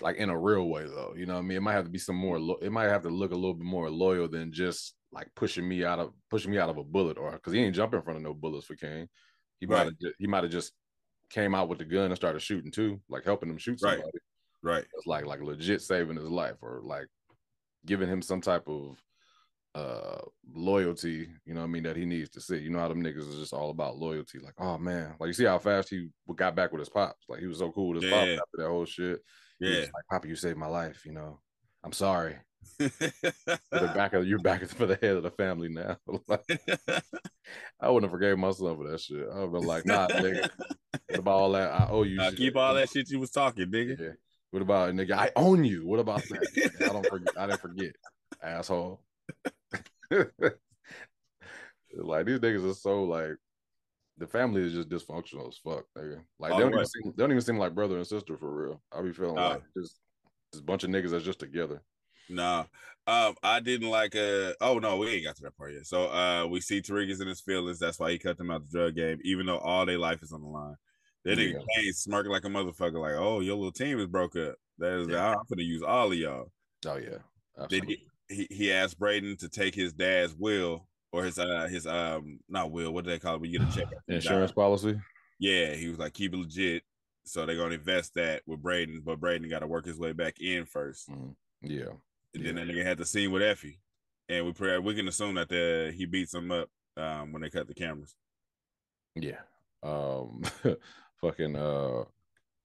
like 0.00 0.16
in 0.16 0.28
a 0.30 0.38
real 0.38 0.68
way 0.68 0.84
though. 0.86 1.14
You 1.16 1.26
know 1.26 1.34
what 1.34 1.40
I 1.40 1.42
mean? 1.42 1.58
It 1.58 1.62
might 1.62 1.74
have 1.74 1.84
to 1.84 1.90
be 1.90 1.98
some 1.98 2.16
more. 2.16 2.38
Lo- 2.40 2.58
it 2.60 2.72
might 2.72 2.88
have 2.88 3.02
to 3.02 3.10
look 3.10 3.30
a 3.32 3.36
little 3.36 3.54
bit 3.54 3.64
more 3.66 3.90
loyal 3.90 4.28
than 4.28 4.52
just 4.52 4.94
like 5.12 5.28
pushing 5.36 5.68
me 5.68 5.84
out 5.84 6.00
of 6.00 6.12
pushing 6.30 6.50
me 6.50 6.58
out 6.58 6.68
of 6.70 6.78
a 6.78 6.82
bullet, 6.84 7.16
or 7.18 7.30
because 7.32 7.52
he 7.52 7.60
ain't 7.60 7.76
jumping 7.76 7.98
in 7.98 8.04
front 8.04 8.16
of 8.16 8.22
no 8.24 8.34
bullets 8.34 8.66
for 8.66 8.74
Cane. 8.74 9.08
He 9.60 9.66
might 9.66 9.76
Right. 9.76 9.84
have 9.86 10.12
he 10.18 10.26
might 10.26 10.42
have 10.42 10.52
just 10.52 10.72
came 11.30 11.54
out 11.54 11.68
with 11.68 11.78
the 11.78 11.84
gun 11.84 12.06
and 12.06 12.16
started 12.16 12.40
shooting 12.40 12.72
too, 12.72 13.00
like 13.08 13.24
helping 13.24 13.48
him 13.48 13.58
shoot 13.58 13.78
somebody. 13.80 14.02
Right. 14.02 14.12
Right. 14.62 14.84
It's 14.94 15.06
like 15.06 15.26
like 15.26 15.40
legit 15.40 15.80
saving 15.80 16.16
his 16.16 16.28
life 16.28 16.56
or 16.62 16.80
like 16.82 17.06
giving 17.86 18.08
him 18.08 18.20
some 18.22 18.40
type 18.40 18.66
of 18.66 18.98
uh 19.74 20.18
loyalty, 20.52 21.28
you 21.44 21.54
know 21.54 21.60
what 21.60 21.66
I 21.66 21.70
mean, 21.70 21.82
that 21.82 21.96
he 21.96 22.04
needs 22.04 22.30
to 22.30 22.40
see. 22.40 22.58
You 22.58 22.70
know 22.70 22.78
how 22.78 22.88
them 22.88 23.02
niggas 23.02 23.28
is 23.28 23.38
just 23.38 23.52
all 23.52 23.70
about 23.70 23.96
loyalty. 23.96 24.38
Like, 24.38 24.54
oh 24.58 24.78
man, 24.78 25.14
like 25.18 25.28
you 25.28 25.32
see 25.32 25.44
how 25.44 25.58
fast 25.58 25.88
he 25.88 26.08
got 26.36 26.54
back 26.54 26.72
with 26.72 26.80
his 26.80 26.88
pops. 26.88 27.24
Like 27.28 27.40
he 27.40 27.46
was 27.46 27.58
so 27.58 27.72
cool 27.72 27.88
with 27.88 28.02
his 28.02 28.12
pops 28.12 28.26
Yeah. 28.26 28.32
after 28.34 28.56
that 28.58 28.68
whole 28.68 28.84
shit. 28.84 29.20
Yeah. 29.60 29.80
like, 29.80 30.06
Papa, 30.10 30.28
you 30.28 30.36
saved 30.36 30.58
my 30.58 30.66
life, 30.66 31.04
you 31.04 31.12
know. 31.12 31.40
I'm 31.82 31.92
sorry. 31.92 32.36
Back 33.70 34.14
of 34.14 34.26
you're 34.26 34.38
back 34.38 34.64
for 34.68 34.86
the 34.86 34.98
head 35.02 35.16
of 35.16 35.22
the 35.22 35.30
family 35.30 35.68
now. 35.68 35.96
Like, 36.28 36.44
I 37.78 37.90
wouldn't 37.90 38.04
have 38.04 38.10
forgave 38.10 38.38
my 38.38 38.50
son 38.52 38.76
for 38.76 38.88
that 38.88 39.00
shit. 39.00 39.26
I 39.30 39.34
would 39.36 39.42
have 39.42 39.52
been 39.52 39.66
like, 39.66 39.84
nah, 39.84 40.08
nigga. 40.08 40.48
What 41.10 41.18
about 41.18 41.34
all 41.34 41.52
that? 41.52 41.72
I 41.72 41.88
owe 41.90 42.04
you. 42.04 42.16
Nah, 42.16 42.30
shit. 42.30 42.38
keep 42.38 42.56
all 42.56 42.72
that 42.74 42.88
shit 42.88 43.10
you 43.10 43.20
was 43.20 43.30
talking, 43.30 43.66
nigga. 43.66 44.00
Yeah. 44.00 44.12
What 44.50 44.62
about 44.62 44.94
nigga? 44.94 45.12
I 45.12 45.30
own 45.36 45.64
you. 45.64 45.86
What 45.86 46.00
about 46.00 46.22
that? 46.22 46.70
I 46.80 46.86
don't 46.86 47.06
forget. 47.06 47.34
I 47.36 47.46
didn't 47.48 47.60
forget, 47.60 47.92
asshole. 48.42 49.02
like 51.96 52.26
these 52.26 52.40
niggas 52.40 52.70
are 52.70 52.74
so 52.74 53.04
like 53.04 53.36
the 54.18 54.26
family 54.26 54.62
is 54.62 54.72
just 54.72 54.88
dysfunctional 54.88 55.48
as 55.48 55.58
fuck. 55.58 55.84
Nigga. 55.98 56.20
Like 56.38 56.52
they 56.52 56.58
don't 56.58 56.70
the 56.70 56.78
even 56.78 56.86
seem 56.86 57.12
they 57.16 57.22
don't 57.22 57.30
even 57.30 57.42
seem 57.42 57.58
like 57.58 57.74
brother 57.74 57.96
and 57.96 58.06
sister 58.06 58.36
for 58.36 58.50
real. 58.50 58.82
I 58.92 59.02
be 59.02 59.12
feeling 59.12 59.34
Nah. 59.34 59.50
like 59.50 59.62
just 59.76 59.98
this 60.52 60.60
bunch 60.60 60.84
of 60.84 60.90
niggas 60.90 61.10
that's 61.10 61.24
just 61.24 61.40
together. 61.40 61.82
Nah. 62.28 62.64
Um, 63.06 63.34
I 63.42 63.60
didn't 63.60 63.90
like 63.90 64.14
uh 64.16 64.52
oh 64.60 64.78
no, 64.78 64.96
we 64.96 65.08
ain't 65.08 65.24
got 65.24 65.36
to 65.36 65.42
that 65.42 65.56
part 65.56 65.74
yet. 65.74 65.86
So 65.86 66.04
uh 66.04 66.46
we 66.46 66.60
see 66.60 66.80
Tariq 66.80 67.10
is 67.10 67.20
in 67.20 67.28
his 67.28 67.40
feelings. 67.40 67.78
That's 67.78 67.98
why 67.98 68.12
he 68.12 68.18
cut 68.18 68.38
them 68.38 68.50
out 68.50 68.62
the 68.62 68.78
drug 68.78 68.94
game, 68.94 69.18
even 69.24 69.46
though 69.46 69.58
all 69.58 69.84
their 69.84 69.98
life 69.98 70.22
is 70.22 70.32
on 70.32 70.42
the 70.42 70.48
line. 70.48 70.76
That 71.24 71.38
nigga 71.38 71.54
Yeah. 71.54 71.82
Cane 71.82 71.92
smirking 71.92 72.32
like 72.32 72.44
a 72.44 72.48
motherfucker, 72.48 73.00
like, 73.00 73.14
oh, 73.16 73.40
your 73.40 73.56
little 73.56 73.72
team 73.72 73.98
is 73.98 74.06
broke 74.06 74.36
up. 74.36 74.54
That 74.78 75.00
is 75.00 75.08
Yeah. 75.08 75.30
I'm 75.30 75.38
gonna 75.48 75.62
use 75.62 75.82
all 75.82 76.12
of 76.12 76.18
y'all. 76.18 76.50
Oh 76.86 76.96
yeah. 76.96 77.18
Absolutely. 77.58 77.96
he, 77.96 78.06
he 78.28 78.46
he 78.50 78.72
asked 78.72 78.98
Brayden 78.98 79.38
to 79.38 79.48
take 79.48 79.74
his 79.74 79.92
dad's 79.92 80.34
will 80.34 80.86
or 81.12 81.24
his 81.24 81.38
uh 81.38 81.68
his 81.70 81.86
um 81.86 82.40
not 82.48 82.70
will, 82.70 82.92
what 82.92 83.04
do 83.04 83.10
they 83.10 83.18
call 83.18 83.34
it 83.36 83.40
when 83.40 83.50
you 83.50 83.58
get 83.58 83.68
a 83.68 83.72
check? 83.72 83.88
Insurance 84.08 84.52
policy. 84.52 84.98
Yeah, 85.38 85.74
he 85.74 85.88
was 85.88 85.98
like, 85.98 86.14
keep 86.14 86.32
it 86.32 86.38
legit. 86.38 86.82
So 87.24 87.44
they're 87.46 87.56
gonna 87.56 87.74
invest 87.74 88.14
that 88.14 88.42
with 88.46 88.62
Brayden, 88.62 89.04
but 89.04 89.20
Brayden 89.20 89.48
got 89.50 89.60
to 89.60 89.66
work 89.66 89.86
his 89.86 89.98
way 89.98 90.12
back 90.12 90.40
in 90.40 90.64
first. 90.66 91.08
Mhm. 91.10 91.34
Yeah. 91.62 91.92
And 92.34 92.44
then 92.44 92.56
Yeah. 92.56 92.64
that 92.64 92.72
nigga 92.72 92.84
had 92.84 92.98
the 92.98 93.06
scene 93.06 93.30
with 93.32 93.42
Effie, 93.42 93.80
and 94.28 94.44
we 94.46 94.52
pray 94.52 94.78
we 94.78 94.94
can 94.94 95.08
assume 95.08 95.34
that 95.36 95.48
the 95.48 95.92
he 95.96 96.04
beats 96.06 96.34
him 96.34 96.50
up 96.50 96.68
um, 96.96 97.32
when 97.32 97.42
they 97.42 97.50
cut 97.50 97.66
the 97.66 97.74
cameras. 97.74 98.14
Yeah. 99.14 99.40
Um 99.82 100.42
fucking 101.20 101.56
uh 101.56 102.04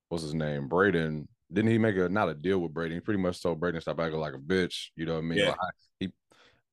what's 0.10 0.24
his 0.24 0.34
name? 0.34 0.68
Brayden. 0.70 1.28
Didn't 1.52 1.72
he 1.72 1.78
make 1.78 1.98
a 1.98 2.08
not 2.10 2.30
a 2.30 2.34
deal 2.36 2.60
with 2.60 2.74
Brady? 2.74 2.96
He 2.96 3.00
pretty 3.02 3.20
much 3.20 3.42
told 3.42 3.60
Brayden 3.60 3.82
stop 3.82 4.00
acting 4.00 4.20
like 4.20 4.34
a 4.36 4.38
bitch. 4.38 4.88
You 4.96 5.06
know 5.06 5.14
what 5.14 5.20
I 5.20 5.24
mean? 5.24 5.40
Yeah. 5.40 5.50
Like, 5.50 5.58
he 6.00 6.12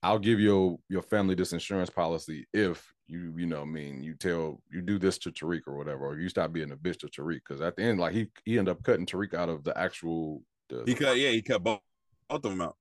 I'll 0.03 0.19
give 0.19 0.39
your 0.39 0.79
your 0.89 1.03
family 1.03 1.35
this 1.35 1.53
insurance 1.53 1.91
policy 1.91 2.47
if 2.53 2.93
you 3.09 3.33
you 3.37 3.47
know 3.47 3.63
I 3.63 3.65
mean 3.65 4.03
you 4.03 4.15
tell 4.15 4.61
you 4.71 4.83
do 4.83 4.99
this 4.99 5.17
to 5.19 5.33
Tariq 5.33 5.63
or 5.67 5.77
whatever, 5.77 6.05
or 6.07 6.19
you 6.19 6.29
stop 6.29 6.53
being 6.53 6.73
a 6.73 6.77
bitch 6.77 6.99
to 7.01 7.07
Tariq. 7.07 7.41
Cause 7.45 7.61
at 7.61 7.77
the 7.77 7.83
end, 7.83 7.99
like 8.01 8.13
he 8.13 8.29
he 8.45 8.59
ended 8.59 8.73
up 8.77 8.83
cutting 8.83 9.07
Tariq 9.07 9.33
out 9.35 9.49
of 9.49 9.65
the 9.65 9.77
actual 9.79 10.43
the, 10.69 10.83
He 10.87 10.95
cut, 10.95 11.17
yeah, 11.17 11.31
he 11.31 11.41
cut 11.43 11.63
both, 11.63 11.81
both 12.29 12.45
of 12.45 12.51
them 12.51 12.61
out. 12.61 12.77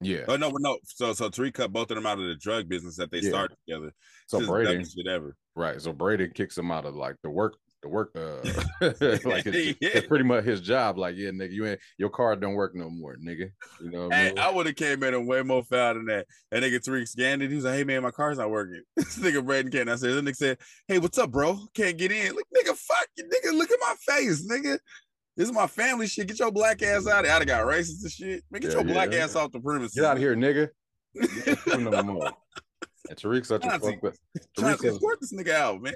yeah. 0.00 0.24
Oh 0.28 0.36
no, 0.36 0.50
no. 0.58 0.78
So 0.84 1.12
so 1.14 1.28
Tariq 1.28 1.54
cut 1.54 1.72
both 1.72 1.90
of 1.90 1.96
them 1.96 2.06
out 2.06 2.18
of 2.20 2.26
the 2.26 2.36
drug 2.36 2.68
business 2.68 2.96
that 2.96 3.10
they 3.10 3.18
Yeah. 3.20 3.30
started 3.30 3.56
together. 3.66 3.92
So 4.28 4.38
the 4.40 4.84
shit 4.84 5.06
ever. 5.08 5.36
Right. 5.56 5.80
So 5.80 5.92
Brady 5.92 6.28
kicks 6.28 6.56
him 6.56 6.70
out 6.70 6.84
of 6.86 6.94
like 6.94 7.16
the 7.22 7.30
work, 7.30 7.56
the 7.82 7.88
work, 7.88 8.10
uh, 8.14 8.36
like 9.28 9.46
it's, 9.46 9.78
Yeah. 9.80 9.88
it's 9.94 10.06
pretty 10.06 10.24
much 10.24 10.44
his 10.44 10.60
job. 10.60 10.98
Like, 10.98 11.14
yeah, 11.16 11.30
nigga, 11.30 11.52
you 11.52 11.66
ain't 11.66 11.80
your 11.98 12.10
car 12.10 12.36
don't 12.36 12.54
work 12.54 12.74
no 12.74 12.90
more, 12.90 13.16
nigga. 13.16 13.50
You 13.82 13.90
know 13.90 14.08
what 14.08 14.14
I 14.14 14.24
mean? 14.28 14.38
I 14.38 14.50
would 14.50 14.66
have 14.66 14.76
came 14.76 15.02
in 15.02 15.14
and 15.14 15.26
way 15.26 15.42
more 15.42 15.62
foul 15.64 15.94
than 15.94 16.04
that. 16.06 16.26
That 16.50 16.62
nigga 16.62 16.76
Tariq 16.86 17.08
scanned 17.08 17.42
it. 17.42 17.48
He 17.50 17.56
was 17.56 17.64
like, 17.64 17.74
"Hey 17.74 17.84
man, 17.84 18.02
my 18.02 18.10
car's 18.10 18.38
not 18.38 18.50
working." 18.50 18.82
this 18.96 19.18
nigga 19.18 19.42
Brayden 19.44 19.72
came 19.72 19.86
downstairs. 19.86 20.14
That 20.16 20.24
nigga 20.24 20.36
said, 20.36 20.58
"Hey, 20.88 20.98
what's 20.98 21.16
up, 21.18 21.30
bro? 21.30 21.58
Can't 21.74 21.96
get 21.96 22.12
in." 22.12 22.34
Like, 22.34 22.44
nigga, 22.54 22.76
fuck 22.76 23.06
you, 23.16 23.24
nigga. 23.24 23.56
Look 23.56 23.70
at 23.70 23.78
my 23.80 23.94
face, 24.14 24.46
nigga. 24.50 24.78
This 25.36 25.48
is 25.48 25.54
my 25.54 25.66
family 25.66 26.06
shit. 26.06 26.26
Get 26.26 26.38
your 26.38 26.50
black 26.52 26.82
ass 26.82 27.06
out 27.06 27.20
of 27.20 27.24
here. 27.26 27.34
I'd 27.34 27.38
have 27.38 27.46
got 27.46 27.64
racist 27.66 28.02
and 28.02 28.10
shit. 28.12 28.44
Man, 28.50 28.60
get 28.60 28.72
Yeah, 28.72 28.78
your 28.78 28.84
black 28.84 29.12
yeah. 29.12 29.20
ass 29.24 29.36
off 29.36 29.52
the 29.52 29.60
premises. 29.60 29.94
Get 29.94 30.04
out 30.04 30.16
of 30.16 30.22
here, 30.22 30.36
nigga. 30.36 30.68
no 31.78 32.02
more. 32.02 32.30
And 33.08 33.18
Tariq's 33.18 33.48
such 33.48 33.64
a 33.64 33.70
fuck. 33.70 33.82
fucked 33.82 34.04
up. 34.04 34.14
Trying 34.58 34.74
Tariq's 34.74 34.82
to 34.82 34.86
such, 34.88 34.94
escort 34.96 35.20
this 35.22 35.32
nigga 35.32 35.52
out, 35.52 35.80
man. 35.80 35.94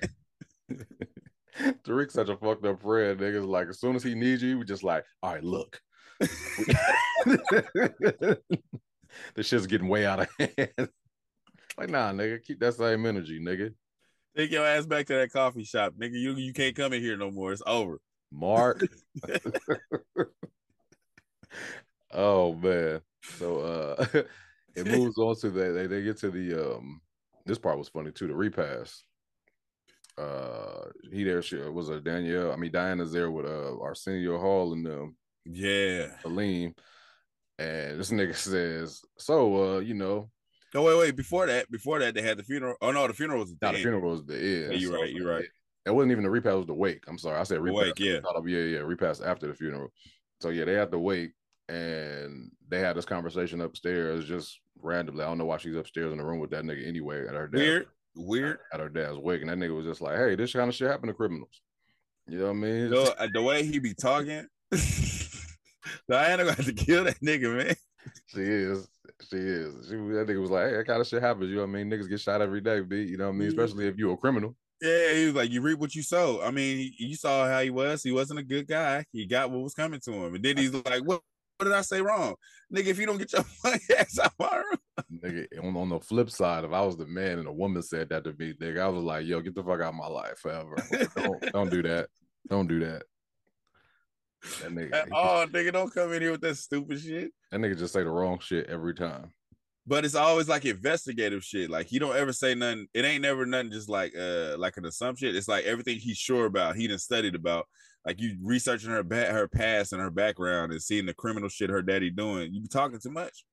Tariq's 1.59 2.14
such 2.14 2.29
a 2.29 2.37
fucked 2.37 2.67
up 2.67 2.83
friend. 2.83 3.21
Niggas 3.21 3.47
like 3.47 3.69
as 3.69 3.81
soon 3.81 3.97
as 3.97 4.03
he 4.03 4.14
needs 4.14 4.43
you, 4.43 4.59
we 4.59 4.64
just 4.64 4.83
like, 4.83 5.05
all 5.23 5.35
right, 5.35 5.45
look. 5.45 5.81
this 9.35 9.47
shit's 9.47 9.67
getting 9.67 9.88
way 9.88 10.07
out 10.07 10.21
of 10.21 10.29
hand. 10.38 10.71
like, 11.79 11.90
nah, 11.90 12.12
nigga, 12.12 12.43
keep 12.43 12.61
that 12.61 12.75
same 12.75 13.07
energy, 13.07 13.40
nigga. 13.40 13.73
Take 14.37 14.51
your 14.51 14.67
ass 14.67 14.87
back 14.87 15.07
to 15.07 15.14
that 15.14 15.33
coffee 15.33 15.64
shop, 15.64 15.95
nigga. 16.01 16.14
You 16.14 16.35
you 16.35 16.53
can't 16.53 16.75
come 16.75 16.93
in 16.93 17.01
here 17.01 17.17
no 17.17 17.31
more. 17.31 17.53
It's 17.53 17.62
over. 17.67 18.01
Mark. 18.33 18.83
oh 22.12 22.55
man. 22.55 23.01
So 23.38 23.61
uh 23.61 24.07
it 24.75 24.87
moves 24.87 25.17
on 25.19 25.37
to 25.37 25.51
the 25.51 25.73
they, 25.73 25.87
they 25.87 26.03
get 26.03 26.19
to 26.19 26.31
the 26.31 26.75
um 26.75 27.01
this 27.47 27.59
part 27.59 27.79
was 27.79 27.88
funny 27.88 28.11
too, 28.11 28.27
the 28.27 28.35
repass. 28.35 29.05
Uh 30.16 30.87
he 31.11 31.24
there 31.24 31.42
she 31.42 31.57
was 31.57 31.88
a 31.88 32.00
Danielle, 32.00 32.53
I 32.53 32.57
mean 32.57 32.70
Diana's 32.72 33.12
there 33.12 33.31
with 33.31 33.46
uh 33.46 33.79
Arsenio 33.81 34.38
Hall 34.38 34.72
and 34.72 34.87
um 34.87 35.16
Yeah. 35.44 36.09
Aline. 36.24 36.74
And 37.59 37.98
this 38.00 38.11
nigga 38.11 38.35
says, 38.37 39.03
So 39.18 39.77
uh, 39.77 39.79
you 39.81 39.94
know, 39.94 40.31
No, 40.72 40.83
wait, 40.83 40.98
wait. 40.98 41.16
Before 41.16 41.46
that, 41.46 41.70
before 41.70 41.98
that, 42.00 42.14
they 42.14 42.22
had 42.22 42.37
the 42.38 42.42
funeral. 42.44 42.77
Oh 42.81 42.90
no, 42.92 43.07
the 43.07 43.12
funeral 43.14 43.40
was 43.40 43.50
the 43.50 43.59
not 43.62 43.74
the 43.74 43.83
funeral 43.83 44.11
was 44.12 44.24
the 44.24 44.35
end. 44.37 44.72
Yeah, 44.72 44.79
you're 44.79 44.92
So 44.92 45.00
right, 45.00 45.12
you're 45.12 45.31
right. 45.31 45.44
It 45.87 45.90
wasn't 45.90 46.12
even 46.12 46.24
the 46.24 46.31
repass, 46.31 46.55
it 46.55 46.57
was 46.59 46.66
the 46.66 46.74
wake. 46.74 47.05
I'm 47.09 47.18
sorry. 47.18 47.38
I 47.38 47.42
said 47.42 47.61
repass. 47.61 47.77
wake, 47.83 47.98
yeah. 48.00 48.16
I 48.18 48.20
thought 48.20 48.37
of- 48.37 48.48
yeah, 48.48 48.61
yeah, 48.61 48.79
repass 48.79 49.20
after 49.20 49.46
the 49.48 49.55
funeral. 49.55 49.88
So 50.40 50.48
yeah, 50.50 50.64
they 50.64 50.72
had 50.74 50.90
to 50.92 50.98
wait 50.98 51.33
and 51.68 52.50
they 52.68 52.79
had 52.81 52.96
this 52.96 53.05
conversation 53.05 53.61
upstairs 53.61 54.27
just 54.27 54.61
randomly. 54.83 55.22
I 55.24 55.29
don't 55.29 55.38
know 55.38 55.44
why 55.46 55.59
she's 55.59 55.77
upstairs 55.77 56.12
in 56.12 56.18
the 56.18 56.24
room 56.24 56.38
with 56.40 56.50
that 56.50 56.64
nigga 56.64 56.87
anyway 56.87 57.27
at 57.27 57.35
her 57.35 57.48
dad, 57.48 57.59
Weird, 57.59 57.87
weird. 58.14 58.59
at 58.72 58.81
her 58.81 58.88
dad's 58.88 59.18
wake. 59.18 59.40
And 59.42 59.50
that 59.50 59.59
nigga 59.59 59.77
was 59.77 59.87
just 59.87 60.00
like, 60.00 60.16
Hey, 60.16 60.35
this 60.35 60.53
kind 60.53 60.68
of 60.68 60.74
shit 60.74 60.90
happen 60.90 61.09
to 61.09 61.14
criminals. 61.14 61.61
You 62.27 62.38
know 62.38 62.44
what 62.46 62.50
I 62.50 62.55
mean? 62.55 62.94
Uh, 62.94 63.29
the 63.33 63.42
way 63.42 63.64
he 63.64 63.79
be 63.79 63.94
talking, 63.94 64.46
Diana 66.09 66.44
gonna 66.44 66.55
have 66.55 66.64
to 66.64 66.72
kill 66.72 67.05
that 67.05 67.20
nigga, 67.20 67.55
man. 67.57 67.77
She 68.27 68.40
is. 68.40 68.88
She 69.29 69.37
is. 69.37 69.87
She 69.87 69.96
that 69.96 70.27
nigga 70.27 70.40
was 70.40 70.50
like, 70.50 70.68
hey, 70.68 70.77
that 70.77 70.87
kind 70.87 71.00
of 71.00 71.07
shit 71.07 71.22
happens. 71.22 71.50
You 71.50 71.57
know 71.57 71.62
what 71.62 71.68
I 71.68 71.72
mean? 71.72 71.90
Niggas 71.90 72.09
get 72.09 72.20
shot 72.20 72.40
every 72.40 72.61
day, 72.61 72.81
B. 72.81 73.03
You 73.03 73.16
know 73.18 73.27
what 73.27 73.35
I 73.35 73.38
mean? 73.38 73.48
Especially 73.48 73.87
if 73.87 73.98
you 73.98 74.11
a 74.11 74.16
criminal. 74.16 74.57
Yeah, 74.81 75.12
he 75.14 75.27
was 75.27 75.35
like, 75.35 75.50
"You 75.50 75.62
reap 75.62 75.79
what 75.79 75.94
you 75.94 76.03
sow." 76.03 76.42
I 76.42 76.50
mean, 76.50 76.92
you 76.98 77.14
saw 77.14 77.46
how 77.46 77.61
he 77.61 77.70
was. 77.70 78.03
He 78.03 78.12
wasn't 78.12 78.40
a 78.40 78.42
good 78.42 78.66
guy. 78.66 79.05
He 79.12 79.24
got 79.24 79.50
what 79.50 79.62
was 79.62 79.72
coming 79.72 80.00
to 80.00 80.12
him, 80.12 80.35
and 80.35 80.44
then 80.44 80.57
he's 80.57 80.74
like, 80.74 81.03
"What? 81.03 81.22
What 81.57 81.67
did 81.67 81.75
I 81.75 81.83
say 81.83 82.01
wrong, 82.01 82.35
nigga? 82.75 82.87
If 82.87 82.99
you 82.99 83.07
don't 83.07 83.19
get 83.19 83.33
your 83.33 83.45
money 83.64 83.81
ass 83.99 84.19
out 84.19 84.33
my 84.38 84.57
room, 84.57 84.79
Nigga, 85.23 85.47
on, 85.62 85.77
on 85.77 85.88
the 85.88 86.01
flip 86.01 86.31
side, 86.31 86.64
if 86.64 86.73
I 86.73 86.81
was 86.81 86.97
the 86.97 87.07
man 87.07 87.38
and 87.38 87.49
a 87.49 87.53
woman 87.53 87.83
said 87.83 88.09
that 88.09 88.25
to 88.25 88.33
me, 88.38 88.55
nigga, 88.61 88.81
I 88.81 88.88
was 88.88 89.05
like, 89.05 89.27
yo, 89.27 89.40
get 89.40 89.55
the 89.55 89.62
fuck 89.62 89.81
out 89.81 89.90
of 89.90 89.95
my 89.95 90.07
life 90.07 90.38
forever. 90.38 90.77
don't, 91.17 91.40
don't 91.53 91.71
do 91.71 91.83
that. 91.83 92.09
Don't 92.49 92.67
do 92.67 92.81
that. 92.81 93.03
That 94.62 94.73
nigga, 94.73 95.09
oh, 95.12 95.47
nigga, 95.51 95.73
don't 95.73 95.93
come 95.93 96.12
in 96.12 96.21
here 96.21 96.33
with 96.33 96.43
that 96.43 96.57
stupid 96.57 97.01
shit." 97.01 97.33
that 97.51 97.61
nigga 97.61 97.79
just 97.79 97.95
say 97.95 98.03
the 98.03 98.11
wrong 98.11 98.38
shit 98.40 98.69
every 98.69 98.95
time. 98.95 99.33
But 99.87 100.05
it's 100.05 100.14
always 100.14 100.49
like 100.49 100.64
investigative 100.64 101.45
shit. 101.45 101.71
Like 101.71 101.87
he 101.87 101.99
don't 101.99 102.17
ever 102.17 102.33
say 102.33 102.55
nothing. 102.55 102.88
It 102.95 103.05
ain't 103.05 103.23
never 103.23 103.47
nothing 103.47 103.71
just 103.71 103.88
like 103.88 104.14
uh 104.17 104.57
like 104.59 104.77
an 104.77 104.87
assumption. 104.87 105.35
It's 105.37 105.49
like 105.49 105.64
everything 105.64 105.99
he's 105.99 106.17
sure 106.17 106.47
about. 106.47 106.77
He 106.77 106.87
done 106.87 106.99
studied 106.99 107.35
about. 107.35 107.67
Like 108.07 108.21
you 108.21 108.37
researching 108.43 108.90
her 108.90 109.03
ba- 109.03 109.33
her 109.33 109.49
past 109.49 109.93
and 109.93 110.03
her 110.03 110.11
background 110.11 110.73
and 110.73 110.83
seeing 110.83 111.07
the 111.07 111.14
criminal 111.14 111.49
shit 111.49 111.71
her 111.71 111.83
daddy 111.83 112.11
doing. 112.11 112.53
You 112.53 112.61
be 112.61 112.69
talking 112.69 112.99
too 112.99 113.11
much. 113.11 113.45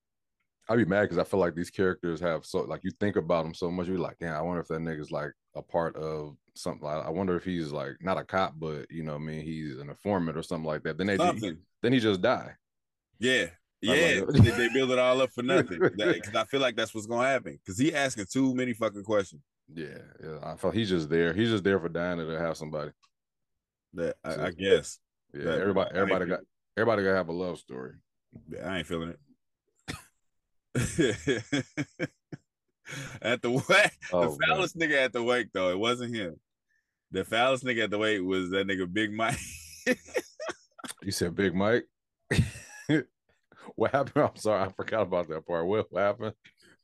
I'd 0.70 0.78
be 0.78 0.86
mad 0.86 1.04
because 1.04 1.18
I 1.18 1.24
feel 1.24 1.40
like 1.40 1.56
these 1.56 1.70
characters 1.70 2.20
have 2.20 2.46
so 2.46 2.62
like 2.62 2.84
you 2.84 2.92
think 3.00 3.16
about 3.16 3.44
them 3.44 3.54
so 3.54 3.72
much. 3.72 3.88
You're 3.88 3.98
like, 3.98 4.18
damn, 4.20 4.36
I 4.36 4.42
wonder 4.42 4.62
if 4.62 4.68
that 4.68 4.80
nigga's 4.82 5.12
like 5.12 5.32
a 5.56 5.62
part 5.62 5.96
of 5.96 6.36
something. 6.56 6.88
I 6.88 7.00
I 7.00 7.10
wonder 7.10 7.36
if 7.36 7.44
he's 7.44 7.72
like 7.72 7.96
not 8.02 8.18
a 8.18 8.24
cop, 8.24 8.56
but 8.58 8.90
you 8.90 9.04
know, 9.04 9.16
I 9.16 9.20
mean, 9.20 9.42
he's 9.42 9.78
an 9.78 9.90
informant 9.90 10.38
or 10.38 10.44
something 10.44 10.68
like 10.68 10.84
that. 10.84 10.98
Then 10.98 11.08
they 11.08 11.18
Something. 11.18 11.58
then 11.82 11.94
he 11.94 12.00
just 12.00 12.22
die. 12.22 12.52
Yeah. 13.20 13.48
Yeah, 13.84 14.22
like 14.28 14.44
they, 14.44 14.52
they 14.52 14.70
build 14.72 14.92
it 14.92 15.00
all 15.00 15.22
up 15.22 15.32
for 15.32 15.42
nothing. 15.42 15.80
Because 15.98 16.36
I 16.36 16.44
feel 16.46 16.60
like 16.60 16.76
that's 16.76 16.94
what's 16.94 17.08
gonna 17.08 17.28
happen. 17.28 17.60
Because 17.66 17.80
he 17.80 17.96
asking 17.96 18.26
too 18.32 18.54
many 18.54 18.74
fucking 18.74 19.04
questions. 19.04 19.42
Yeah, 19.74 19.98
yeah. 20.24 20.38
I 20.44 20.56
felt 20.56 20.76
he's 20.76 20.90
just 20.90 21.10
there. 21.10 21.34
He's 21.34 21.50
just 21.50 21.64
there 21.64 21.80
for 21.80 21.90
Diana 21.90 22.26
to 22.26 22.40
have 22.40 22.58
somebody. 22.58 22.92
That 23.94 24.16
I, 24.24 24.46
I 24.48 24.52
guess 24.52 25.00
Yeah, 25.34 25.44
That- 25.44 25.62
everybody, 25.62 25.92
everybody 25.96 26.26
got 26.28 26.40
everybody 26.78 27.04
gotta 27.04 27.16
have 27.18 27.30
a 27.30 27.34
love 27.34 27.58
story. 27.60 27.94
I 28.64 28.78
ain't 28.80 28.88
feeling 28.88 29.10
it. 29.10 29.20
at 33.22 33.42
the 33.42 33.52
wake, 33.52 33.92
Oh, 34.14 34.22
the 34.22 34.38
man. 34.40 34.50
foulest 34.50 34.78
nigga 34.78 35.04
at 35.06 35.14
the 35.14 35.24
wake 35.24 35.50
though, 35.54 35.70
it 35.70 35.80
wasn't 35.80 36.16
him. 36.16 36.40
The 37.12 37.26
foulest 37.26 37.64
nigga 37.66 37.84
at 37.86 37.92
the 37.92 37.98
wake 37.98 38.22
was 38.22 38.50
that 38.52 38.68
nigga 38.68 38.92
Big 38.92 39.12
Mike. 39.14 39.38
You 41.04 41.12
said 41.12 41.36
Big 41.36 41.56
Mike. 41.56 41.86
what 43.76 43.92
happened? 43.92 44.24
I'm 44.24 44.36
sorry, 44.36 44.64
I 44.64 44.70
forgot 44.72 45.02
about 45.02 45.28
that 45.30 45.46
part. 45.48 45.66
What, 45.66 45.92
what 45.92 46.02
happened? 46.02 46.34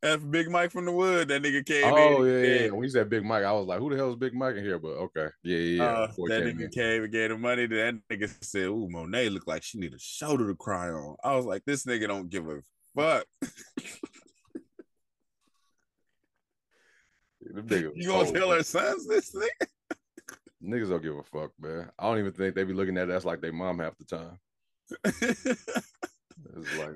That's 0.01 0.23
Big 0.23 0.49
Mike 0.51 0.71
from 0.71 0.85
the 0.85 0.91
wood. 0.91 1.27
That 1.29 1.41
nigga 1.41 1.65
came 1.65 1.91
Oh 1.91 2.21
in. 2.23 2.31
yeah, 2.31 2.39
yeah, 2.47 2.59
yeah. 2.65 2.69
When 2.71 2.83
you 2.83 2.89
said 2.89 3.09
Big 3.09 3.23
Mike, 3.25 3.43
I 3.43 3.51
was 3.51 3.65
like, 3.65 3.79
who 3.79 3.89
the 3.89 3.95
hell 3.95 4.11
is 4.11 4.15
Big 4.15 4.33
Mike 4.35 4.55
in 4.55 4.63
here? 4.63 4.77
But 4.77 4.89
okay, 4.89 5.27
yeah, 5.43 5.57
yeah, 5.57 5.75
yeah. 5.77 5.83
uh, 5.83 6.07
that 6.07 6.43
came 6.43 6.57
nigga 6.57 6.63
in. 6.65 6.69
came 6.69 7.03
and 7.03 7.11
gave 7.11 7.31
him 7.31 7.41
money. 7.41 7.65
That 7.65 7.99
nigga 8.11 8.29
said, 8.43 8.65
"Ooh, 8.67 8.87
Monet 8.89 9.29
looked 9.29 9.47
like 9.47 9.63
she 9.63 9.79
need 9.79 9.93
a 9.95 9.99
shoulder 9.99 10.47
to 10.47 10.55
cry 10.55 10.89
on." 10.89 11.15
I 11.23 11.35
was 11.35 11.45
like, 11.45 11.63
"This 11.65 11.85
nigga 11.85 12.07
don't 12.07 12.29
give 12.29 12.47
a 12.47 12.59
fuck. 12.95 13.25
You 17.39 18.05
gonna 18.07 18.29
tell 18.31 18.49
man. 18.49 18.57
her 18.57 18.63
sons 18.63 19.07
this 19.07 19.29
thing? 19.29 19.47
Niggas 20.61 20.89
don't 20.89 21.01
give 21.01 21.15
a 21.15 21.23
fuck, 21.23 21.51
man. 21.59 21.89
I 21.97 22.03
don't 22.03 22.19
even 22.19 22.33
think 22.33 22.55
they 22.55 22.65
be 22.65 22.73
looking 22.73 22.97
at 22.97 23.09
us 23.09 23.23
like 23.23 23.39
they 23.41 23.51
mom 23.51 23.79
half 23.79 23.93
the 23.97 24.03
time. 24.05 24.37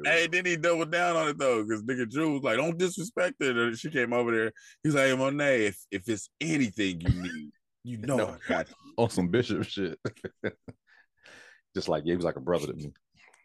Hey, 0.04 0.28
then 0.28 0.46
he 0.46 0.56
doubled 0.58 0.92
down 0.92 1.16
on 1.16 1.30
it 1.30 1.38
though, 1.38 1.64
because 1.64 1.84
nigga 1.84 2.10
Dru 2.10 2.34
was 2.34 2.44
like, 2.44 2.58
"Don't 2.58 2.78
disrespect 2.78 3.36
her." 3.42 3.68
And 3.68 3.78
she 3.78 3.90
came 3.90 4.14
over 4.14 4.32
there. 4.32 4.52
He's 4.84 4.96
like, 4.96 5.18
"Monet, 5.18 5.66
if 5.66 5.78
if 5.92 6.08
it's 6.10 6.30
anything 6.40 7.02
you 7.02 7.22
need, 7.22 7.52
you 7.84 7.98
know 7.98 8.18
No. 8.18 8.28
I 8.30 8.38
got 8.48 8.70
you." 8.70 8.76
on 8.98 9.10
some 9.10 9.28
bishop 9.30 9.64
shit. 9.64 10.00
Just 11.76 11.88
like 11.90 12.04
yeah, 12.06 12.12
he 12.14 12.16
was 12.18 12.26
like 12.26 12.36
a 12.36 12.42
brother 12.42 12.68
to 12.68 12.74
me. 12.74 12.92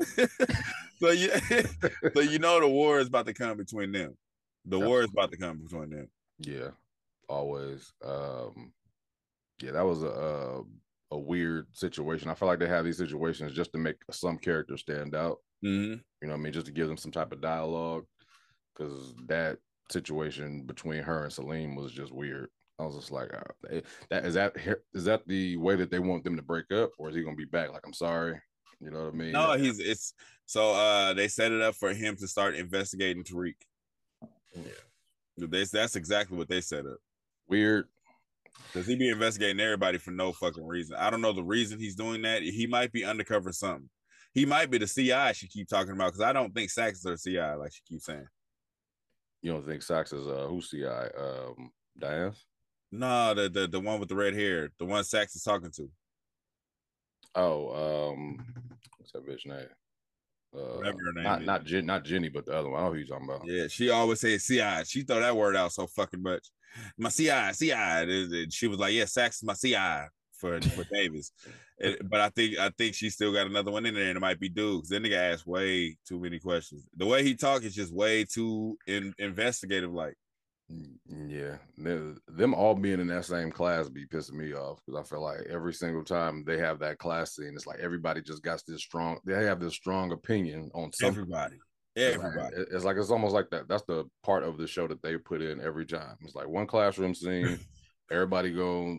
So 0.99 1.11
you, 1.11 1.31
so 2.15 2.21
you 2.21 2.39
know 2.39 2.59
the 2.59 2.67
war 2.69 2.99
is 3.01 3.09
about 3.09 3.27
to 3.27 3.35
come 3.35 3.59
between 3.59 3.93
them. 3.93 4.17
The 4.65 4.79
Yeah. 4.79 4.87
war 4.87 5.03
is 5.03 5.11
about 5.13 5.31
to 5.31 5.37
come 5.37 5.59
between 5.59 5.91
them. 5.91 6.09
Yeah, 6.39 6.71
always. 7.29 7.93
Um, 8.03 8.73
yeah, 9.61 9.73
that 9.73 9.85
was 9.85 10.03
a, 10.03 10.07
a 10.07 10.63
a 11.11 11.19
weird 11.19 11.67
situation. 11.73 12.29
I 12.31 12.35
feel 12.35 12.49
like 12.49 12.59
they 12.59 12.67
have 12.69 12.85
these 12.85 12.99
situations 12.99 13.53
just 13.53 13.73
to 13.73 13.79
make 13.79 13.97
some 14.11 14.39
characters 14.39 14.81
stand 14.81 15.15
out. 15.15 15.39
Mm-hmm. 15.65 15.93
You 15.93 16.29
know, 16.29 16.29
what 16.29 16.35
I 16.35 16.43
mean, 16.43 16.53
just 16.53 16.67
to 16.67 16.73
give 16.73 16.89
them 16.89 16.97
some 16.97 17.13
type 17.13 17.33
of 17.33 17.41
dialogue. 17.41 18.05
Because 18.75 19.15
that 19.29 19.59
situation 19.91 20.65
between 20.67 21.03
her 21.03 21.25
and 21.25 21.33
Salim 21.33 21.75
was 21.77 21.93
just 21.93 22.13
weird. 22.13 22.49
I 22.79 22.85
was 22.85 22.97
just 22.97 23.11
like, 23.11 23.31
they- 23.69 23.83
that 24.11 24.27
is 24.27 24.35
that 24.35 24.55
is 24.93 25.05
that 25.05 25.27
the 25.27 25.57
way 25.57 25.77
that 25.77 25.91
they 25.91 25.99
want 25.99 26.25
them 26.25 26.37
to 26.37 26.43
break 26.43 26.71
up, 26.73 26.91
or 26.99 27.09
is 27.09 27.15
he 27.17 27.23
gonna 27.23 27.37
be 27.37 27.47
back? 27.47 27.73
Like, 27.73 27.87
I'm 27.87 27.95
sorry, 27.95 28.39
you 28.81 28.91
know 28.91 29.05
what 29.05 29.15
I 29.15 29.17
mean? 29.17 29.33
No, 29.33 29.53
he's 29.55 29.79
it's 29.79 30.13
so 30.45 30.73
uh 30.73 31.15
they 31.15 31.29
set 31.29 31.53
it 31.53 31.63
up 31.63 31.75
for 31.75 31.95
him 31.95 32.17
to 32.17 32.29
start 32.29 32.55
investigating 32.55 33.25
Tariq. 33.25 33.55
Yeah. 34.55 34.63
They, 35.39 35.65
that's 35.65 35.97
exactly 35.97 36.37
what 36.37 36.49
they 36.49 36.61
set 36.61 36.85
up. 36.87 36.99
weird. 37.49 37.87
Because 38.73 38.87
he 38.87 38.97
be 38.97 39.09
investigating 39.09 39.61
everybody 39.61 39.99
for 39.99 40.11
no 40.11 40.33
fucking 40.33 40.67
reason. 40.67 40.97
I 40.97 41.11
don't 41.11 41.21
know 41.21 41.33
the 41.33 41.43
reason 41.43 41.79
he's 41.79 41.97
doing 41.97 42.23
that. 42.23 42.43
He 42.43 42.67
might 42.67 42.93
be 42.93 43.05
undercover 43.05 43.53
something. 43.53 43.89
He 44.33 44.45
might 44.45 44.71
be 44.71 44.79
the 44.79 44.87
CI 44.87 45.33
she 45.33 45.49
keep 45.49 45.69
talking 45.69 45.93
about 45.93 46.09
because 46.09 46.21
I 46.21 46.33
don't 46.33 46.55
think 46.55 46.71
Saxe 46.71 46.99
is 46.99 47.05
her 47.05 47.17
CI 47.17 47.57
like 47.59 47.73
she 47.73 47.81
keeps 47.89 48.05
saying. 48.05 48.27
You 49.41 49.53
don't 49.53 49.67
think 49.67 49.83
Saxe 49.83 50.13
is 50.13 50.27
uh 50.27 50.47
who's 50.49 50.69
CI? 50.69 50.85
Um, 50.85 51.71
Diane's? 51.99 52.45
No, 52.93 53.33
the 53.35 53.49
the 53.49 53.67
the 53.67 53.81
one 53.81 53.99
with 53.99 54.09
the 54.09 54.15
red 54.15 54.35
hair, 54.35 54.71
the 54.79 54.85
one 54.85 55.05
Saxe 55.05 55.37
is 55.37 55.43
talking 55.43 55.71
to. 55.77 55.89
Oh, 57.35 58.13
um, 58.13 58.45
what's 58.99 59.13
that 59.13 59.27
bitch 59.27 59.47
name? 59.47 59.69
Uh, 60.55 60.77
Whatever 60.77 60.99
her 60.99 61.13
name 61.15 61.25
not 61.25 61.41
is. 61.41 61.47
not 61.47 61.65
Jen, 61.65 61.87
not 61.87 62.05
Jenny, 62.05 62.29
but 62.29 62.47
the 62.47 62.53
other 62.53 62.71
one. 62.71 62.81
I 62.81 62.85
know 62.85 62.93
who 62.93 62.99
you're 62.99 63.07
talking 63.07 63.29
about. 63.29 63.47
Yeah, 63.47 63.69
she 63.69 63.91
always 63.91 64.21
says 64.21 64.47
CI. 64.47 64.85
She 64.85 65.03
throw 65.03 65.21
that 65.21 65.37
word 65.37 65.57
out 65.57 65.73
so 65.73 65.87
fucking 65.87 66.23
much. 66.23 66.47
My 66.99 67.11
CI, 67.11 67.53
CI. 67.55 67.73
And 67.73 68.53
She 68.53 68.69
was 68.69 68.79
like, 68.79 68.95
"Yeah, 68.95 69.05
Saxe 69.05 69.37
is 69.37 69.45
my 69.45 69.55
CI 69.55 70.09
for 70.39 70.61
for 70.61 70.85
Davis." 70.93 71.33
But 71.79 72.21
I 72.21 72.31
think 72.31 72.59
I 72.59 72.71
think 72.79 72.95
she 72.95 73.11
still 73.11 73.33
got 73.33 73.47
another 73.47 73.71
one 73.71 73.87
in 73.87 73.95
there, 73.95 74.09
and 74.09 74.17
it 74.17 74.21
might 74.21 74.41
be 74.41 74.49
Dukes. 74.49 74.89
Then 74.89 75.03
nigga 75.03 75.33
asked 75.33 75.47
way 75.47 75.97
too 76.07 76.19
many 76.19 76.39
questions. 76.39 76.87
The 76.97 77.07
way 77.07 77.23
he 77.23 77.35
talk 77.35 77.65
is 77.65 77.75
just 77.75 77.93
way 77.95 78.25
too 78.25 78.79
in, 78.87 79.13
investigative. 79.19 79.93
Like, 79.93 80.15
Mm, 80.73 81.31
Yeah, 81.31 81.59
them 82.27 82.55
all 82.55 82.75
being 82.75 82.99
in 82.99 83.07
that 83.09 83.25
same 83.25 83.53
class 83.53 83.89
be 83.89 84.07
pissing 84.07 84.33
me 84.33 84.53
off 84.53 84.81
because 84.85 85.01
I 85.01 85.09
feel 85.09 85.23
like 85.23 85.43
every 85.49 85.73
single 85.73 86.03
time 86.03 86.43
they 86.45 86.59
have 86.59 86.81
that 86.81 86.99
class 86.99 87.37
scene, 87.37 87.53
it's 87.55 87.67
like 87.67 87.79
everybody 87.79 88.21
just 88.21 88.43
got 88.43 88.61
this 88.67 88.83
strong. 88.83 89.21
They 89.25 89.45
have 89.45 89.61
this 89.61 89.75
strong 89.75 90.11
opinion 90.13 90.71
on 90.75 90.93
something. 90.93 91.07
everybody, 91.09 91.57
everybody. 91.97 92.57
It's 92.73 92.85
like 92.85 92.97
it's 92.97 93.11
almost 93.11 93.35
like 93.35 93.51
that. 93.51 93.69
That's 93.69 93.85
the 93.85 94.05
part 94.23 94.43
of 94.43 94.59
the 94.59 94.67
show 94.67 94.87
that 94.89 95.03
they 95.03 95.17
put 95.17 95.43
in 95.43 95.61
every 95.61 95.87
time. 95.87 96.17
It's 96.23 96.35
like 96.35 96.49
one 96.49 96.67
classroom 96.67 97.15
scene, 97.15 97.59
everybody 98.11 98.53
go 98.53 98.99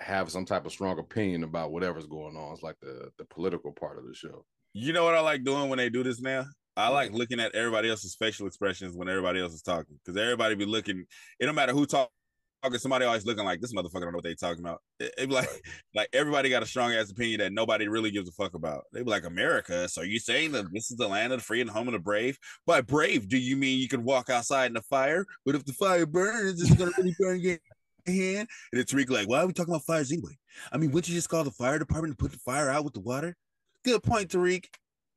have 0.00 0.30
some 0.30 0.44
type 0.44 0.66
of 0.66 0.72
strong 0.72 0.98
opinion 0.98 1.44
about 1.44 1.70
whatever's 1.70 2.06
going 2.06 2.36
on. 2.36 2.52
It's 2.52 2.62
like 2.62 2.76
the 2.80 3.10
the 3.18 3.24
political 3.26 3.72
part 3.72 3.98
of 3.98 4.06
the 4.06 4.14
show. 4.14 4.44
You 4.72 4.92
know 4.92 5.04
what 5.04 5.14
I 5.14 5.20
like 5.20 5.44
doing 5.44 5.68
when 5.68 5.78
they 5.78 5.88
do 5.88 6.02
this 6.02 6.20
now? 6.20 6.44
I 6.76 6.88
like 6.88 7.12
looking 7.12 7.38
at 7.38 7.54
everybody 7.54 7.88
else's 7.88 8.16
facial 8.16 8.48
expressions 8.48 8.96
when 8.96 9.08
everybody 9.08 9.40
else 9.40 9.52
is 9.52 9.62
talking 9.62 9.98
because 10.04 10.20
everybody 10.20 10.56
be 10.56 10.66
looking. 10.66 11.04
It 11.38 11.46
don't 11.46 11.54
matter 11.54 11.72
who 11.72 11.86
talk, 11.86 12.10
talking. 12.10 12.23
Somebody 12.72 13.04
always 13.04 13.26
looking 13.26 13.44
like 13.44 13.60
this 13.60 13.72
motherfucker 13.74 14.00
don't 14.00 14.12
know 14.12 14.16
what 14.16 14.24
they 14.24 14.34
talking 14.34 14.64
about. 14.64 14.80
It, 14.98 15.14
it 15.18 15.28
be 15.28 15.34
like 15.34 15.48
like 15.94 16.08
everybody 16.12 16.48
got 16.48 16.62
a 16.62 16.66
strong 16.66 16.92
ass 16.92 17.10
opinion 17.10 17.40
that 17.40 17.52
nobody 17.52 17.88
really 17.88 18.10
gives 18.10 18.28
a 18.28 18.32
fuck 18.32 18.54
about. 18.54 18.84
They 18.92 19.02
be 19.02 19.10
like 19.10 19.24
America. 19.24 19.88
So 19.88 20.02
you 20.02 20.18
saying 20.18 20.52
that 20.52 20.72
this 20.72 20.90
is 20.90 20.96
the 20.96 21.06
land 21.08 21.32
of 21.32 21.40
the 21.40 21.44
free 21.44 21.60
and 21.60 21.70
home 21.70 21.88
of 21.88 21.92
the 21.92 21.98
brave? 21.98 22.38
By 22.66 22.80
brave, 22.80 23.28
do 23.28 23.36
you 23.38 23.56
mean 23.56 23.78
you 23.78 23.88
can 23.88 24.02
walk 24.04 24.30
outside 24.30 24.66
in 24.66 24.74
the 24.74 24.82
fire? 24.82 25.24
But 25.44 25.54
if 25.54 25.64
the 25.64 25.72
fire 25.74 26.06
burns, 26.06 26.60
it's 26.62 26.74
gonna 26.74 26.92
really 26.96 27.14
burn 27.18 27.40
your 27.40 27.58
hand. 28.06 28.48
And 28.72 28.80
it's 28.80 28.92
Tariq 28.92 29.10
like, 29.10 29.28
why 29.28 29.40
are 29.40 29.46
we 29.46 29.52
talking 29.52 29.72
about 29.72 29.84
fires 29.84 30.10
anyway? 30.10 30.36
I 30.72 30.78
mean, 30.78 30.90
wouldn't 30.90 31.08
you 31.08 31.14
just 31.14 31.28
call 31.28 31.44
the 31.44 31.50
fire 31.50 31.78
department 31.78 32.16
to 32.16 32.22
put 32.22 32.32
the 32.32 32.38
fire 32.38 32.70
out 32.70 32.84
with 32.84 32.94
the 32.94 33.00
water? 33.00 33.36
Good 33.84 34.02
point, 34.02 34.30
Tariq. 34.30 34.64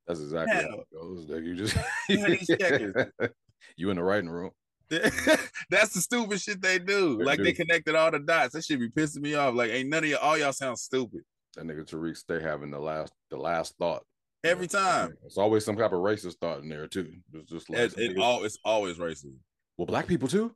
That's 0.05 0.19
exactly 0.19 0.55
Yeah. 0.57 0.67
how 0.69 0.79
it 0.79 0.87
goes. 0.93 1.29
Like 1.29 1.43
you 1.43 1.55
just 1.55 1.75
Yeah, 2.09 2.29
these 2.29 2.47
checkers. 2.47 2.93
you 3.75 3.89
in 3.89 3.97
the 3.97 4.03
writing 4.03 4.29
room. 4.29 4.51
That's 5.69 5.93
the 5.93 6.01
stupid 6.01 6.39
shit 6.41 6.61
they 6.61 6.79
do. 6.79 7.17
They 7.17 7.23
like 7.25 7.39
they 7.41 7.53
connected 7.53 7.95
all 7.95 8.11
the 8.11 8.19
dots. 8.19 8.53
That 8.53 8.63
should 8.63 8.79
be 8.79 8.89
pissing 8.89 9.21
me 9.21 9.33
off. 9.35 9.53
Like 9.55 9.71
ain't 9.71 9.89
none 9.89 10.03
of 10.03 10.09
y'all, 10.09 10.19
all 10.21 10.37
y'all 10.37 10.53
sound 10.53 10.79
stupid 10.79 11.21
That 11.55 11.65
nigga 11.65 11.85
Tariq 11.89 12.15
stay 12.17 12.41
having 12.41 12.71
the 12.71 12.79
last 12.79 13.11
the 13.29 13.37
last 13.37 13.75
thought. 13.77 14.03
every 14.43 14.67
time. 14.67 15.13
It's 15.25 15.37
always 15.37 15.65
some 15.65 15.75
type 15.75 15.91
of 15.91 15.99
racist 15.99 16.35
thought 16.39 16.59
in 16.59 16.69
there 16.69 16.87
too. 16.87 17.11
It's 17.33 17.51
just 17.51 17.69
like 17.69 17.79
It, 17.79 17.93
it 17.97 18.17
all 18.17 18.43
it's 18.45 18.57
always 18.63 18.97
racism. 18.97 19.35
well, 19.77 19.85
black 19.87 20.07
people 20.07 20.27
too. 20.27 20.55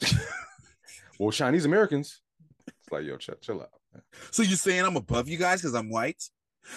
well, 1.18 1.30
Chinese 1.30 1.64
Americans. 1.64 2.20
It's 2.66 2.92
like 2.92 3.04
yo, 3.04 3.16
chill, 3.16 3.34
chill 3.40 3.60
out. 3.60 3.70
man. 3.92 4.02
So 4.30 4.42
you 4.42 4.56
saying 4.56 4.84
I'm 4.84 4.96
above 4.96 5.28
you 5.28 5.38
guys 5.38 5.60
because 5.60 5.74
I'm 5.74 5.90
white? 5.90 6.22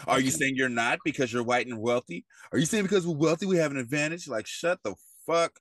Are 0.06 0.20
you 0.20 0.30
saying 0.30 0.54
you're 0.56 0.70
not 0.70 1.00
because 1.04 1.34
you're 1.34 1.44
white 1.44 1.66
and 1.66 1.80
wealthy? 1.80 2.26
Are 2.52 2.60
you 2.60 2.66
saying 2.66 2.84
because 2.84 3.08
we're 3.08 3.16
wealthy 3.16 3.46
we 3.48 3.58
have 3.58 3.72
an 3.72 3.78
advantage? 3.78 4.28
Like 4.28 4.46
shut 4.46 4.80
the 4.84 4.94
fuck. 5.26 5.52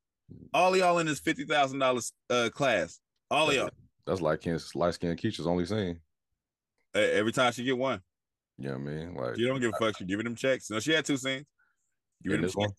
All 0.53 0.77
y'all 0.77 0.99
in 0.99 1.07
this 1.07 1.21
fifty 1.21 1.45
thousand 1.45 1.79
dollars 1.79 2.13
uh 2.31 2.51
class. 2.53 3.01
All 3.31 3.49
of 3.49 3.55
y'all. 3.55 3.71
That's 4.07 4.21
like 4.21 4.45
light 4.75 4.95
skinned 4.95 5.21
Keisha's 5.21 5.47
only 5.47 5.67
scene. 5.67 6.01
Uh, 6.95 7.01
every 7.01 7.33
time 7.33 7.53
she 7.53 7.65
get 7.65 7.77
one, 7.77 8.01
You 8.57 8.69
know 8.69 8.79
what 8.79 8.81
I 8.81 8.95
mean? 8.95 9.15
Like 9.15 9.37
you 9.37 9.47
don't 9.47 9.61
give 9.61 9.73
a 9.75 9.85
fuck. 9.85 9.99
She 9.99 10.05
giving 10.05 10.25
them 10.25 10.35
checks. 10.35 10.71
No, 10.71 10.81
she 10.81 10.93
had 10.93 11.05
two 11.05 11.19
scenes. 11.19 11.45
them 12.25 12.41
this 12.41 12.57
one. 12.57 12.71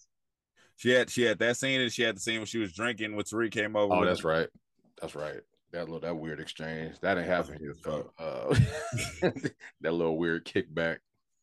She 0.78 0.92
had 0.92 1.10
she 1.10 1.24
had 1.24 1.40
that 1.40 1.58
scene 1.58 1.82
and 1.82 1.92
she 1.92 2.04
had 2.04 2.16
the 2.16 2.22
scene 2.22 2.38
when 2.38 2.46
she 2.46 2.58
was 2.58 2.74
drinking 2.74 3.16
when 3.16 3.26
Tariq 3.26 3.52
came 3.52 3.76
over. 3.76 3.94
Oh, 3.94 4.06
that's 4.06 4.24
right. 4.24 4.48
That's 5.02 5.14
right. 5.14 5.42
That 5.72 5.86
little 5.86 6.00
that 6.00 6.16
weird 6.16 6.40
exchange 6.40 7.00
that 7.02 7.18
ain't 7.18 7.28
happening 7.28 7.60
here. 7.60 7.76
Fuck. 7.76 8.12
Uh, 8.18 8.56
that 9.82 9.92
little 9.94 10.18
weird 10.18 10.46
kickback. 10.46 10.98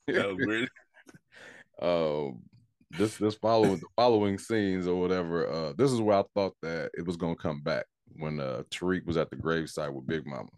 That 0.09 0.27
was 0.27 0.37
weird. 0.39 0.71
um 1.83 2.41
this 2.93 3.17
this 3.17 3.35
following 3.35 3.77
the 3.79 3.87
following 3.97 4.39
scenes 4.39 4.87
or 4.87 5.01
whatever 5.01 5.49
uh 5.49 5.73
this 5.77 5.91
is 5.93 6.01
where 6.01 6.19
i 6.19 6.25
thought 6.35 6.55
that 6.63 6.91
it 6.95 7.05
was 7.07 7.17
gonna 7.17 7.35
come 7.37 7.61
back 7.61 7.85
when 8.17 8.39
uh 8.41 8.63
tariq 8.71 9.05
was 9.07 9.17
at 9.17 9.29
the 9.31 9.37
gravesite 9.37 9.93
with 9.93 10.07
big 10.07 10.25
mama. 10.27 10.49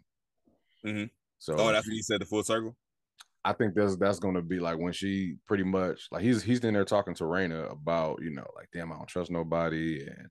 Mhm. 0.85 1.09
so 1.39 1.55
Oh, 1.57 1.71
that's 1.71 1.87
when 1.87 1.95
you 1.95 2.03
said 2.03 2.21
the 2.21 2.25
full 2.25 2.43
circle. 2.43 2.75
i 3.43 3.51
think 3.53 3.73
that's 3.73 3.95
that's 3.97 4.19
gonna 4.19 4.41
be 4.43 4.59
like 4.59 4.77
when 4.77 4.93
she 4.93 5.35
pretty 5.47 5.63
much 5.63 6.07
like 6.11 6.21
he's 6.21 6.43
he's 6.43 6.59
in 6.59 6.73
there 6.75 6.85
talking 6.85 7.15
to 7.15 7.23
Raina 7.23 7.71
about 7.71 8.21
you 8.21 8.29
know 8.29 8.45
like 8.55 8.69
damn 8.73 8.91
i 8.91 8.95
don't 8.95 9.07
trust 9.07 9.31
nobody 9.31 10.05
and 10.05 10.27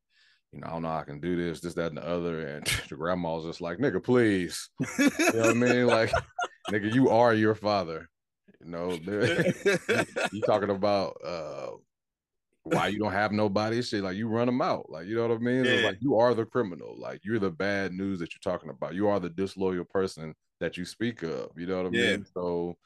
you 0.53 0.61
know 0.61 0.67
i 0.69 0.71
don't 0.71 0.83
know 0.83 0.89
how 0.89 0.99
i 1.01 1.05
can 1.05 1.21
do 1.21 1.37
this 1.37 1.61
this 1.61 1.75
that 1.75 1.89
and 1.89 1.99
the 1.99 2.07
other. 2.07 2.47
And 2.47 2.65
the 2.89 2.95
grandma's 2.97 3.45
just 3.45 3.61
like 3.61 3.79
nigga 3.79 4.03
please. 4.03 4.71
You 4.99 5.11
know 5.35 5.41
what 5.41 5.51
i 5.51 5.53
mean? 5.55 5.87
Like 5.87 6.13
nigga 6.71 6.95
you 6.95 7.11
are 7.11 7.35
your 7.35 7.55
father. 7.57 8.09
You 8.61 8.71
know 8.71 8.91
you 10.33 10.41
talking 10.47 10.71
about 10.71 11.17
uh 11.25 11.71
why 12.69 12.89
you 12.89 12.99
don't 12.99 13.13
have 13.13 13.33
nobody 13.33 13.83
shit 13.83 14.03
like 14.03 14.17
you 14.17 14.29
run 14.29 14.47
them 14.47 14.61
out 14.63 14.91
like 14.91 15.07
you 15.07 15.15
know 15.15 15.27
what 15.27 15.35
i 15.37 15.39
mean 15.39 15.67
It's 15.67 15.83
like 15.83 15.99
you 16.01 16.17
are 16.17 16.35
the 16.35 16.45
criminal 16.45 16.97
like 16.99 17.21
you're 17.25 17.39
the 17.39 17.51
bad 17.51 17.93
news 17.93 18.19
that 18.19 18.33
you're 18.33 18.53
talking 18.53 18.71
about 18.71 18.95
you 18.95 19.09
are 19.09 19.21
the 19.21 19.31
disloyal 19.31 19.85
person 19.85 20.35
that 20.61 20.77
you 20.77 20.85
speak 20.85 21.23
of 21.23 21.51
you 21.57 21.67
know 21.67 21.77
what 21.79 21.87
i 21.87 21.91
Yeah. 21.91 22.17
mean 22.17 22.27
so 22.35 22.77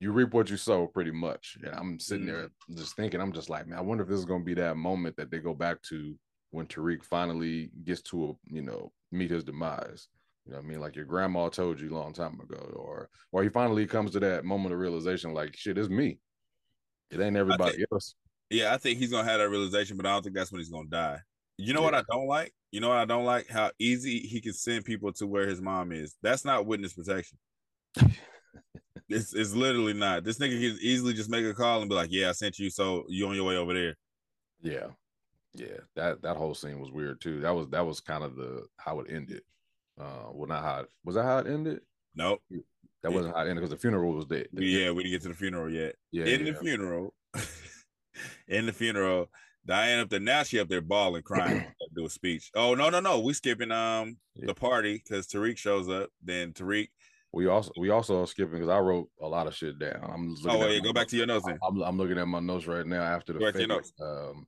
you 0.00 0.12
reap 0.12 0.32
what 0.32 0.48
you 0.50 0.56
sow 0.56 0.86
pretty 0.86 1.10
much 1.10 1.58
and 1.62 1.74
i'm 1.74 1.98
sitting 1.98 2.26
Mhm. 2.26 2.30
there 2.32 2.50
just 2.74 2.96
thinking 2.96 3.20
i'm 3.20 3.32
just 3.32 3.50
like 3.50 3.66
man 3.66 3.78
i 3.78 3.82
wonder 3.82 4.02
if 4.02 4.08
this 4.08 4.18
is 4.18 4.24
going 4.24 4.40
to 4.40 4.46
be 4.46 4.54
that 4.54 4.76
moment 4.76 5.16
that 5.16 5.30
they 5.30 5.38
go 5.38 5.54
back 5.54 5.80
to 5.82 6.18
when 6.50 6.66
tariq 6.66 7.04
finally 7.04 7.70
gets 7.84 8.02
to 8.02 8.30
a 8.30 8.54
you 8.54 8.62
know 8.62 8.92
meet 9.12 9.30
his 9.30 9.44
demise 9.44 10.08
you 10.46 10.52
know 10.52 10.58
what 10.58 10.64
I 10.64 10.68
mean? 10.68 10.80
Like 10.80 10.96
your 10.96 11.04
grandma 11.04 11.50
told 11.50 11.78
you 11.78 11.90
a 11.90 11.98
long 11.98 12.14
time 12.14 12.40
ago, 12.40 12.56
or 12.74 13.10
or 13.30 13.42
he 13.42 13.50
finally 13.50 13.86
comes 13.86 14.12
to 14.12 14.20
that 14.20 14.42
moment 14.44 14.72
of 14.72 14.80
realization, 14.80 15.34
like 15.34 15.54
shit, 15.54 15.76
it's 15.76 15.90
me. 15.90 16.18
It 17.10 17.20
ain't 17.20 17.36
everybody 17.36 17.84
else. 17.92 18.14
Yeah, 18.50 18.74
I 18.74 18.76
think 18.78 18.98
he's 18.98 19.10
gonna 19.10 19.28
have 19.28 19.38
that 19.38 19.48
realization, 19.48 19.96
but 19.96 20.06
I 20.06 20.10
don't 20.10 20.22
think 20.22 20.34
that's 20.34 20.52
when 20.52 20.60
he's 20.60 20.70
gonna 20.70 20.88
die. 20.88 21.18
You 21.56 21.74
know 21.74 21.82
what 21.82 21.94
I 21.94 22.02
don't 22.10 22.26
like? 22.26 22.52
You 22.72 22.80
know 22.80 22.88
what 22.88 22.98
I 22.98 23.04
don't 23.04 23.24
like? 23.24 23.48
How 23.48 23.70
easy 23.78 24.20
he 24.20 24.40
can 24.40 24.52
send 24.52 24.84
people 24.84 25.12
to 25.14 25.26
where 25.26 25.46
his 25.46 25.60
mom 25.60 25.92
is. 25.92 26.16
That's 26.22 26.44
not 26.44 26.66
witness 26.66 26.94
protection. 26.94 27.38
it's 29.08 29.34
it's 29.34 29.54
literally 29.54 29.92
not. 29.92 30.24
This 30.24 30.38
nigga 30.38 30.58
can 30.58 30.78
easily 30.80 31.12
just 31.12 31.30
make 31.30 31.44
a 31.44 31.54
call 31.54 31.80
and 31.80 31.88
be 31.88 31.94
like, 31.94 32.10
"Yeah, 32.12 32.30
I 32.30 32.32
sent 32.32 32.58
you, 32.58 32.70
so 32.70 33.04
you 33.08 33.26
on 33.28 33.36
your 33.36 33.44
way 33.44 33.56
over 33.56 33.74
there." 33.74 33.96
Yeah. 34.62 34.86
Yeah, 35.54 35.78
that 35.96 36.22
that 36.22 36.36
whole 36.36 36.54
scene 36.54 36.78
was 36.78 36.92
weird 36.92 37.20
too. 37.20 37.40
That 37.40 37.54
was 37.54 37.68
that 37.70 37.84
was 37.84 38.00
kind 38.00 38.22
of 38.22 38.36
the 38.36 38.66
how 38.76 39.00
it 39.00 39.10
ended. 39.10 39.42
Uh, 40.00 40.30
well, 40.32 40.48
not 40.48 40.62
how 40.62 40.80
it, 40.80 40.88
was 41.04 41.16
that 41.16 41.24
how 41.24 41.38
it 41.38 41.48
ended. 41.48 41.80
Nope. 42.14 42.40
That 43.02 43.12
wasn't 43.12 43.34
how 43.34 43.40
it 43.42 43.48
ended 43.48 43.56
because 43.56 43.70
the 43.70 43.76
funeral 43.76 44.12
was 44.12 44.26
dead. 44.26 44.48
Yeah, 44.52 44.92
we 44.92 45.02
didn't 45.02 45.12
get 45.12 45.22
to 45.22 45.28
the 45.28 45.34
funeral 45.34 45.70
yet. 45.70 45.96
yeah. 46.12 46.26
in 46.26 46.46
yeah. 46.46 46.52
the 46.52 46.58
funeral, 46.58 47.14
in 48.48 48.66
the 48.66 48.72
funeral, 48.72 49.30
Diane 49.66 50.00
up 50.00 50.08
there 50.08 50.20
now 50.20 50.42
she 50.42 50.58
up 50.58 50.68
there 50.68 50.80
bawling, 50.80 51.22
crying, 51.22 51.64
do 51.94 52.06
a 52.06 52.10
speech. 52.10 52.50
Oh 52.54 52.74
no, 52.74 52.88
no, 52.90 53.00
no, 53.00 53.20
we 53.20 53.32
skipping 53.34 53.70
um 53.72 54.16
Yeah. 54.34 54.46
the 54.46 54.54
party 54.54 54.94
because 55.04 55.26
Tariq 55.26 55.56
shows 55.56 55.88
up. 55.88 56.10
Then 56.22 56.52
Tariq. 56.52 56.88
We 57.32 57.46
also 57.46 57.70
we 57.78 57.90
also 57.90 58.22
are 58.22 58.26
skipping 58.26 58.54
because 58.54 58.68
I 58.68 58.78
wrote 58.80 59.08
a 59.20 59.28
lot 59.28 59.46
of 59.46 59.54
shit 59.54 59.78
down. 59.78 60.00
I'm 60.12 60.34
looking 60.34 60.50
Oh 60.50 60.64
at 60.64 60.72
yeah, 60.72 60.80
go 60.80 60.92
back 60.92 61.06
to 61.08 61.16
your 61.16 61.26
notes 61.26 61.46
then. 61.46 61.58
I'm, 61.66 61.80
I'm 61.82 61.96
looking 61.98 62.18
at 62.18 62.26
my 62.26 62.40
notes 62.40 62.66
right 62.66 62.84
now 62.86 63.02
after 63.02 63.32
the 63.32 63.38
Go 63.38 63.44
back 63.46 63.54
to 63.54 63.60
your 63.60 63.68
fade. 63.68 63.76
notes. 63.76 63.92
Um, 64.00 64.46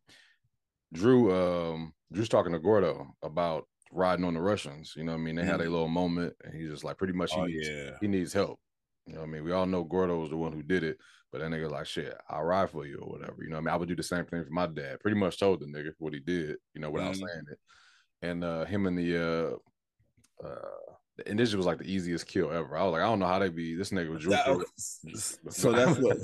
Dru 0.93 1.33
um 1.33 1.93
Dru's 2.13 2.29
talking 2.29 2.53
to 2.53 2.59
Gordo 2.59 3.07
about 3.23 3.67
riding 3.93 4.25
on 4.25 4.35
the 4.35 4.41
Russians. 4.41 4.95
You 4.97 5.05
know 5.05 5.13
what 5.13 5.19
I 5.19 5.23
mean? 5.23 5.37
They 5.37 5.45
had 5.45 5.61
a 5.61 5.71
little 5.71 5.89
moment 5.89 6.35
and 6.45 6.55
he's 6.55 6.71
just 6.71 6.85
like 6.85 6.99
pretty 6.99 7.13
much 7.13 7.33
he 7.33 7.41
Oh 7.41 7.45
needs 7.45 7.69
yeah. 7.69 7.91
he 8.01 8.09
needs 8.09 8.33
help. 8.33 8.59
You 9.07 9.15
know 9.15 9.21
what 9.21 9.29
I 9.29 9.31
mean? 9.33 9.45
We 9.45 9.53
all 9.53 9.67
know 9.67 9.85
Gordo 9.85 10.19
was 10.21 10.31
the 10.31 10.37
one 10.37 10.53
who 10.53 10.63
did 10.63 10.85
it, 10.85 10.99
but 11.31 11.41
that 11.41 11.51
nigga 11.51 11.71
like 11.71 11.87
shit, 11.87 12.17
I'll 12.29 12.45
ride 12.45 12.71
for 12.71 12.87
you 12.87 12.99
or 12.99 13.11
whatever. 13.11 13.43
You 13.43 13.51
know 13.51 13.57
what 13.57 13.63
I 13.63 13.65
mean? 13.65 13.75
I 13.75 13.77
would 13.77 13.89
do 13.89 13.97
the 13.97 14.03
same 14.03 14.25
thing 14.27 14.45
for 14.45 14.53
my 14.53 14.67
dad. 14.67 15.01
Pretty 15.01 15.19
much 15.19 15.39
told 15.39 15.61
the 15.61 15.67
nigga 15.67 15.93
what 15.99 16.15
he 16.15 16.21
did, 16.21 16.57
you 16.75 16.81
know, 16.81 16.91
without 16.91 17.13
Mhm. 17.13 17.17
saying 17.17 17.45
it. 17.51 17.59
And 18.23 18.45
uh 18.45 18.65
him 18.65 18.87
and 18.87 18.97
the 18.97 19.59
uh 20.43 20.47
uh 20.47 20.95
the 21.17 21.31
initial 21.31 21.59
was 21.59 21.67
like 21.67 21.79
the 21.79 21.93
easiest 21.93 22.27
kill 22.27 22.51
ever. 22.51 22.77
I 22.77 22.85
was 22.85 22.93
like, 22.93 23.03
I 23.03 23.07
don't 23.07 23.19
know 23.19 23.27
how 23.27 23.39
they 23.39 23.49
be 23.51 23.75
this 23.75 23.91
nigga 23.91 24.11
was 24.11 24.23
Dru. 24.23 24.65
So 25.51 25.73
that's 25.73 25.99
what 25.99 26.17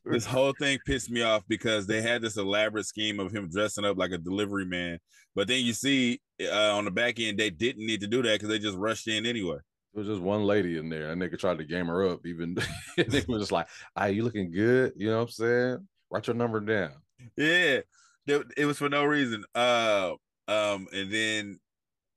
this 0.04 0.24
whole 0.24 0.52
thing 0.58 0.78
pissed 0.86 1.10
me 1.10 1.22
off 1.22 1.42
because 1.46 1.86
they 1.86 2.00
had 2.00 2.22
this 2.22 2.36
elaborate 2.36 2.86
scheme 2.86 3.20
of 3.20 3.32
him 3.32 3.50
dressing 3.50 3.84
up 3.84 3.98
like 3.98 4.12
a 4.12 4.18
delivery 4.18 4.64
man, 4.64 4.98
but 5.34 5.46
then 5.46 5.62
you 5.64 5.72
see 5.74 6.20
uh, 6.40 6.74
on 6.74 6.86
the 6.86 6.90
back 6.90 7.20
end 7.20 7.38
they 7.38 7.50
didn't 7.50 7.86
need 7.86 8.00
to 8.00 8.06
do 8.06 8.22
that 8.22 8.32
because 8.32 8.48
they 8.48 8.58
just 8.58 8.78
rushed 8.78 9.08
in 9.08 9.26
anyway. 9.26 9.58
There 9.92 10.00
was 10.02 10.08
just 10.08 10.22
one 10.22 10.44
lady 10.44 10.78
in 10.78 10.88
there. 10.88 11.08
That 11.08 11.18
nigga 11.18 11.38
tried 11.38 11.58
to 11.58 11.64
game 11.64 11.86
her 11.86 12.08
up. 12.08 12.24
Even 12.24 12.54
nigga 12.98 13.28
was 13.28 13.42
just 13.42 13.52
like, 13.52 13.68
"Ah, 13.94 14.06
you 14.06 14.24
looking 14.24 14.50
good?" 14.50 14.94
You 14.96 15.10
know 15.10 15.16
what 15.18 15.22
I'm 15.24 15.28
saying? 15.28 15.88
Write 16.10 16.26
your 16.26 16.36
number 16.36 16.60
down. 16.60 16.92
Yeah, 17.36 17.80
it, 18.26 18.46
it 18.56 18.66
was 18.66 18.78
for 18.78 18.88
no 18.88 19.04
reason. 19.04 19.44
Uh, 19.54 20.12
um, 20.48 20.86
and 20.92 21.12
then 21.12 21.60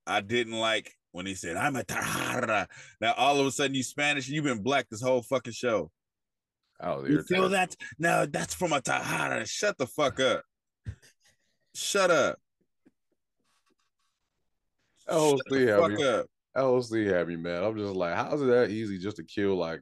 I 0.08 0.22
didn't 0.22 0.58
like 0.58 0.94
when 1.12 1.26
he 1.26 1.36
said, 1.36 1.58
"I'm 1.58 1.76
a 1.76 1.84
Tejada." 1.84 2.68
Now 3.02 3.14
all 3.14 3.40
of 3.40 3.46
a 3.46 3.52
sudden 3.52 3.76
you 3.76 3.84
Spanish, 3.84 4.30
you've 4.30 4.46
been 4.46 4.64
black 4.64 4.88
this 4.90 5.02
whole 5.02 5.22
fucking 5.22 5.54
show. 5.54 5.92
Oh, 6.80 7.06
You 7.06 7.24
feel 7.24 7.50
that? 7.50 7.76
No, 8.00 8.26
that's 8.26 8.54
from 8.54 8.74
a 8.74 8.82
Tejada. 8.82 9.46
Shut 9.46 9.78
the 9.78 9.88
fuck 9.88 10.20
up. 10.20 10.44
Shut 11.74 12.12
up. 12.12 12.38
Oh, 15.08 15.32
Shut 15.32 15.40
the 15.50 15.58
see, 15.58 15.68
fuck 15.68 16.26
LC 16.58 17.06
had 17.12 17.28
me 17.28 17.36
mad. 17.36 17.64
I'm 17.64 17.78
just 17.78 17.94
like, 17.96 18.16
how's 18.16 18.42
it 18.42 18.46
that 18.46 18.70
easy 18.70 18.98
just 18.98 19.18
to 19.18 19.24
kill 19.24 19.56
like 19.56 19.82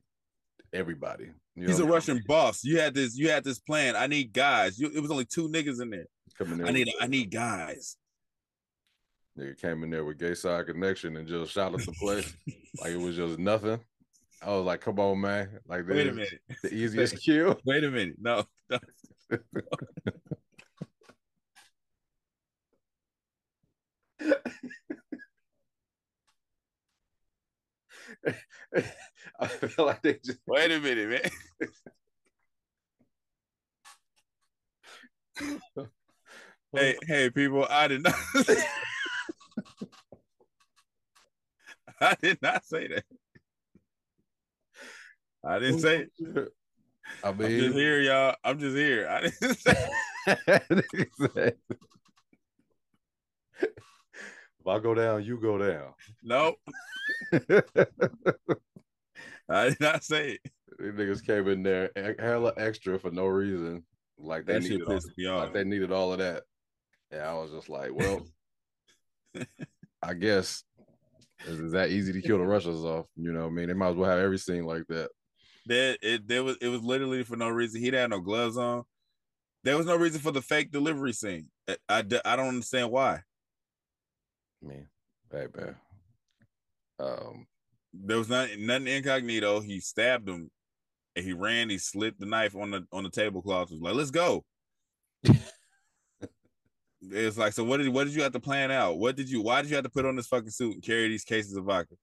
everybody? 0.73 1.29
You 1.55 1.67
He's 1.67 1.79
a 1.79 1.83
I 1.83 1.85
mean? 1.85 1.93
Russian 1.93 2.23
boss. 2.27 2.63
You 2.63 2.79
had 2.79 2.93
this. 2.95 3.15
You 3.17 3.29
had 3.29 3.43
this 3.43 3.59
plan. 3.59 3.95
I 3.95 4.07
need 4.07 4.33
guys. 4.33 4.79
You, 4.79 4.89
it 4.93 4.99
was 4.99 5.11
only 5.11 5.25
two 5.25 5.47
niggas 5.49 5.81
in 5.81 5.89
there. 5.91 6.05
Coming 6.37 6.59
in 6.61 6.67
I 6.67 6.71
need. 6.71 6.87
with- 6.87 6.95
I 7.03 7.07
need 7.07 7.29
guys. 7.31 7.95
nigga 9.37 9.59
came 9.61 9.83
in 9.83 9.89
there 9.91 10.03
with 10.03 10.17
gay 10.19 10.33
side 10.33 10.65
connection 10.65 11.15
and 11.17 11.27
just 11.27 11.51
shot 11.51 11.73
up 11.73 11.81
the 11.81 11.91
place 11.93 12.33
like 12.81 12.91
it 12.91 12.99
was 12.99 13.15
just 13.15 13.37
nothing. 13.39 13.79
I 14.41 14.49
was 14.49 14.65
like, 14.65 14.81
come 14.81 14.99
on, 14.99 15.21
man. 15.21 15.59
Like 15.67 15.87
Wait 15.87 16.07
a 16.07 16.11
minute. 16.11 16.39
the 16.63 16.73
easiest 16.73 17.17
kill. 17.23 17.57
Wait 17.65 17.83
a 17.83 17.89
minute. 17.91 18.15
No. 18.19 18.43
no. 18.69 18.79
I 29.39 29.47
feel 29.47 29.85
like 29.85 30.01
they 30.01 30.19
just 30.23 30.39
Wait 30.47 30.71
a 30.71 30.79
minute, 30.79 31.09
man. 31.09 31.21
hey, 36.75 36.95
hey, 37.05 37.29
people! 37.29 37.67
I 37.69 37.87
did 37.87 38.03
not. 38.03 38.15
I 42.01 42.15
did 42.21 42.41
not 42.41 42.65
say 42.65 42.87
that. 42.87 43.05
I 45.45 45.59
didn't 45.59 45.79
say. 45.79 46.07
It. 46.19 46.49
I 47.23 47.29
I'm 47.29 47.37
just 47.37 47.75
here, 47.75 48.01
y'all. 48.01 48.35
I'm 48.43 48.59
just 48.59 48.75
here. 48.75 49.07
I 49.09 49.21
didn't 49.21 49.57
say. 51.33 51.53
If 54.63 54.67
I 54.67 54.79
go 54.79 54.93
down, 54.93 55.23
you 55.23 55.37
go 55.37 55.57
down. 55.57 55.93
Nope. 56.23 56.55
I 59.49 59.69
did 59.69 59.79
not 59.81 60.03
say 60.05 60.39
it. 60.43 60.51
These 60.79 60.93
niggas 60.93 61.25
came 61.25 61.47
in 61.49 61.63
there 61.63 61.91
hella 62.17 62.53
extra 62.55 62.97
for 62.97 63.11
no 63.11 63.25
reason. 63.25 63.83
Like 64.17 64.45
they 64.45 64.53
That 64.53 64.63
needed 64.63 64.83
all, 64.87 64.99
me 65.17 65.25
off. 65.27 65.43
like 65.43 65.53
they 65.53 65.63
needed 65.65 65.91
all 65.91 66.13
of 66.13 66.19
that. 66.19 66.43
Yeah, 67.11 67.29
I 67.29 67.33
was 67.33 67.51
just 67.51 67.67
like, 67.67 67.93
well, 67.93 68.25
I 70.01 70.13
guess 70.13 70.63
is 71.45 71.59
is 71.59 71.71
that 71.73 71.89
easy 71.89 72.13
to 72.13 72.21
kill 72.21 72.37
the 72.37 72.45
Russians 72.45 72.85
off? 72.85 73.07
You 73.17 73.33
know, 73.33 73.41
what 73.41 73.47
I 73.47 73.51
mean, 73.51 73.67
they 73.67 73.73
might 73.73 73.89
as 73.89 73.95
well 73.97 74.09
have 74.09 74.19
every 74.19 74.37
scene 74.39 74.63
like 74.63 74.87
that. 74.87 75.09
That 75.65 75.97
it 76.01 76.25
there 76.27 76.43
was 76.43 76.55
it 76.61 76.69
was 76.69 76.81
literally 76.81 77.23
for 77.23 77.35
no 77.35 77.49
reason. 77.49 77.81
He 77.81 77.87
had 77.87 78.09
no 78.11 78.21
gloves 78.21 78.57
on. 78.57 78.83
There 79.63 79.77
was 79.77 79.85
no 79.85 79.97
reason 79.97 80.21
for 80.21 80.31
the 80.31 80.41
fake 80.41 80.71
delivery 80.71 81.13
scene. 81.13 81.49
I, 81.67 81.77
I, 81.89 82.03
I 82.25 82.35
don't 82.35 82.47
understand 82.47 82.91
why. 82.91 83.21
Hey 85.31 85.47
man, 85.55 85.75
um, 86.99 87.47
There 87.93 88.17
was 88.17 88.29
nothing 88.29 88.65
nothing 88.65 88.87
incognito. 88.87 89.61
He 89.61 89.79
stabbed 89.79 90.29
him 90.29 90.49
and 91.15 91.25
he 91.25 91.33
ran, 91.33 91.69
he 91.69 91.77
slipped 91.77 92.19
the 92.19 92.25
knife 92.25 92.55
on 92.55 92.71
the 92.71 92.85
on 92.91 93.03
the 93.03 93.09
tablecloth. 93.09 93.71
Was 93.71 93.81
like, 93.81 93.95
let's 93.95 94.11
go. 94.11 94.43
it's 97.01 97.37
like, 97.37 97.53
so 97.53 97.63
what 97.63 97.77
did 97.77 97.89
what 97.89 98.05
did 98.05 98.15
you 98.15 98.23
have 98.23 98.33
to 98.33 98.39
plan 98.39 98.71
out? 98.71 98.97
What 98.97 99.15
did 99.15 99.29
you 99.29 99.41
why 99.41 99.61
did 99.61 99.69
you 99.69 99.75
have 99.75 99.85
to 99.85 99.91
put 99.91 100.05
on 100.05 100.15
this 100.15 100.27
fucking 100.27 100.49
suit 100.49 100.75
and 100.75 100.83
carry 100.83 101.07
these 101.07 101.23
cases 101.23 101.55
of 101.55 101.65
vodka? 101.65 101.95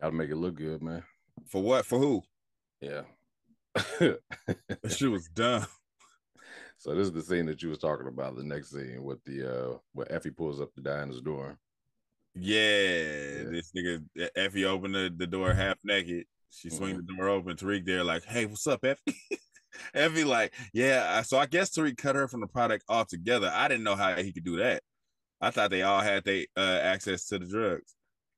gotta 0.00 0.12
make 0.12 0.30
it 0.30 0.36
look 0.36 0.56
good, 0.56 0.82
man. 0.82 1.02
For 1.46 1.62
what? 1.62 1.86
For 1.86 1.98
who? 1.98 2.22
Yeah. 2.80 3.02
That 3.74 4.20
shit 4.88 5.10
was 5.10 5.28
dumb. 5.28 5.66
So 6.84 6.94
this 6.94 7.06
is 7.06 7.14
the 7.14 7.22
scene 7.22 7.46
that 7.46 7.62
you 7.62 7.70
was 7.70 7.78
talking 7.78 8.08
about. 8.08 8.36
The 8.36 8.44
next 8.44 8.70
scene 8.70 9.02
with 9.02 9.24
the 9.24 9.50
uh, 9.50 9.78
where 9.94 10.12
Effie 10.12 10.30
pulls 10.30 10.60
up 10.60 10.68
the 10.74 10.82
diner's 10.82 11.22
door. 11.22 11.56
Yeah, 12.34 13.44
this 13.48 13.72
nigga 13.74 14.04
Effie 14.36 14.66
opened 14.66 14.94
the, 14.94 15.14
the 15.16 15.26
door 15.26 15.54
half 15.54 15.78
naked. 15.82 16.26
She 16.50 16.68
swing 16.68 16.98
the 16.98 17.14
door 17.14 17.30
open. 17.30 17.56
Tariq 17.56 17.86
there, 17.86 18.04
like, 18.04 18.26
hey, 18.26 18.44
what's 18.44 18.66
up, 18.66 18.84
Effie? 18.84 19.16
Effie, 19.94 20.24
like, 20.24 20.52
yeah. 20.74 21.22
So 21.22 21.38
I 21.38 21.46
guess 21.46 21.70
Tariq 21.70 21.96
cut 21.96 22.16
her 22.16 22.28
from 22.28 22.42
the 22.42 22.48
product 22.48 22.84
altogether. 22.86 23.50
I 23.50 23.66
didn't 23.66 23.84
know 23.84 23.96
how 23.96 24.16
he 24.16 24.30
could 24.30 24.44
do 24.44 24.58
that. 24.58 24.82
I 25.40 25.52
thought 25.52 25.70
they 25.70 25.84
all 25.84 26.02
had 26.02 26.24
they 26.24 26.48
uh, 26.54 26.80
access 26.82 27.28
to 27.28 27.38
the 27.38 27.46
drugs. 27.46 27.93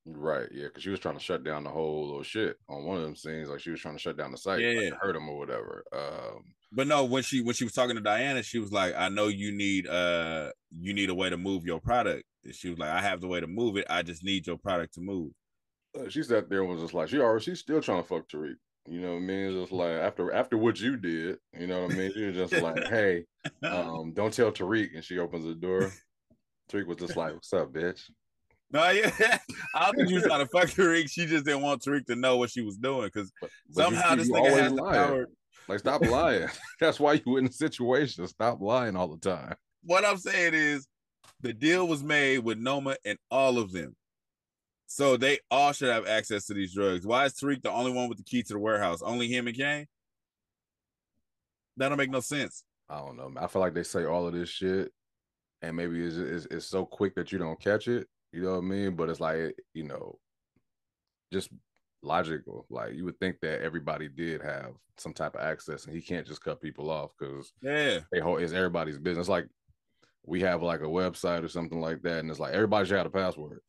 Right, 0.08 0.46
yeah, 0.52 0.66
because 0.66 0.84
she 0.84 0.90
was 0.90 1.00
trying 1.00 1.16
to 1.18 1.20
shut 1.22 1.42
down 1.42 1.64
the 1.64 1.70
whole 1.70 2.06
little 2.06 2.22
shit 2.22 2.56
on 2.68 2.84
one 2.84 2.96
of 2.98 3.02
them 3.02 3.16
scenes. 3.16 3.48
Like 3.48 3.58
she 3.60 3.70
was 3.70 3.80
trying 3.80 3.96
to 3.96 4.00
shut 4.00 4.16
down 4.16 4.30
the 4.30 4.38
site, 4.38 4.60
Yeah. 4.60 4.90
like, 4.90 5.00
hurt 5.00 5.16
him 5.16 5.28
or 5.28 5.36
whatever. 5.36 5.82
Um, 5.92 6.44
But 6.70 6.86
no, 6.86 7.04
when 7.04 7.24
she 7.24 7.42
when 7.42 7.54
she 7.56 7.64
was 7.64 7.72
talking 7.72 7.96
to 7.96 8.00
Diana, 8.02 8.42
she 8.44 8.60
was 8.60 8.70
like, 8.70 8.94
I 8.96 9.08
know 9.08 9.26
you 9.26 9.50
need 9.50 9.86
uh 9.88 10.50
you 10.70 10.94
need 10.94 11.10
a 11.10 11.14
way 11.14 11.28
to 11.30 11.36
move 11.36 11.64
your 11.64 11.80
product. 11.80 12.22
And 12.44 12.54
she 12.54 12.70
was 12.70 12.78
like, 12.78 12.90
I 12.90 13.00
have 13.00 13.20
the 13.20 13.26
way 13.26 13.40
to 13.40 13.48
move 13.48 13.76
it. 13.76 13.86
I 13.90 14.02
just 14.02 14.22
need 14.22 14.46
your 14.46 14.58
product 14.58 14.94
to 14.94 15.00
move. 15.00 15.32
uh, 15.98 16.08
she 16.08 16.22
sat 16.22 16.48
there 16.48 16.60
and 16.60 16.70
was 16.70 16.82
just 16.82 16.94
like, 16.94 17.08
she 17.08 17.18
already, 17.18 17.44
she's 17.44 17.58
still 17.58 17.80
trying 17.82 18.02
to 18.02 18.08
fuck 18.08 18.28
Tariq. 18.28 18.54
You 18.88 19.00
know 19.00 19.10
what 19.14 19.16
I 19.16 19.20
mean? 19.20 19.46
It's 19.50 19.58
just 19.62 19.72
like 19.72 19.90
after 19.90 20.32
after 20.32 20.56
what 20.56 20.78
you 20.80 20.96
did, 20.96 21.38
you 21.58 21.66
know 21.66 21.82
what 21.82 21.90
I 21.92 21.96
mean? 21.96 22.12
She 22.14 22.26
was 22.26 22.36
just 22.36 22.52
like, 22.62 22.84
hey, 22.88 23.24
um, 23.64 24.12
don't 24.14 24.32
tell 24.32 24.52
Tariq. 24.52 24.94
And 24.94 25.02
she 25.02 25.18
opens 25.18 25.44
the 25.44 25.54
door. 25.56 25.90
Tariq 26.70 26.86
was 26.86 26.98
just 26.98 27.16
like, 27.16 27.32
what's 27.34 27.52
up, 27.52 27.72
bitch? 27.72 28.08
No, 28.70 28.90
yeah. 28.90 29.10
I 29.74 29.86
don't 29.86 29.96
think 29.96 30.08
she 30.08 30.14
was 30.14 30.24
trying 30.24 30.40
to 30.40 30.46
fuck 30.46 30.68
Tariq. 30.68 31.10
She 31.10 31.26
just 31.26 31.44
didn't 31.44 31.62
want 31.62 31.82
Tariq 31.82 32.06
to 32.06 32.16
know 32.16 32.36
what 32.36 32.50
she 32.50 32.62
was 32.62 32.76
doing 32.76 33.06
because 33.12 33.32
but 33.40 33.50
you 33.68 33.74
somehow 33.74 34.14
this 34.14 34.28
you 34.28 34.34
nigga 34.34 34.58
has 34.58 34.72
the 34.74 34.82
power. 34.82 35.26
Like, 35.68 35.78
stop 35.80 36.00
lying. 36.02 36.48
That's 36.80 37.00
why 37.00 37.20
you 37.24 37.36
in 37.38 37.46
the 37.46 37.52
situation. 37.52 38.26
Stop 38.28 38.60
lying 38.60 38.96
all 38.96 39.08
the 39.08 39.18
time. 39.18 39.54
What 39.82 40.04
I'm 40.04 40.16
saying 40.16 40.54
is 40.54 40.86
the 41.40 41.52
deal 41.52 41.86
was 41.86 42.02
made 42.02 42.40
with 42.40 42.58
Noma 42.58 42.96
and 43.04 43.18
all 43.30 43.58
of 43.58 43.72
them. 43.72 43.96
So 44.88 45.16
they 45.16 45.40
all 45.50 45.72
should 45.72 45.90
have 45.90 46.06
access 46.06 46.46
to 46.46 46.54
these 46.54 46.72
drugs. 46.72 47.06
Why 47.06 47.24
is 47.24 47.34
Tariq 47.34 47.62
the 47.62 47.70
only 47.70 47.92
one 47.92 48.08
with 48.08 48.18
the 48.18 48.24
key 48.24 48.42
to 48.44 48.52
the 48.52 48.58
warehouse? 48.58 49.02
Only 49.02 49.28
him 49.28 49.48
and 49.48 49.56
Cane? 49.56 49.86
That 51.76 51.88
don't 51.88 51.98
make 51.98 52.10
no 52.10 52.20
sense. 52.20 52.64
I 52.88 52.98
don't 52.98 53.16
know. 53.16 53.28
man. 53.28 53.42
I 53.42 53.48
feel 53.48 53.60
like 53.60 53.74
they 53.74 53.82
say 53.82 54.04
all 54.04 54.26
of 54.26 54.32
this 54.32 54.48
shit, 54.48 54.92
and 55.60 55.76
maybe 55.76 56.04
it's, 56.04 56.16
it's 56.16 56.46
it's 56.46 56.66
so 56.66 56.86
quick 56.86 57.16
that 57.16 57.32
you 57.32 57.38
don't 57.38 57.60
catch 57.60 57.88
it. 57.88 58.06
You 58.32 58.42
know 58.42 58.52
what 58.52 58.58
I 58.58 58.60
mean? 58.62 58.96
But 58.96 59.08
it's 59.10 59.20
like 59.20 59.56
you 59.74 59.84
know, 59.84 60.18
just 61.32 61.48
logical. 62.02 62.66
Like 62.70 62.94
you 62.94 63.04
would 63.04 63.18
think 63.18 63.36
that 63.42 63.62
everybody 63.62 64.08
did 64.08 64.42
have 64.42 64.72
some 64.98 65.12
type 65.12 65.34
of 65.34 65.40
access, 65.42 65.84
and 65.86 65.94
he 65.94 66.00
can't 66.02 66.26
just 66.26 66.42
cut 66.42 66.60
people 66.60 66.90
off 66.90 67.10
because 67.18 67.52
Yeah. 67.62 68.00
they 68.12 68.20
whole 68.20 68.38
it's 68.38 68.52
everybody's 68.52 68.98
business. 68.98 69.28
Like 69.28 69.46
we 70.24 70.40
have 70.40 70.62
like 70.62 70.80
a 70.80 70.84
website 70.84 71.44
or 71.44 71.48
something 71.48 71.80
like 71.80 72.02
that, 72.02 72.18
and 72.20 72.30
it's 72.30 72.40
like 72.40 72.54
everybody 72.54 72.86
should 72.86 72.96
have 72.98 73.06
a 73.06 73.10
password. 73.10 73.60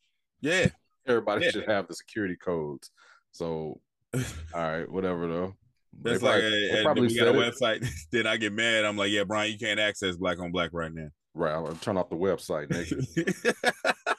Yeah, 0.41 0.67
Everybody 1.07 1.45
Yeah. 1.45 1.51
should 1.51 1.69
have 1.69 1.87
the 1.87 1.95
security 1.95 2.35
codes. 2.35 2.91
So, 3.31 3.79
all 4.13 4.21
right, 4.53 4.89
whatever 4.91 5.27
though. 5.27 5.53
They 6.01 6.11
that's 6.11 6.23
probably- 6.23 6.41
like 6.41 6.51
they 6.51 6.71
uh, 6.77 6.79
uh, 6.79 6.83
probably 6.83 7.07
we 7.07 7.15
got 7.15 7.27
a 7.27 7.31
website. 7.33 7.87
then 8.11 8.27
I 8.27 8.37
get 8.37 8.53
mad. 8.53 8.85
I'm 8.85 8.97
like, 8.97 9.11
yeah, 9.11 9.23
Brian, 9.23 9.51
you 9.51 9.57
can't 9.57 9.79
access 9.79 10.15
black 10.15 10.39
on 10.39 10.51
black 10.51 10.71
right 10.73 10.93
now. 10.93 11.07
Right, 11.33 11.53
I'll 11.53 11.67
turn 11.75 11.97
off 11.97 12.09
the 12.09 12.15
website, 12.15 12.67
nigga. 12.69 14.15